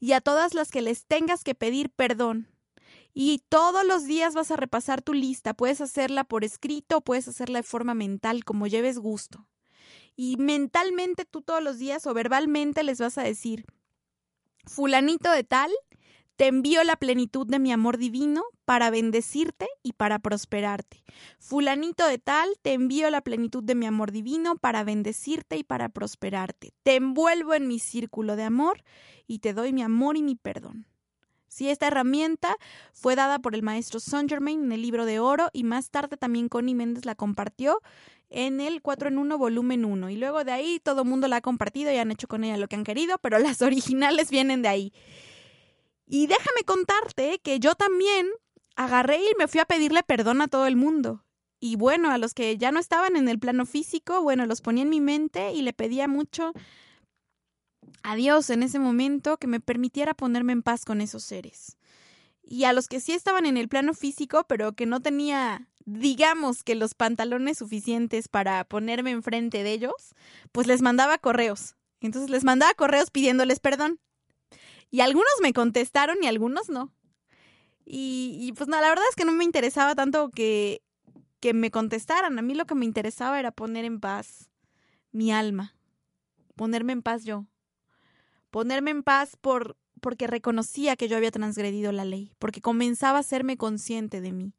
y 0.00 0.12
a 0.12 0.20
todas 0.20 0.54
las 0.54 0.70
que 0.70 0.82
les 0.82 1.06
tengas 1.06 1.44
que 1.44 1.54
pedir 1.54 1.90
perdón. 1.90 2.48
Y 3.14 3.42
todos 3.48 3.84
los 3.84 4.04
días 4.04 4.34
vas 4.34 4.50
a 4.50 4.56
repasar 4.56 5.02
tu 5.02 5.12
lista. 5.12 5.54
Puedes 5.54 5.80
hacerla 5.80 6.24
por 6.24 6.44
escrito, 6.44 7.00
puedes 7.00 7.26
hacerla 7.26 7.60
de 7.60 7.64
forma 7.64 7.94
mental, 7.94 8.44
como 8.44 8.66
lleves 8.66 8.98
gusto. 8.98 9.46
Y 10.14 10.36
mentalmente 10.36 11.24
tú 11.24 11.42
todos 11.42 11.62
los 11.62 11.78
días 11.78 12.06
o 12.06 12.14
verbalmente 12.14 12.82
les 12.82 13.00
vas 13.00 13.18
a 13.18 13.22
decir, 13.22 13.66
fulanito 14.64 15.30
de 15.30 15.44
tal, 15.44 15.70
te 16.38 16.46
envío 16.46 16.84
la 16.84 16.94
plenitud 16.94 17.48
de 17.48 17.58
mi 17.58 17.72
amor 17.72 17.98
divino 17.98 18.44
para 18.64 18.90
bendecirte 18.90 19.66
y 19.82 19.94
para 19.94 20.20
prosperarte. 20.20 21.02
Fulanito 21.40 22.06
de 22.06 22.18
tal, 22.18 22.48
te 22.62 22.74
envío 22.74 23.10
la 23.10 23.22
plenitud 23.22 23.64
de 23.64 23.74
mi 23.74 23.86
amor 23.86 24.12
divino 24.12 24.54
para 24.54 24.84
bendecirte 24.84 25.56
y 25.56 25.64
para 25.64 25.88
prosperarte. 25.88 26.70
Te 26.84 26.94
envuelvo 26.94 27.54
en 27.54 27.66
mi 27.66 27.80
círculo 27.80 28.36
de 28.36 28.44
amor 28.44 28.84
y 29.26 29.40
te 29.40 29.52
doy 29.52 29.72
mi 29.72 29.82
amor 29.82 30.16
y 30.16 30.22
mi 30.22 30.36
perdón. 30.36 30.86
Sí, 31.48 31.70
esta 31.70 31.88
herramienta 31.88 32.54
fue 32.92 33.16
dada 33.16 33.40
por 33.40 33.56
el 33.56 33.64
maestro 33.64 33.98
Saint 33.98 34.30
Germain 34.30 34.62
en 34.62 34.70
el 34.70 34.82
libro 34.82 35.06
de 35.06 35.18
oro 35.18 35.48
y 35.52 35.64
más 35.64 35.90
tarde 35.90 36.16
también 36.16 36.48
Connie 36.48 36.76
Méndez 36.76 37.04
la 37.04 37.16
compartió 37.16 37.80
en 38.30 38.60
el 38.60 38.80
4 38.80 39.08
en 39.08 39.18
1 39.18 39.38
volumen 39.38 39.84
1 39.84 40.10
y 40.10 40.16
luego 40.16 40.44
de 40.44 40.52
ahí 40.52 40.78
todo 40.84 41.02
el 41.02 41.08
mundo 41.08 41.26
la 41.26 41.36
ha 41.36 41.40
compartido 41.40 41.90
y 41.90 41.96
han 41.96 42.12
hecho 42.12 42.28
con 42.28 42.44
ella 42.44 42.58
lo 42.58 42.68
que 42.68 42.76
han 42.76 42.84
querido, 42.84 43.18
pero 43.18 43.40
las 43.40 43.60
originales 43.62 44.30
vienen 44.30 44.62
de 44.62 44.68
ahí. 44.68 44.92
Y 46.08 46.26
déjame 46.26 46.64
contarte 46.64 47.38
que 47.42 47.60
yo 47.60 47.74
también 47.74 48.26
agarré 48.76 49.18
y 49.18 49.30
me 49.38 49.46
fui 49.46 49.60
a 49.60 49.66
pedirle 49.66 50.02
perdón 50.02 50.40
a 50.40 50.48
todo 50.48 50.66
el 50.66 50.76
mundo. 50.76 51.24
Y 51.60 51.76
bueno, 51.76 52.10
a 52.10 52.18
los 52.18 52.34
que 52.34 52.56
ya 52.56 52.72
no 52.72 52.80
estaban 52.80 53.16
en 53.16 53.28
el 53.28 53.38
plano 53.38 53.66
físico, 53.66 54.22
bueno, 54.22 54.46
los 54.46 54.60
ponía 54.62 54.84
en 54.84 54.90
mi 54.90 55.00
mente 55.00 55.52
y 55.52 55.62
le 55.62 55.72
pedía 55.72 56.08
mucho 56.08 56.52
a 58.02 58.14
Dios 58.14 58.48
en 58.50 58.62
ese 58.62 58.78
momento 58.78 59.36
que 59.36 59.48
me 59.48 59.60
permitiera 59.60 60.14
ponerme 60.14 60.52
en 60.52 60.62
paz 60.62 60.84
con 60.84 61.00
esos 61.00 61.24
seres. 61.24 61.76
Y 62.42 62.64
a 62.64 62.72
los 62.72 62.88
que 62.88 63.00
sí 63.00 63.12
estaban 63.12 63.44
en 63.44 63.56
el 63.56 63.68
plano 63.68 63.92
físico, 63.92 64.46
pero 64.48 64.72
que 64.72 64.86
no 64.86 65.00
tenía, 65.00 65.68
digamos 65.84 66.62
que 66.62 66.74
los 66.74 66.94
pantalones 66.94 67.58
suficientes 67.58 68.28
para 68.28 68.64
ponerme 68.64 69.10
enfrente 69.10 69.62
de 69.62 69.72
ellos, 69.72 70.14
pues 70.52 70.66
les 70.66 70.80
mandaba 70.80 71.18
correos. 71.18 71.74
Entonces 72.00 72.30
les 72.30 72.44
mandaba 72.44 72.72
correos 72.74 73.10
pidiéndoles 73.10 73.60
perdón. 73.60 74.00
Y 74.90 75.00
algunos 75.00 75.32
me 75.42 75.52
contestaron 75.52 76.16
y 76.22 76.26
algunos 76.26 76.68
no. 76.68 76.92
Y, 77.90 78.52
pues 78.56 78.68
no, 78.68 78.78
la 78.80 78.88
verdad 78.88 79.04
es 79.08 79.16
que 79.16 79.24
no 79.24 79.32
me 79.32 79.44
interesaba 79.44 79.94
tanto 79.94 80.30
que 80.30 80.82
que 81.40 81.54
me 81.54 81.70
contestaran. 81.70 82.38
A 82.38 82.42
mí 82.42 82.54
lo 82.54 82.66
que 82.66 82.74
me 82.74 82.84
interesaba 82.84 83.38
era 83.38 83.52
poner 83.52 83.84
en 83.84 84.00
paz 84.00 84.50
mi 85.12 85.32
alma, 85.32 85.76
ponerme 86.56 86.92
en 86.92 87.02
paz 87.02 87.24
yo, 87.24 87.46
ponerme 88.50 88.90
en 88.90 89.02
paz 89.02 89.36
por 89.40 89.76
porque 90.00 90.28
reconocía 90.28 90.94
que 90.94 91.08
yo 91.08 91.16
había 91.16 91.32
transgredido 91.32 91.90
la 91.90 92.04
ley, 92.04 92.32
porque 92.38 92.60
comenzaba 92.60 93.18
a 93.18 93.24
serme 93.24 93.56
consciente 93.56 94.20
de 94.20 94.30
mí, 94.30 94.54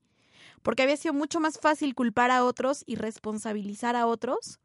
porque 0.64 0.84
había 0.84 0.98
sido 0.98 1.14
mucho 1.14 1.40
más 1.40 1.60
fácil 1.60 1.96
culpar 1.96 2.30
a 2.30 2.44
otros 2.44 2.84
y 2.86 2.96
responsabilizar 2.96 3.96
a 3.96 4.06
otros 4.06 4.60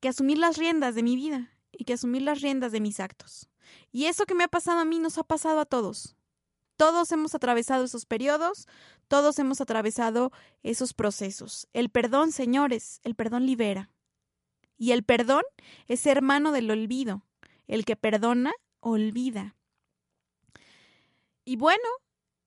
que 0.00 0.08
asumir 0.08 0.38
las 0.38 0.56
riendas 0.56 0.96
de 0.96 1.04
mi 1.04 1.14
vida 1.14 1.52
y 1.70 1.84
que 1.84 1.92
asumir 1.92 2.22
las 2.22 2.40
riendas 2.40 2.72
de 2.72 2.80
mis 2.80 2.98
actos. 2.98 3.48
Y 3.90 4.06
eso 4.06 4.26
que 4.26 4.34
me 4.34 4.44
ha 4.44 4.48
pasado 4.48 4.80
a 4.80 4.84
mí 4.84 4.98
nos 4.98 5.18
ha 5.18 5.24
pasado 5.24 5.60
a 5.60 5.66
todos. 5.66 6.16
Todos 6.76 7.12
hemos 7.12 7.34
atravesado 7.34 7.84
esos 7.84 8.06
periodos, 8.06 8.66
todos 9.08 9.38
hemos 9.38 9.60
atravesado 9.60 10.32
esos 10.62 10.94
procesos. 10.94 11.68
El 11.72 11.90
perdón, 11.90 12.32
señores, 12.32 13.00
el 13.04 13.14
perdón 13.14 13.46
libera. 13.46 13.90
Y 14.76 14.92
el 14.92 15.04
perdón 15.04 15.42
es 15.86 16.06
hermano 16.06 16.50
del 16.50 16.70
olvido. 16.70 17.24
El 17.68 17.84
que 17.84 17.94
perdona, 17.94 18.52
olvida. 18.80 19.54
Y 21.44 21.56
bueno, 21.56 21.88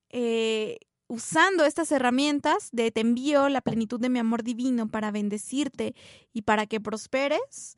eh, 0.09 0.80
usando 1.07 1.66
estas 1.66 1.91
herramientas 1.91 2.70
de 2.72 2.91
te 2.91 3.01
envío 3.01 3.49
la 3.49 3.61
plenitud 3.61 3.99
de 3.99 4.09
mi 4.09 4.20
amor 4.20 4.43
divino 4.43 4.89
para 4.89 5.11
bendecirte 5.11 5.95
y 6.34 6.41
para 6.43 6.66
que 6.66 6.80
prosperes, 6.80 7.76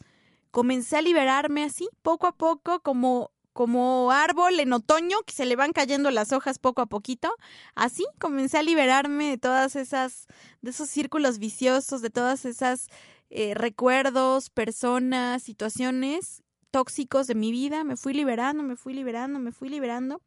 comencé 0.52 0.98
a 0.98 1.02
liberarme 1.02 1.64
así, 1.64 1.90
poco 2.02 2.28
a 2.28 2.36
poco, 2.36 2.80
como 2.82 3.32
como 3.58 4.12
árbol 4.12 4.60
en 4.60 4.72
otoño 4.72 5.18
que 5.26 5.34
se 5.34 5.48
le 5.48 5.56
van 5.56 5.74
cayendo 5.74 6.12
las 6.12 6.32
hojas 6.32 6.60
poco 6.60 6.84
a 6.84 6.86
poquito. 6.86 7.34
Así 7.74 8.06
comencé 8.20 8.60
a 8.60 8.62
liberarme 8.62 9.32
de 9.32 9.40
todas 9.40 9.76
esas, 9.76 10.28
de 10.62 10.70
esos 10.70 10.88
círculos 10.92 11.40
viciosos, 11.40 12.04
de 12.04 12.12
todas 12.12 12.46
esas 12.46 12.90
eh, 13.32 13.56
recuerdos, 13.56 14.52
personas, 14.52 15.42
situaciones 15.42 16.44
tóxicos 16.70 17.26
de 17.26 17.34
mi 17.34 17.52
vida. 17.52 17.84
Me 17.84 17.98
fui 17.98 18.14
liberando, 18.14 18.62
me 18.62 18.76
fui 18.76 18.94
liberando, 18.94 19.40
me 19.40 19.52
fui 19.52 19.70
liberando. 19.70 20.22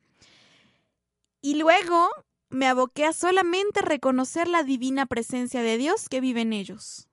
Y 1.41 1.55
luego 1.55 2.09
me 2.49 2.67
aboqué 2.67 3.05
a 3.05 3.13
solamente 3.13 3.81
reconocer 3.81 4.49
la 4.49 4.65
divina 4.65 5.07
presencia 5.07 5.63
de 5.63 5.79
Dios 5.79 6.09
que 6.09 6.21
vive 6.21 6.41
en 6.41 6.53
ellos. 6.53 7.10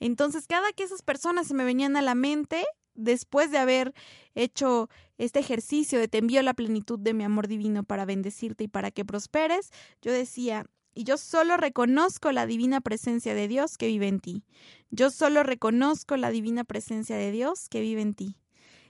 Entonces, 0.00 0.46
cada 0.46 0.72
que 0.72 0.82
esas 0.82 1.02
personas 1.02 1.46
se 1.46 1.54
me 1.54 1.64
venían 1.64 1.96
a 1.96 2.02
la 2.02 2.14
mente, 2.14 2.64
después 2.94 3.50
de 3.50 3.58
haber 3.58 3.94
hecho 4.34 4.88
este 5.18 5.38
ejercicio 5.38 5.98
de 5.98 6.08
te 6.08 6.18
envío 6.18 6.42
la 6.42 6.54
plenitud 6.54 6.98
de 6.98 7.14
mi 7.14 7.24
amor 7.24 7.46
divino 7.46 7.84
para 7.84 8.04
bendecirte 8.04 8.64
y 8.64 8.68
para 8.68 8.90
que 8.90 9.04
prosperes, 9.04 9.70
yo 10.02 10.12
decía, 10.12 10.66
y 10.94 11.04
yo 11.04 11.16
solo 11.16 11.56
reconozco 11.56 12.32
la 12.32 12.46
divina 12.46 12.80
presencia 12.80 13.34
de 13.34 13.48
Dios 13.48 13.78
que 13.78 13.86
vive 13.86 14.08
en 14.08 14.20
ti. 14.20 14.44
Yo 14.90 15.10
solo 15.10 15.42
reconozco 15.42 16.16
la 16.16 16.30
divina 16.30 16.64
presencia 16.64 17.16
de 17.16 17.30
Dios 17.30 17.68
que 17.68 17.80
vive 17.80 18.02
en 18.02 18.14
ti. 18.14 18.36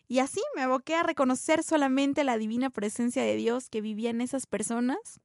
Y 0.09 0.19
así 0.19 0.41
me 0.57 0.63
aboqué 0.63 0.95
a 0.95 1.03
reconocer 1.03 1.63
solamente 1.63 2.25
la 2.25 2.39
divina 2.39 2.71
presencia 2.71 3.23
de 3.23 3.37
Dios 3.37 3.69
que 3.69 3.81
vivía 3.81 4.11
en 4.11 4.21
esas 4.21 4.47
personas. 4.47 5.21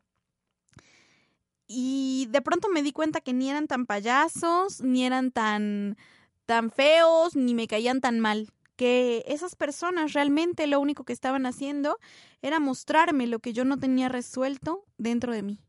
Y 1.68 2.28
de 2.30 2.42
pronto 2.42 2.70
me 2.70 2.84
di 2.84 2.92
cuenta 2.92 3.22
que 3.22 3.34
ni 3.34 3.50
eran 3.50 3.68
tan 3.68 3.86
payasos, 3.86 4.82
ni 4.82 5.06
eran 5.06 5.32
tan 5.32 5.98
tan 6.46 6.70
feos, 6.70 7.36
ni 7.36 7.56
me 7.56 7.68
caían 7.68 8.02
tan 8.02 8.20
mal 8.20 8.50
que 8.76 9.24
esas 9.28 9.56
personas 9.56 10.14
realmente 10.14 10.68
lo 10.68 10.80
único 10.80 11.04
que 11.04 11.14
estaban 11.14 11.46
haciendo 11.46 11.98
era 12.42 12.60
mostrarme 12.60 13.28
lo 13.28 13.40
que 13.40 13.54
yo 13.54 13.66
no 13.66 13.78
tenía 13.78 14.10
resuelto 14.10 14.86
dentro 14.98 15.34
de 15.34 15.44
mí. 15.44 15.60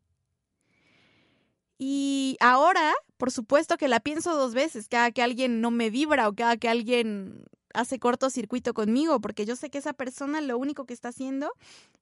Y 1.79 2.37
ahora, 2.41 2.95
por 3.17 3.31
supuesto 3.31 3.77
que 3.77 3.89
la 3.89 4.01
pienso 4.01 4.35
dos 4.35 4.55
veces, 4.55 4.89
cada 4.89 5.11
que 5.11 5.23
alguien 5.23 5.61
no 5.61 5.71
me 5.71 5.91
vibra 5.91 6.29
o 6.29 6.35
cada 6.35 6.57
que 6.57 6.69
alguien 6.69 7.45
hace 7.75 7.99
cortocircuito 7.99 8.73
conmigo, 8.73 9.21
porque 9.21 9.45
yo 9.45 9.57
sé 9.57 9.71
que 9.71 9.79
esa 9.79 9.93
persona 9.93 10.41
lo 10.41 10.57
único 10.57 10.87
que 10.87 10.95
está 10.95 11.11
haciendo 11.11 11.53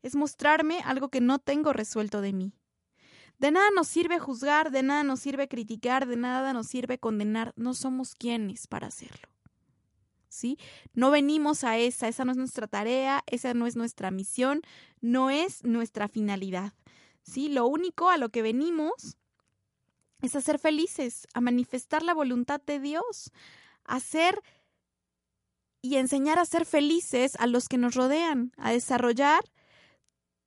es 0.03 0.15
mostrarme 0.15 0.81
algo 0.85 1.09
que 1.09 1.21
no 1.21 1.41
tengo 1.41 1.73
resuelto 1.73 2.21
de 2.21 2.33
mí. 2.33 2.53
De 3.45 3.51
nada 3.51 3.69
nos 3.77 3.89
sirve 3.89 4.19
juzgar, 4.19 4.71
de 4.71 4.83
nada 4.83 5.03
nos 5.03 5.21
sirve 5.21 5.49
criticar, 5.49 6.07
de 6.07 6.17
nada 6.17 6.55
nos 6.55 6.67
sirve 6.67 6.99
condenar, 6.99 7.53
no 7.57 7.75
somos 7.75 8.15
quienes 8.15 8.67
para 8.67 8.87
hacerlo. 8.87 9.29
¿sí? 10.31 10.57
No 10.95 11.11
venimos 11.11 11.63
a 11.63 11.77
esa, 11.77 12.09
esa 12.09 12.25
no 12.25 12.33
es 12.33 12.39
nuestra 12.39 12.69
tarea, 12.69 13.23
esa 13.27 13.53
no 13.53 13.67
es 13.67 13.77
nuestra 13.77 14.11
misión, 14.11 14.63
no 15.03 15.29
es 15.29 15.63
nuestra 15.63 16.09
finalidad, 16.09 16.73
¿sí? 17.23 17.51
Lo 17.51 17.67
único 17.67 18.09
a 18.09 18.17
lo 18.17 18.31
que 18.31 18.41
venimos 18.41 19.19
es 20.23 20.35
a 20.37 20.41
ser 20.41 20.59
felices, 20.59 21.29
a 21.35 21.43
manifestar 21.43 22.03
la 22.03 22.15
voluntad 22.15 22.63
de 22.63 22.81
Dios, 22.81 23.31
a 23.85 24.01
ser 24.01 24.41
y 25.83 25.97
enseñar 25.97 26.39
a 26.39 26.47
ser 26.47 26.65
felices 26.65 27.37
a 27.39 27.47
los 27.47 27.69
que 27.69 27.77
nos 27.77 27.95
rodean, 27.95 28.55
a 28.57 28.73
desarrollar 28.73 29.45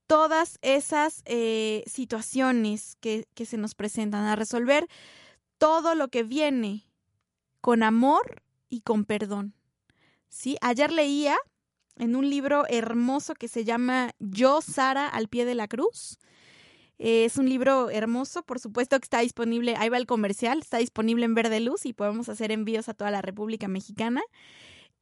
todas 0.07 0.57
esas 0.61 1.21
eh, 1.25 1.83
situaciones 1.85 2.97
que, 3.01 3.27
se 3.45 3.57
nos 3.57 3.75
presentan, 3.75 4.25
a 4.25 4.35
resolver 4.35 4.87
todo 5.57 5.95
lo 5.95 6.07
que 6.07 6.23
viene 6.23 6.87
con 7.61 7.83
amor 7.83 8.41
y 8.69 8.81
con 8.81 9.03
perdón. 9.03 9.53
¿sí? 10.29 10.57
Ayer 10.61 10.91
leía 10.91 11.37
en 11.97 12.15
un 12.15 12.29
libro 12.29 12.65
hermoso 12.69 13.33
que 13.33 13.47
se 13.47 13.65
llama 13.65 14.11
Yo, 14.19 14.61
Sara, 14.61 15.07
al 15.07 15.27
pie 15.27 15.45
de 15.45 15.55
la 15.55 15.67
cruz. 15.67 16.19
es 16.99 17.37
un 17.37 17.49
libro 17.49 17.89
hermoso, 17.89 18.43
por 18.43 18.59
supuesto 18.59 18.97
que 18.99 19.05
está 19.05 19.19
disponible, 19.19 19.75
ahí 19.77 19.89
va 19.89 19.97
el 19.97 20.07
comercial, 20.07 20.59
está 20.59 20.77
disponible 20.77 21.25
en 21.25 21.35
Verde 21.35 21.59
Luz 21.59 21.85
y 21.85 21.93
podemos 21.93 22.29
hacer 22.29 22.51
envíos 22.51 22.87
a 22.87 22.93
toda 22.93 23.11
la 23.11 23.21
República 23.21 23.67
Mexicana. 23.67 24.21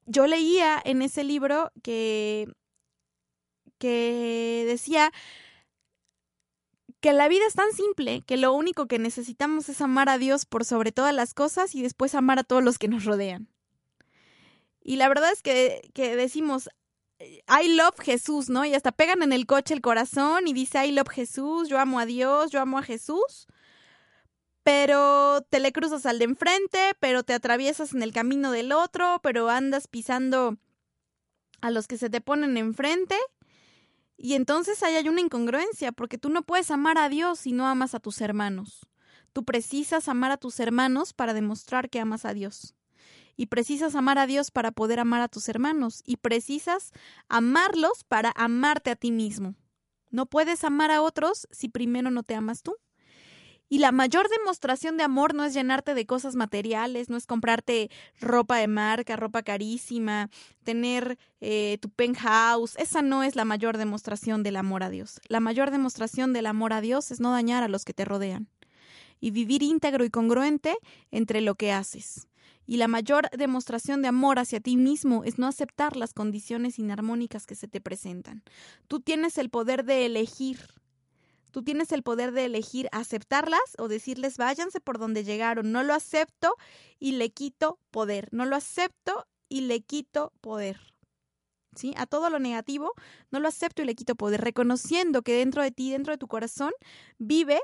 Yo 0.06 0.28
leía 0.28 0.82
en 0.84 1.02
ese 1.02 1.24
libro 1.24 1.72
que, 1.84 2.48
que 3.78 4.64
decía 4.68 5.12
que 7.00 7.14
la 7.14 7.28
vida 7.28 7.46
es 7.48 7.54
tan 7.54 7.72
simple 7.72 8.24
que 8.26 8.38
lo 8.38 8.54
único 8.54 8.88
que 8.88 9.00
necesitamos 9.00 9.70
es 9.70 9.82
amar 9.82 10.10
a 10.10 10.18
Dios 10.18 10.46
por 10.46 10.66
sobre 10.66 10.92
todas 10.92 11.14
las 11.14 11.34
cosas 11.34 11.76
y 11.76 11.82
después 11.82 12.16
amar 12.16 12.40
a 12.40 12.44
todos 12.44 12.64
los 12.64 12.80
que 12.80 12.88
nos 12.88 13.06
rodean. 13.06 13.48
Y 14.82 14.98
la 14.98 15.08
verdad 15.08 15.32
es 15.32 15.42
que, 15.42 15.90
que 15.94 16.16
decimos, 16.16 16.70
I 17.20 17.76
love 17.76 18.00
Jesús, 18.00 18.50
¿no? 18.50 18.66
Y 18.66 18.74
hasta 18.74 18.92
pegan 18.92 19.24
en 19.24 19.34
el 19.34 19.46
coche 19.46 19.74
el 19.74 19.82
corazón 19.82 20.48
y 20.48 20.54
dice 20.54 20.86
I 20.86 20.92
love 20.92 21.10
Jesús, 21.10 21.70
yo 21.70 21.80
amo 21.80 22.00
a 22.00 22.06
Dios, 22.06 22.52
yo 22.52 22.62
amo 22.62 22.78
a 22.78 22.84
Jesús. 22.84 23.48
Pero 24.64 25.42
te 25.50 25.60
le 25.60 25.72
cruzas 25.72 26.06
al 26.06 26.18
de 26.20 26.26
enfrente, 26.26 26.94
pero 27.00 27.24
te 27.24 27.34
atraviesas 27.34 27.94
en 27.94 28.02
el 28.02 28.12
camino 28.12 28.52
del 28.52 28.72
otro, 28.72 29.20
pero 29.22 29.50
andas 29.50 29.88
pisando 29.88 30.58
a 31.62 31.72
los 31.72 31.88
que 31.88 31.98
se 31.98 32.10
te 32.10 32.20
ponen 32.20 32.58
enfrente. 32.58 33.16
Y 34.18 34.34
entonces 34.34 34.82
ahí 34.84 34.96
hay 34.96 35.10
una 35.10 35.22
incongruencia, 35.22 35.92
porque 35.92 36.18
tú 36.18 36.30
no 36.30 36.44
puedes 36.44 36.72
amar 36.72 36.98
a 36.98 37.10
Dios 37.10 37.40
si 37.40 37.52
no 37.52 37.68
amas 37.68 37.96
a 37.96 38.00
tus 38.00 38.22
hermanos. 38.22 38.88
Tú 39.34 39.44
precisas 39.44 40.08
amar 40.08 40.32
a 40.32 40.38
tus 40.38 40.60
hermanos 40.60 41.14
para 41.14 41.34
demostrar 41.34 41.90
que 41.90 42.00
amas 42.00 42.26
a 42.26 42.34
Dios 42.34 42.76
y 43.36 43.48
precisas 43.48 43.96
amar 43.96 44.18
a 44.18 44.28
Dios 44.28 44.52
para 44.52 44.72
poder 44.72 45.00
amar 45.00 45.22
a 45.22 45.28
tus 45.28 45.50
hermanos 45.50 46.02
y 46.06 46.18
precisas 46.18 46.92
amarlos 47.28 48.04
para 48.04 48.32
amarte 48.36 48.92
a 48.92 48.96
ti 48.96 49.12
mismo. 49.12 49.56
No 50.10 50.26
puedes 50.26 50.64
amar 50.64 50.92
a 50.92 51.02
otros 51.02 51.48
si 51.52 51.68
primero 51.68 52.12
no 52.12 52.24
te 52.24 52.36
amas 52.36 52.64
tú. 52.64 52.76
Y 53.68 53.80
la 53.80 53.92
mayor 53.92 54.30
demostración 54.30 54.98
de 54.98 55.04
amor 55.04 55.34
no 55.34 55.44
es 55.44 55.54
llenarte 55.54 55.96
de 55.96 56.06
cosas 56.06 56.36
materiales, 56.36 57.10
no 57.10 57.18
es 57.18 57.26
comprarte 57.26 57.90
ropa 58.20 58.58
de 58.58 58.68
marca, 58.68 59.16
ropa 59.16 59.42
carísima, 59.42 60.30
tener 60.64 61.18
eh, 61.42 61.78
tu 61.82 61.90
penthouse. 61.90 62.76
Esa 62.78 63.02
no 63.02 63.24
es 63.24 63.36
la 63.36 63.46
mayor 63.46 63.78
demostración 63.78 64.44
del 64.44 64.58
amor 64.58 64.84
a 64.84 64.90
Dios. 64.90 65.20
La 65.28 65.40
mayor 65.40 65.72
demostración 65.72 66.32
del 66.32 66.46
amor 66.46 66.74
a 66.74 66.82
Dios 66.82 67.10
es 67.12 67.20
no 67.20 67.32
dañar 67.32 67.64
a 67.64 67.68
los 67.68 67.86
que 67.86 67.94
te 67.94 68.06
rodean 68.06 68.48
y 69.20 69.32
vivir 69.32 69.64
íntegro 69.64 70.06
y 70.06 70.10
congruente 70.10 70.78
entre 71.12 71.42
lo 71.42 71.56
que 71.56 71.72
haces. 71.72 72.28
Y 72.68 72.78
la 72.78 72.88
mayor 72.88 73.30
demostración 73.32 74.02
de 74.02 74.08
amor 74.08 74.40
hacia 74.40 74.60
ti 74.60 74.76
mismo 74.76 75.24
es 75.24 75.38
no 75.38 75.48
aceptar 75.48 75.96
las 75.96 76.14
condiciones 76.14 76.80
inarmónicas 76.80 77.46
que 77.46 77.56
se 77.56 77.68
te 77.68 77.80
presentan. 77.80 78.44
Tú 78.88 79.00
tienes 79.00 79.38
el 79.38 79.50
poder 79.50 79.86
de 79.86 80.06
elegir. 80.06 80.60
Tú 81.56 81.64
tienes 81.64 81.94
el 81.94 82.04
poder 82.04 82.34
de 82.34 82.44
elegir 82.44 82.90
aceptarlas 82.92 83.62
o 83.78 83.88
decirles 83.88 84.36
váyanse 84.36 84.82
por 84.82 85.00
donde 85.00 85.24
llegaron. 85.24 85.72
No 85.72 85.84
lo 85.84 85.94
acepto 85.94 86.58
y 87.00 87.14
le 87.14 87.30
quito 87.30 87.80
poder. 87.92 88.28
No 88.34 88.44
lo 88.44 88.58
acepto 88.58 89.26
y 89.48 89.62
le 89.62 89.80
quito 89.80 90.34
poder. 90.42 90.94
¿Sí? 91.74 91.94
A 91.96 92.08
todo 92.08 92.30
lo 92.30 92.40
negativo, 92.40 92.92
no 93.32 93.40
lo 93.40 93.48
acepto 93.48 93.82
y 93.82 93.86
le 93.86 93.96
quito 93.96 94.16
poder, 94.16 94.42
reconociendo 94.42 95.22
que 95.22 95.38
dentro 95.38 95.64
de 95.64 95.72
ti, 95.72 95.92
dentro 95.92 96.12
de 96.12 96.18
tu 96.18 96.28
corazón, 96.28 96.74
vive 97.20 97.62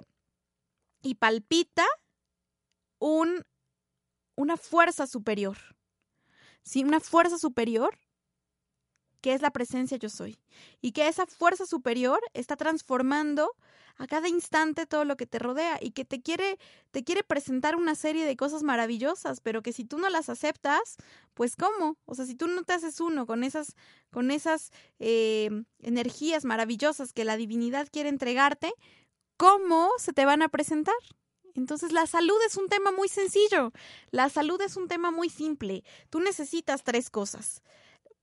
y 1.02 1.16
palpita 1.16 1.86
un, 2.98 3.44
una 4.38 4.56
fuerza 4.56 5.06
superior. 5.06 5.58
¿Sí? 6.64 6.86
Una 6.86 7.02
fuerza 7.02 7.38
superior 7.38 8.00
que 9.22 9.34
es 9.34 9.42
la 9.42 9.52
presencia 9.52 9.98
yo 9.98 10.10
soy. 10.10 10.38
Y 10.82 10.92
que 10.92 11.08
esa 11.08 11.26
fuerza 11.26 11.66
superior 11.66 12.20
está 12.34 12.56
transformando 12.56 13.52
a 13.98 14.08
cada 14.08 14.28
instante 14.28 14.86
todo 14.86 15.06
lo 15.06 15.16
que 15.16 15.28
te 15.28 15.40
rodea 15.40 15.78
y 15.80 15.92
que 15.92 16.06
te 16.06 16.22
quiere, 16.22 16.58
te 16.92 17.04
quiere 17.04 17.24
presentar 17.24 17.76
una 17.76 17.96
serie 17.96 18.26
de 18.26 18.36
cosas 18.36 18.64
maravillosas, 18.64 19.42
pero 19.42 19.62
que 19.62 19.74
si 19.74 19.86
tú 19.86 19.98
no 19.98 20.10
las 20.10 20.30
aceptas, 20.30 20.98
pues 21.34 21.56
¿cómo? 21.56 21.98
O 22.06 22.16
sea, 22.16 22.26
si 22.26 22.36
tú 22.36 22.48
no 22.48 22.64
te 22.64 22.74
haces 22.74 23.00
uno 23.00 23.26
con 23.26 23.44
esas, 23.44 23.76
con 24.10 24.32
esas 24.32 24.72
eh, 25.00 25.50
energías 25.82 26.46
maravillosas 26.46 27.14
que 27.14 27.26
la 27.26 27.38
divinidad 27.38 27.88
quiere 27.92 28.10
entregarte, 28.10 28.74
¿cómo 29.38 29.90
se 29.98 30.14
te 30.14 30.26
van 30.26 30.42
a 30.42 30.50
presentar? 30.50 30.96
Entonces 31.54 31.92
la 31.92 32.08
salud 32.08 32.38
es 32.48 32.58
un 32.58 32.70
tema 32.70 32.92
muy 32.92 33.10
sencillo, 33.10 33.72
la 34.10 34.30
salud 34.30 34.60
es 34.62 34.78
un 34.78 34.88
tema 34.88 35.12
muy 35.12 35.30
simple. 35.30 35.84
Tú 36.10 36.20
necesitas 36.22 36.84
tres 36.84 37.10
cosas. 37.10 37.62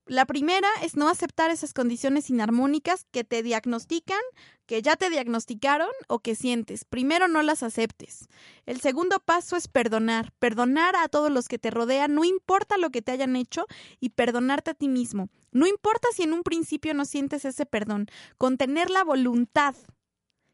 La 0.08 0.24
primera 0.24 0.68
es 0.82 0.96
no 0.96 1.10
aceptar 1.10 1.50
esas 1.50 1.74
condiciones 1.74 2.30
inarmónicas 2.30 3.04
que 3.10 3.24
te 3.24 3.42
diagnostican, 3.42 4.22
que 4.64 4.80
ya 4.80 4.96
te 4.96 5.10
diagnosticaron 5.10 5.90
o 6.08 6.20
que 6.20 6.34
sientes. 6.34 6.86
Primero 6.86 7.28
no 7.28 7.42
las 7.42 7.62
aceptes. 7.62 8.26
El 8.64 8.80
segundo 8.80 9.20
paso 9.20 9.54
es 9.54 9.68
perdonar. 9.68 10.32
Perdonar 10.38 10.96
a 10.96 11.08
todos 11.08 11.30
los 11.30 11.46
que 11.46 11.58
te 11.58 11.70
rodean, 11.70 12.14
no 12.14 12.24
importa 12.24 12.78
lo 12.78 12.88
que 12.88 13.02
te 13.02 13.12
hayan 13.12 13.36
hecho, 13.36 13.66
y 14.00 14.08
perdonarte 14.08 14.70
a 14.70 14.74
ti 14.74 14.88
mismo. 14.88 15.28
No 15.52 15.66
importa 15.66 16.08
si 16.14 16.22
en 16.22 16.32
un 16.32 16.42
principio 16.42 16.94
no 16.94 17.04
sientes 17.04 17.44
ese 17.44 17.66
perdón. 17.66 18.06
Contener 18.38 18.88
la 18.88 19.04
voluntad, 19.04 19.76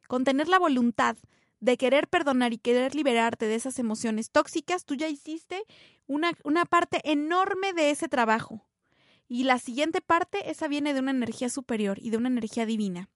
contener 0.09 0.49
la 0.49 0.59
voluntad 0.59 1.17
de 1.61 1.77
querer 1.77 2.09
perdonar 2.09 2.53
y 2.53 2.59
querer 2.59 2.97
liberarte 2.97 3.47
de 3.47 3.55
esas 3.55 3.79
emociones 3.79 4.33
tóxicas, 4.33 4.85
tú 4.85 4.97
ya 4.97 5.09
hiciste 5.09 5.63
una, 6.09 6.33
una 6.43 6.65
parte 6.65 7.01
enorme 7.05 7.73
de 7.73 7.91
ese 7.91 8.09
trabajo. 8.09 8.67
Y 9.29 9.45
la 9.45 9.59
siguiente 9.59 10.01
parte, 10.01 10.51
esa 10.51 10.69
viene 10.69 10.95
de 10.95 11.01
una 11.01 11.11
energía 11.11 11.49
superior 11.49 11.99
y 12.01 12.11
de 12.11 12.17
una 12.17 12.29
energía 12.29 12.67
divina. 12.67 13.09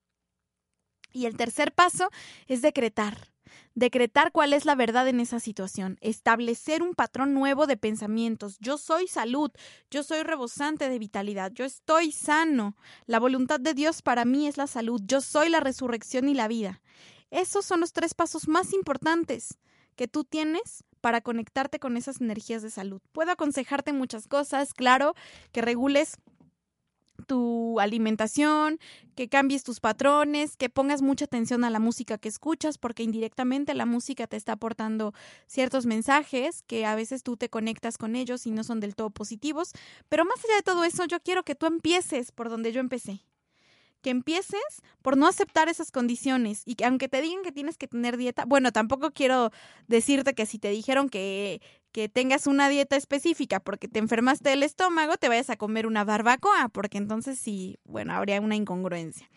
Y 1.11 1.25
el 1.25 1.37
tercer 1.37 1.73
paso 1.73 2.09
es 2.47 2.61
decretar. 2.61 3.31
Decretar 3.73 4.31
cuál 4.31 4.53
es 4.53 4.65
la 4.65 4.75
verdad 4.75 5.07
en 5.07 5.19
esa 5.19 5.39
situación, 5.39 5.97
establecer 6.01 6.83
un 6.83 6.93
patrón 6.93 7.33
nuevo 7.33 7.65
de 7.65 7.77
pensamientos. 7.77 8.57
Yo 8.59 8.77
soy 8.77 9.07
salud, 9.07 9.51
yo 9.89 10.03
soy 10.03 10.21
rebosante 10.21 10.87
de 10.87 10.99
vitalidad, 10.99 11.51
yo 11.51 11.65
estoy 11.65 12.11
sano. 12.11 12.75
La 13.05 13.19
voluntad 13.19 13.59
de 13.59 13.73
Dios 13.73 14.01
para 14.01 14.25
mí 14.25 14.47
es 14.47 14.57
la 14.57 14.67
salud, 14.67 15.01
yo 15.03 15.21
soy 15.21 15.49
la 15.49 15.61
resurrección 15.61 16.29
y 16.29 16.35
la 16.35 16.47
vida. 16.47 16.81
Esos 17.31 17.65
son 17.65 17.79
los 17.79 17.93
tres 17.93 18.13
pasos 18.13 18.47
más 18.47 18.73
importantes 18.73 19.57
que 19.95 20.07
tú 20.07 20.23
tienes 20.23 20.83
para 20.99 21.21
conectarte 21.21 21.79
con 21.79 21.97
esas 21.97 22.21
energías 22.21 22.61
de 22.61 22.69
salud. 22.69 23.01
Puedo 23.11 23.31
aconsejarte 23.31 23.93
muchas 23.93 24.27
cosas, 24.27 24.73
claro, 24.73 25.15
que 25.51 25.61
regules 25.61 26.17
tu 27.27 27.79
alimentación, 27.79 28.79
que 29.15 29.29
cambies 29.29 29.63
tus 29.63 29.79
patrones, 29.79 30.55
que 30.55 30.69
pongas 30.69 31.01
mucha 31.01 31.25
atención 31.25 31.63
a 31.63 31.69
la 31.69 31.79
música 31.79 32.17
que 32.17 32.29
escuchas, 32.29 32.77
porque 32.77 33.03
indirectamente 33.03 33.73
la 33.73 33.85
música 33.85 34.27
te 34.27 34.37
está 34.37 34.53
aportando 34.53 35.13
ciertos 35.47 35.85
mensajes 35.85 36.63
que 36.63 36.85
a 36.85 36.95
veces 36.95 37.23
tú 37.23 37.37
te 37.37 37.49
conectas 37.49 37.97
con 37.97 38.15
ellos 38.15 38.45
y 38.47 38.51
no 38.51 38.63
son 38.63 38.79
del 38.79 38.95
todo 38.95 39.09
positivos. 39.09 39.73
Pero 40.07 40.25
más 40.25 40.43
allá 40.43 40.55
de 40.55 40.63
todo 40.63 40.83
eso, 40.83 41.05
yo 41.05 41.19
quiero 41.19 41.43
que 41.43 41.55
tú 41.55 41.65
empieces 41.65 42.31
por 42.31 42.49
donde 42.49 42.71
yo 42.71 42.79
empecé 42.79 43.21
que 44.01 44.09
empieces 44.09 44.81
por 45.01 45.17
no 45.17 45.27
aceptar 45.27 45.69
esas 45.69 45.91
condiciones 45.91 46.63
y 46.65 46.75
que 46.75 46.85
aunque 46.85 47.07
te 47.07 47.21
digan 47.21 47.43
que 47.43 47.51
tienes 47.51 47.77
que 47.77 47.87
tener 47.87 48.17
dieta, 48.17 48.45
bueno, 48.45 48.71
tampoco 48.71 49.11
quiero 49.11 49.51
decirte 49.87 50.33
que 50.33 50.45
si 50.45 50.59
te 50.59 50.69
dijeron 50.69 51.09
que, 51.09 51.61
que 51.91 52.09
tengas 52.09 52.47
una 52.47 52.69
dieta 52.69 52.95
específica 52.95 53.59
porque 53.59 53.87
te 53.87 53.99
enfermaste 53.99 54.49
del 54.49 54.63
estómago, 54.63 55.17
te 55.17 55.29
vayas 55.29 55.49
a 55.49 55.57
comer 55.57 55.87
una 55.87 56.03
barbacoa, 56.03 56.69
porque 56.69 56.97
entonces 56.97 57.39
sí, 57.39 57.79
bueno, 57.83 58.13
habría 58.13 58.41
una 58.41 58.55
incongruencia 58.55 59.29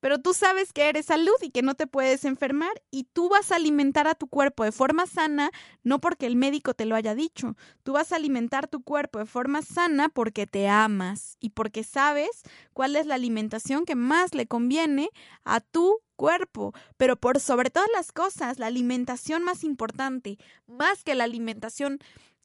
pero 0.00 0.18
tú 0.18 0.34
sabes 0.34 0.72
que 0.72 0.88
eres 0.88 1.06
salud 1.06 1.34
y 1.42 1.50
que 1.50 1.62
no 1.62 1.74
te 1.74 1.86
puedes 1.86 2.24
enfermar 2.24 2.70
y 2.90 3.04
tú 3.04 3.28
vas 3.28 3.52
a 3.52 3.56
alimentar 3.56 4.06
a 4.06 4.14
tu 4.14 4.28
cuerpo 4.28 4.64
de 4.64 4.72
forma 4.72 5.06
sana, 5.06 5.50
no 5.82 6.00
porque 6.00 6.26
el 6.26 6.36
médico 6.36 6.74
te 6.74 6.86
lo 6.86 6.94
haya 6.94 7.14
dicho, 7.14 7.56
tú 7.82 7.92
vas 7.92 8.12
a 8.12 8.16
alimentar 8.16 8.68
tu 8.68 8.82
cuerpo 8.82 9.18
de 9.18 9.26
forma 9.26 9.62
sana 9.62 10.08
porque 10.08 10.46
te 10.46 10.68
amas 10.68 11.36
y 11.40 11.50
porque 11.50 11.84
sabes 11.84 12.42
cuál 12.72 12.96
es 12.96 13.06
la 13.06 13.14
alimentación 13.14 13.84
que 13.84 13.94
más 13.94 14.34
le 14.34 14.46
conviene 14.46 15.10
a 15.44 15.60
tu 15.60 15.98
cuerpo, 16.16 16.72
pero 16.96 17.16
por 17.16 17.40
sobre 17.40 17.70
todas 17.70 17.88
las 17.94 18.10
cosas, 18.12 18.58
la 18.58 18.66
alimentación 18.66 19.42
más 19.44 19.64
importante, 19.64 20.38
más 20.66 21.04
que 21.04 21.14
la 21.14 21.24
alimentación 21.24 21.98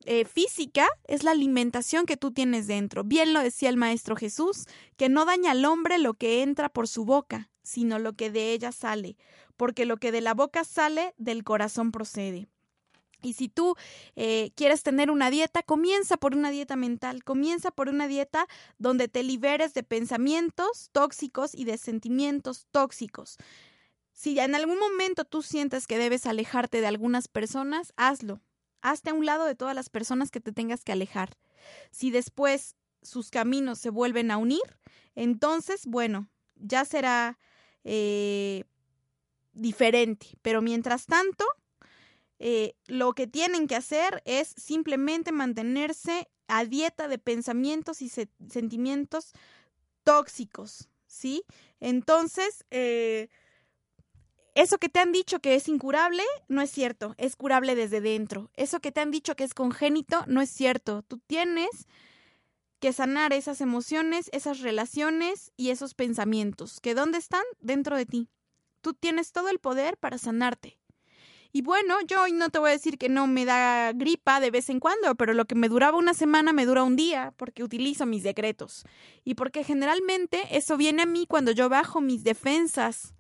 eh, 0.06 0.26
física 0.26 0.88
es 1.06 1.24
la 1.24 1.32
alimentación 1.32 2.06
que 2.06 2.18
tú 2.18 2.32
tienes 2.32 2.68
dentro. 2.68 3.04
Bien 3.04 3.34
lo 3.34 3.42
decía 3.42 3.70
el 3.70 3.78
Maestro 3.78 4.16
Jesús, 4.16 4.66
que 4.98 5.10
no 5.10 5.26
daña 5.26 5.52
al 5.52 5.66
hombre 5.66 5.98
lo 5.98 6.14
que 6.14 6.42
entra 6.42 6.70
por 6.70 6.88
su 6.88 7.06
boca, 7.06 7.50
sino 7.64 8.00
lo 8.00 8.14
que 8.14 8.32
de 8.32 8.54
ella 8.54 8.72
sale, 8.72 9.18
porque 9.58 9.86
lo 9.86 9.98
que 9.98 10.12
de 10.12 10.22
la 10.22 10.34
boca 10.34 10.64
sale, 10.64 11.14
del 11.18 11.44
corazón 11.44 11.92
procede. 11.92 12.48
Y 13.22 13.34
si 13.34 13.50
tú 13.50 13.76
eh, 14.16 14.52
quieres 14.56 14.84
tener 14.84 15.12
una 15.12 15.30
dieta, 15.30 15.62
comienza 15.62 16.18
por 16.18 16.36
una 16.36 16.50
dieta 16.50 16.76
mental, 16.76 17.24
comienza 17.24 17.70
por 17.72 17.88
una 17.88 18.08
dieta 18.08 18.48
donde 18.80 19.08
te 19.08 19.24
liberes 19.24 19.74
de 19.74 19.84
pensamientos 19.84 20.90
tóxicos 20.92 21.54
y 21.54 21.66
de 21.66 21.78
sentimientos 21.78 22.66
tóxicos. 22.72 23.38
Si 24.12 24.40
en 24.40 24.56
algún 24.56 24.80
momento 24.80 25.24
tú 25.24 25.42
sientes 25.42 25.88
que 25.88 25.98
debes 25.98 26.26
alejarte 26.26 26.82
de 26.82 26.88
algunas 26.88 27.28
personas, 27.28 27.94
hazlo, 27.96 28.42
Hazte 28.82 29.12
a 29.12 29.14
un 29.14 29.26
lado 29.26 29.46
de 29.46 29.56
todas 29.56 29.76
las 29.76 29.90
personas 29.90 30.32
que 30.32 30.40
te 30.40 30.52
tengas 30.52 30.84
que 30.84 30.92
alejar. 30.92 31.38
Si 31.92 32.12
después 32.12 32.76
sus 33.02 33.30
caminos 33.30 33.80
se 33.80 33.90
vuelven 33.90 34.32
a 34.32 34.38
unir, 34.38 34.78
entonces, 35.16 35.86
bueno, 35.86 36.30
ya 36.56 36.86
será 36.86 37.38
eh, 37.84 38.64
diferente. 39.54 40.28
Pero 40.42 40.62
mientras 40.62 41.06
tanto, 41.06 41.46
eh, 42.40 42.76
lo 42.88 43.14
que 43.14 43.28
tienen 43.28 43.68
que 43.68 43.76
hacer 43.76 44.22
es 44.26 44.54
simplemente 44.58 45.32
mantenerse 45.32 46.28
a 46.48 46.66
dieta 46.66 47.08
de 47.08 47.18
pensamientos 47.18 48.02
y 48.02 48.10
sentimientos 48.10 49.34
tóxicos, 50.04 50.90
¿sí? 51.08 51.44
Entonces, 51.80 52.66
eh, 52.72 53.30
eso 54.54 54.78
que 54.78 54.90
te 54.90 55.00
han 55.00 55.12
dicho 55.12 55.40
que 55.40 55.56
es 55.56 55.68
incurable, 55.70 56.24
no 56.50 56.62
es 56.62 56.70
cierto, 56.70 57.16
es 57.18 57.36
curable 57.36 57.76
desde 57.76 58.02
dentro. 58.02 58.52
Eso 58.56 58.80
que 58.82 58.92
te 58.92 59.00
han 59.00 59.12
dicho 59.12 59.36
que 59.36 59.46
es 59.46 59.54
congénito, 59.54 60.26
no 60.28 60.42
es 60.42 60.50
cierto. 60.50 61.04
Tú 61.04 61.20
tienes 61.20 61.88
que 62.80 62.92
sanar 62.92 63.32
esas 63.32 63.62
emociones, 63.62 64.30
esas 64.34 64.60
relaciones 64.60 65.52
y 65.56 65.70
esos 65.70 65.94
pensamientos, 65.94 66.82
que 66.82 66.96
dónde 66.96 67.20
están 67.20 67.44
dentro 67.60 67.96
de 67.96 68.06
ti. 68.06 68.30
Tú 68.82 68.94
tienes 68.94 69.32
todo 69.32 69.50
el 69.50 69.60
poder 69.60 69.98
para 69.98 70.18
sanarte. 70.18 70.80
Y 71.54 71.62
bueno, 71.62 71.98
yo 72.08 72.24
hoy 72.24 72.32
no 72.32 72.50
te 72.50 72.60
voy 72.60 72.70
a 72.70 72.74
decir 72.74 72.98
que 72.98 73.10
no 73.10 73.28
me 73.28 73.46
da 73.46 73.92
gripa 73.94 74.40
de 74.40 74.52
vez 74.52 74.70
en 74.70 74.80
cuando, 74.80 75.16
pero 75.16 75.34
lo 75.34 75.46
que 75.46 75.56
me 75.56 75.70
duraba 75.70 75.98
una 75.98 76.14
semana 76.14 76.54
me 76.54 76.66
dura 76.66 76.84
un 76.84 76.96
día 76.96 77.34
porque 77.38 77.64
utilizo 77.64 78.06
mis 78.06 78.24
decretos. 78.24 78.86
Y 79.24 79.36
porque 79.36 79.64
generalmente 79.64 80.44
eso 80.52 80.76
viene 80.78 81.04
a 81.04 81.06
mí 81.06 81.26
cuando 81.28 81.52
yo 81.52 81.70
bajo 81.70 82.02
mis 82.02 82.24
defensas 82.24 83.14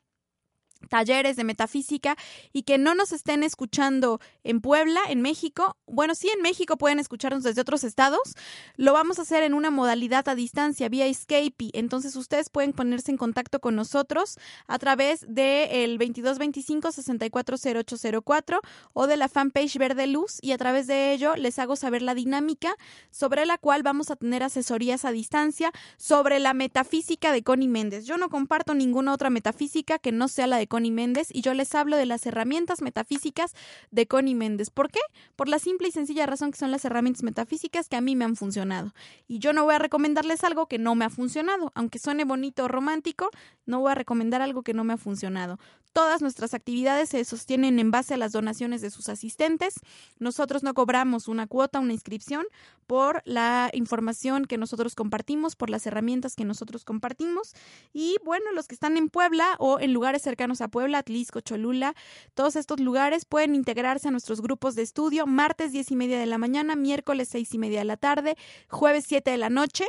talleres 0.89 1.37
de 1.37 1.45
metafísica 1.45 2.17
y 2.53 2.63
que 2.63 2.79
no 2.79 2.95
nos 2.95 3.13
estén 3.13 3.43
escuchando 3.43 4.21
en 4.45 4.61
Puebla, 4.61 5.01
en 5.09 5.23
México, 5.23 5.77
bueno, 5.87 6.15
sí 6.15 6.29
en 6.35 6.43
México 6.43 6.77
pueden 6.77 6.99
escucharnos 6.99 7.43
desde 7.43 7.61
otros 7.61 7.85
estados, 7.85 8.35
lo 8.77 8.93
vamos 8.93 9.19
a 9.19 9.23
hacer 9.23 9.43
en 9.43 9.55
una 9.55 9.71
modalidad 9.71 10.29
a 10.29 10.35
distancia 10.35 10.89
vía 10.89 11.13
Skype, 11.13 11.71
entonces 11.73 12.17
ustedes 12.17 12.51
pueden 12.51 12.73
ponerse 12.73 13.11
en 13.11 13.17
contacto 13.17 13.61
con 13.61 13.77
nosotros 13.77 14.37
a 14.67 14.79
través 14.79 15.25
del 15.29 15.99
2225-640804 15.99 18.61
o 18.93 19.07
de 19.07 19.17
la 19.17 19.29
fanpage 19.29 19.79
Verde 19.79 20.07
Luz. 20.07 20.39
Y 20.41 20.53
a 20.53 20.59
través 20.59 20.87
de 20.87 21.13
ello 21.13 21.37
les 21.37 21.59
hago 21.59 21.77
saber 21.77 22.03
la 22.03 22.15
dinámica 22.15 22.75
sobre 23.11 23.47
la 23.47 23.59
cual 23.59 23.83
vamos 23.83 24.11
a 24.11 24.17
tener 24.17 24.43
asesorías 24.43 25.05
a 25.05 25.13
distancia 25.13 25.71
sobre 25.97 26.39
la 26.39 26.55
metafísica 26.55 27.33
de 27.33 27.43
Connie 27.43 27.69
Méndez. 27.69 28.07
Yo 28.07 28.17
no 28.19 28.29
comparto 28.29 28.75
ninguna 28.75 29.13
otra 29.13 29.31
metafísica 29.31 29.99
que 29.99 30.13
no 30.13 30.29
sea 30.29 30.47
la 30.47 30.59
de 30.59 30.68
Connie 30.69 30.91
Méndez 30.91 31.29
y 31.33 31.41
yo 31.41 31.55
les 31.55 31.75
hablo 31.75 31.97
de 31.97 32.07
las 32.07 32.25
herramientas 32.27 32.83
metafísicas 32.83 33.55
de 33.91 34.07
Connie 34.07 34.35
Méndez. 34.35 34.71
¿Por 34.71 34.91
qué? 34.91 35.01
Por 35.35 35.49
la 35.49 35.59
simple 35.59 35.89
y 35.89 35.93
sencilla 35.93 36.27
razón 36.27 36.53
que 36.53 36.59
son 36.59 36.71
las 36.71 36.85
herramientas 36.85 37.23
metafísicas 37.23 37.89
que 37.89 37.97
a 37.97 38.01
mí 38.01 38.15
me 38.15 38.25
han 38.25 38.37
funcionado. 38.37 38.95
Y 39.27 39.41
yo 39.41 39.53
no 39.53 39.65
voy 39.65 39.75
a 39.75 39.79
recomendarles 39.79 40.45
algo 40.45 40.67
que 40.67 40.79
no 40.79 40.95
me 40.95 41.05
ha 41.05 41.11
funcionado. 41.11 41.73
Aunque 41.75 41.99
suene 41.99 42.25
bonito 42.25 42.65
o 42.65 42.69
romántico, 42.69 43.31
no 43.67 43.81
voy 43.81 43.93
a 43.93 43.95
recomendar 43.95 44.43
algo 44.43 44.63
que 44.63 44.75
no 44.75 44.85
me 44.85 44.95
ha 44.95 44.99
funcionado. 44.99 45.59
Todas 45.93 46.23
nuestras 46.23 46.55
actividades 46.55 47.09
se 47.09 47.25
sostienen 47.25 47.79
en 47.79 47.91
base 47.91 48.15
a 48.15 48.19
las 48.19 48.33
donaciones 48.33 48.83
de 48.83 48.91
sus 48.91 49.09
asistentes. 49.09 49.75
Nosotros 50.19 50.63
no 50.63 50.75
cobramos 50.75 51.29
una 51.29 51.47
cuota, 51.47 51.81
una 51.81 51.93
inscripción 51.93 52.47
por 52.87 53.23
la 53.25 53.71
información 53.73 54.45
que 54.45 54.59
nosotros 54.59 54.95
compartimos, 54.95 55.57
por 55.57 55.71
las 55.71 55.87
herramientas 55.87 56.37
que 56.37 56.45
nosotros 56.45 56.85
compartimos. 56.85 57.55
Y 57.93 58.17
bueno, 58.25 58.53
los 58.53 58.69
que 58.69 58.75
están 58.75 58.97
en 58.97 59.09
Puebla 59.09 59.57
o 59.59 59.81
en 59.81 59.93
lugares 59.93 60.23
cercanos 60.23 60.58
a 60.61 60.69
Puebla, 60.69 60.99
Atlisco, 60.99 61.41
Cholula, 61.41 61.95
todos 62.35 62.57
estos 62.57 62.81
lugares 62.81 63.25
pueden 63.25 63.55
integrarse 63.55 64.09
a 64.09 64.11
nuestros 64.11 64.41
grupos 64.41 64.75
de 64.75 64.83
estudio 64.83 65.27
martes 65.27 65.73
10 65.73 65.91
y 65.93 65.97
media 65.97 66.19
de 66.19 66.27
la 66.27 66.39
mañana, 66.39 66.77
miércoles 66.77 67.29
6 67.31 67.55
y 67.55 67.59
media 67.59 67.81
de 67.81 67.85
la 67.85 67.97
tarde, 67.97 68.37
jueves 68.69 69.05
7 69.07 69.31
de 69.31 69.39
la 69.39 69.51
noche 69.51 69.87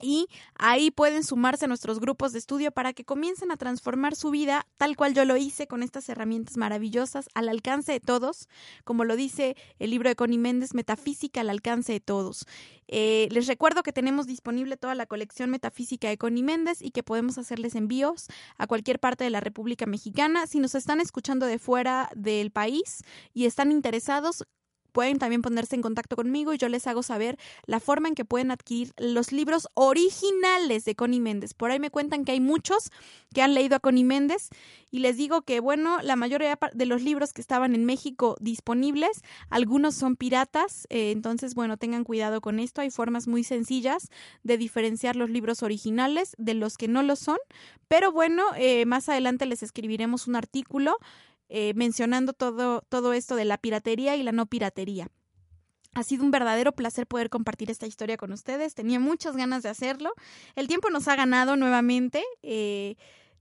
y 0.00 0.28
ahí 0.54 0.90
pueden 0.90 1.24
sumarse 1.24 1.64
a 1.64 1.68
nuestros 1.68 2.00
grupos 2.00 2.32
de 2.32 2.38
estudio 2.38 2.72
para 2.72 2.92
que 2.92 3.04
comiencen 3.04 3.50
a 3.50 3.56
transformar 3.56 4.14
su 4.14 4.30
vida 4.30 4.66
tal 4.76 4.96
cual 4.96 5.14
yo 5.14 5.24
lo 5.24 5.36
hice 5.36 5.66
con 5.66 5.82
estas 5.82 6.08
herramientas 6.08 6.56
maravillosas 6.56 7.28
al 7.34 7.48
alcance 7.48 7.92
de 7.92 8.00
todos, 8.00 8.48
como 8.84 9.04
lo 9.04 9.16
dice 9.16 9.56
el 9.78 9.90
libro 9.90 10.08
de 10.08 10.16
Connie 10.16 10.38
Méndez, 10.38 10.74
Metafísica 10.74 11.40
al 11.40 11.50
alcance 11.50 11.92
de 11.92 12.00
todos. 12.00 12.46
Eh, 12.88 13.28
les 13.30 13.46
recuerdo 13.46 13.82
que 13.82 13.92
tenemos 13.92 14.26
disponible 14.26 14.76
toda 14.76 14.94
la 14.94 15.06
colección 15.06 15.50
metafísica 15.50 16.08
de 16.08 16.16
Connie 16.16 16.42
Méndez 16.42 16.80
y 16.80 16.90
que 16.90 17.02
podemos 17.02 17.36
hacerles 17.36 17.74
envíos 17.74 18.28
a 18.56 18.66
cualquier 18.66 18.98
parte 18.98 19.24
de 19.24 19.30
la 19.30 19.40
República 19.40 19.84
Mexicana. 19.86 20.46
Si 20.46 20.58
nos 20.58 20.74
están 20.74 21.00
escuchando 21.00 21.46
de 21.46 21.58
fuera 21.58 22.10
del 22.16 22.50
país 22.50 23.02
y 23.34 23.44
están 23.44 23.72
interesados, 23.72 24.44
pueden 24.98 25.20
también 25.20 25.42
ponerse 25.42 25.76
en 25.76 25.80
contacto 25.80 26.16
conmigo 26.16 26.52
y 26.52 26.58
yo 26.58 26.68
les 26.68 26.88
hago 26.88 27.04
saber 27.04 27.38
la 27.66 27.78
forma 27.78 28.08
en 28.08 28.16
que 28.16 28.24
pueden 28.24 28.50
adquirir 28.50 28.92
los 28.96 29.30
libros 29.30 29.68
originales 29.74 30.84
de 30.84 30.96
Connie 30.96 31.20
Méndez. 31.20 31.54
Por 31.54 31.70
ahí 31.70 31.78
me 31.78 31.92
cuentan 31.92 32.24
que 32.24 32.32
hay 32.32 32.40
muchos 32.40 32.90
que 33.32 33.40
han 33.40 33.54
leído 33.54 33.76
a 33.76 33.78
Connie 33.78 34.02
Méndez 34.02 34.48
y 34.90 34.98
les 34.98 35.16
digo 35.16 35.42
que, 35.42 35.60
bueno, 35.60 35.98
la 36.02 36.16
mayoría 36.16 36.58
de 36.74 36.86
los 36.86 37.00
libros 37.00 37.32
que 37.32 37.40
estaban 37.40 37.76
en 37.76 37.84
México 37.84 38.34
disponibles, 38.40 39.22
algunos 39.50 39.94
son 39.94 40.16
piratas, 40.16 40.88
eh, 40.90 41.12
entonces, 41.12 41.54
bueno, 41.54 41.76
tengan 41.76 42.02
cuidado 42.02 42.40
con 42.40 42.58
esto. 42.58 42.80
Hay 42.80 42.90
formas 42.90 43.28
muy 43.28 43.44
sencillas 43.44 44.08
de 44.42 44.58
diferenciar 44.58 45.14
los 45.14 45.30
libros 45.30 45.62
originales 45.62 46.34
de 46.38 46.54
los 46.54 46.76
que 46.76 46.88
no 46.88 47.04
lo 47.04 47.14
son, 47.14 47.38
pero 47.86 48.10
bueno, 48.10 48.42
eh, 48.56 48.84
más 48.84 49.08
adelante 49.08 49.46
les 49.46 49.62
escribiremos 49.62 50.26
un 50.26 50.34
artículo 50.34 50.96
eh, 51.48 51.72
mencionando 51.74 52.32
todo, 52.32 52.82
todo 52.88 53.12
esto 53.12 53.36
de 53.36 53.44
la 53.44 53.58
piratería 53.58 54.16
y 54.16 54.22
la 54.22 54.32
no 54.32 54.46
piratería. 54.46 55.08
Ha 55.94 56.02
sido 56.02 56.24
un 56.24 56.30
verdadero 56.30 56.72
placer 56.72 57.06
poder 57.06 57.30
compartir 57.30 57.70
esta 57.70 57.86
historia 57.86 58.16
con 58.16 58.32
ustedes. 58.32 58.74
Tenía 58.74 59.00
muchas 59.00 59.36
ganas 59.36 59.62
de 59.62 59.70
hacerlo. 59.70 60.12
El 60.54 60.68
tiempo 60.68 60.90
nos 60.90 61.08
ha 61.08 61.16
ganado 61.16 61.56
nuevamente. 61.56 62.22
Eh, 62.42 62.96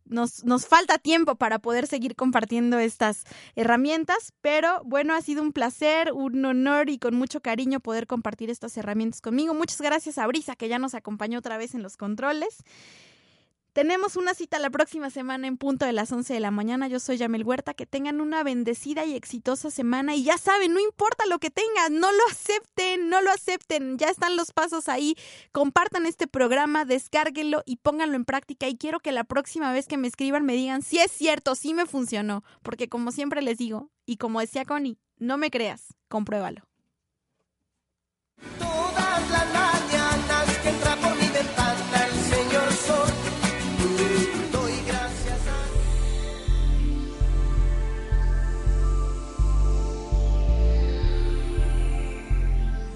nos, 0.05 0.45
nos, 0.45 0.65
falta 0.67 0.97
tiempo 0.97 1.35
para 1.35 1.59
poder 1.59 1.85
seguir 1.85 2.15
compartiendo 2.15 2.79
estas 2.79 3.25
herramientas, 3.55 4.33
pero 4.39 4.81
bueno, 4.85 5.13
ha 5.13 5.21
sido 5.21 5.41
un 5.41 5.51
placer, 5.51 6.13
un 6.13 6.45
honor 6.45 6.89
y 6.89 6.97
con 6.97 7.13
mucho 7.13 7.41
cariño 7.41 7.81
poder 7.81 8.07
compartir 8.07 8.49
estas 8.49 8.77
herramientas 8.77 9.19
conmigo. 9.19 9.53
Muchas 9.53 9.81
gracias 9.81 10.17
a 10.17 10.25
Brisa, 10.25 10.55
que 10.55 10.69
ya 10.69 10.79
nos 10.79 10.93
acompañó 10.93 11.39
otra 11.39 11.57
vez 11.57 11.75
en 11.75 11.83
los 11.83 11.97
controles. 11.97 12.63
Tenemos 13.77 14.15
una 14.15 14.33
cita 14.33 14.57
la 14.57 14.71
próxima 14.71 15.11
semana 15.11 15.45
en 15.45 15.55
punto 15.55 15.85
de 15.85 15.93
las 15.93 16.11
11 16.11 16.33
de 16.33 16.39
la 16.39 16.49
mañana. 16.49 16.87
Yo 16.87 16.99
soy 16.99 17.17
Yamel 17.17 17.43
Huerta. 17.43 17.75
Que 17.75 17.85
tengan 17.85 18.21
una 18.21 18.41
bendecida 18.41 19.05
y 19.05 19.13
exitosa 19.13 19.69
semana. 19.69 20.15
Y 20.15 20.23
ya 20.23 20.39
saben, 20.39 20.73
no 20.73 20.79
importa 20.79 21.27
lo 21.27 21.37
que 21.37 21.51
tengan, 21.51 21.99
no 21.99 22.11
lo 22.11 22.23
acepten, 22.31 23.07
no 23.07 23.21
lo 23.21 23.29
acepten. 23.29 23.99
Ya 23.99 24.07
están 24.07 24.35
los 24.35 24.51
pasos 24.51 24.89
ahí. 24.89 25.15
Compartan 25.51 26.07
este 26.07 26.25
programa, 26.25 26.85
descárguenlo 26.85 27.61
y 27.67 27.75
pónganlo 27.75 28.15
en 28.15 28.25
práctica. 28.25 28.67
Y 28.67 28.77
quiero 28.77 28.99
que 28.99 29.11
la 29.11 29.25
próxima 29.25 29.71
vez 29.71 29.87
que 29.87 29.97
me 29.97 30.07
escriban 30.07 30.43
me 30.43 30.53
digan 30.53 30.81
si 30.81 30.97
es 30.97 31.11
cierto, 31.11 31.53
si 31.53 31.75
me 31.75 31.85
funcionó. 31.85 32.43
Porque 32.63 32.89
como 32.89 33.11
siempre 33.11 33.43
les 33.43 33.59
digo, 33.59 33.91
y 34.07 34.17
como 34.17 34.39
decía 34.39 34.65
Connie, 34.65 34.97
no 35.19 35.37
me 35.37 35.51
creas, 35.51 35.93
compruébalo. 36.07 36.63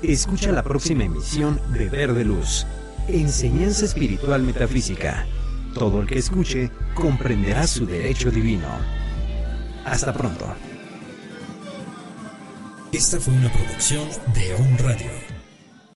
Escucha 0.04 0.52
la 0.52 0.64
próxima 0.64 1.04
emisión 1.04 1.62
de 1.74 1.88
Verde 1.88 2.26
Luz, 2.26 2.66
Enseñanza 3.08 3.86
Espiritual 3.86 4.41
Metafísica. 4.41 5.28
Todo 5.76 6.02
el 6.02 6.08
que 6.08 6.18
escuche 6.18 6.72
comprenderá 6.95 7.68
su 7.68 7.86
derecho 7.86 8.32
divino. 8.32 8.68
Hasta 9.86 10.12
pronto. 10.12 10.56
Esta 12.91 13.20
fue 13.20 13.36
una 13.36 13.54
producción 13.54 14.08
de 14.34 14.56
On 14.56 14.78
Radio. 14.80 15.30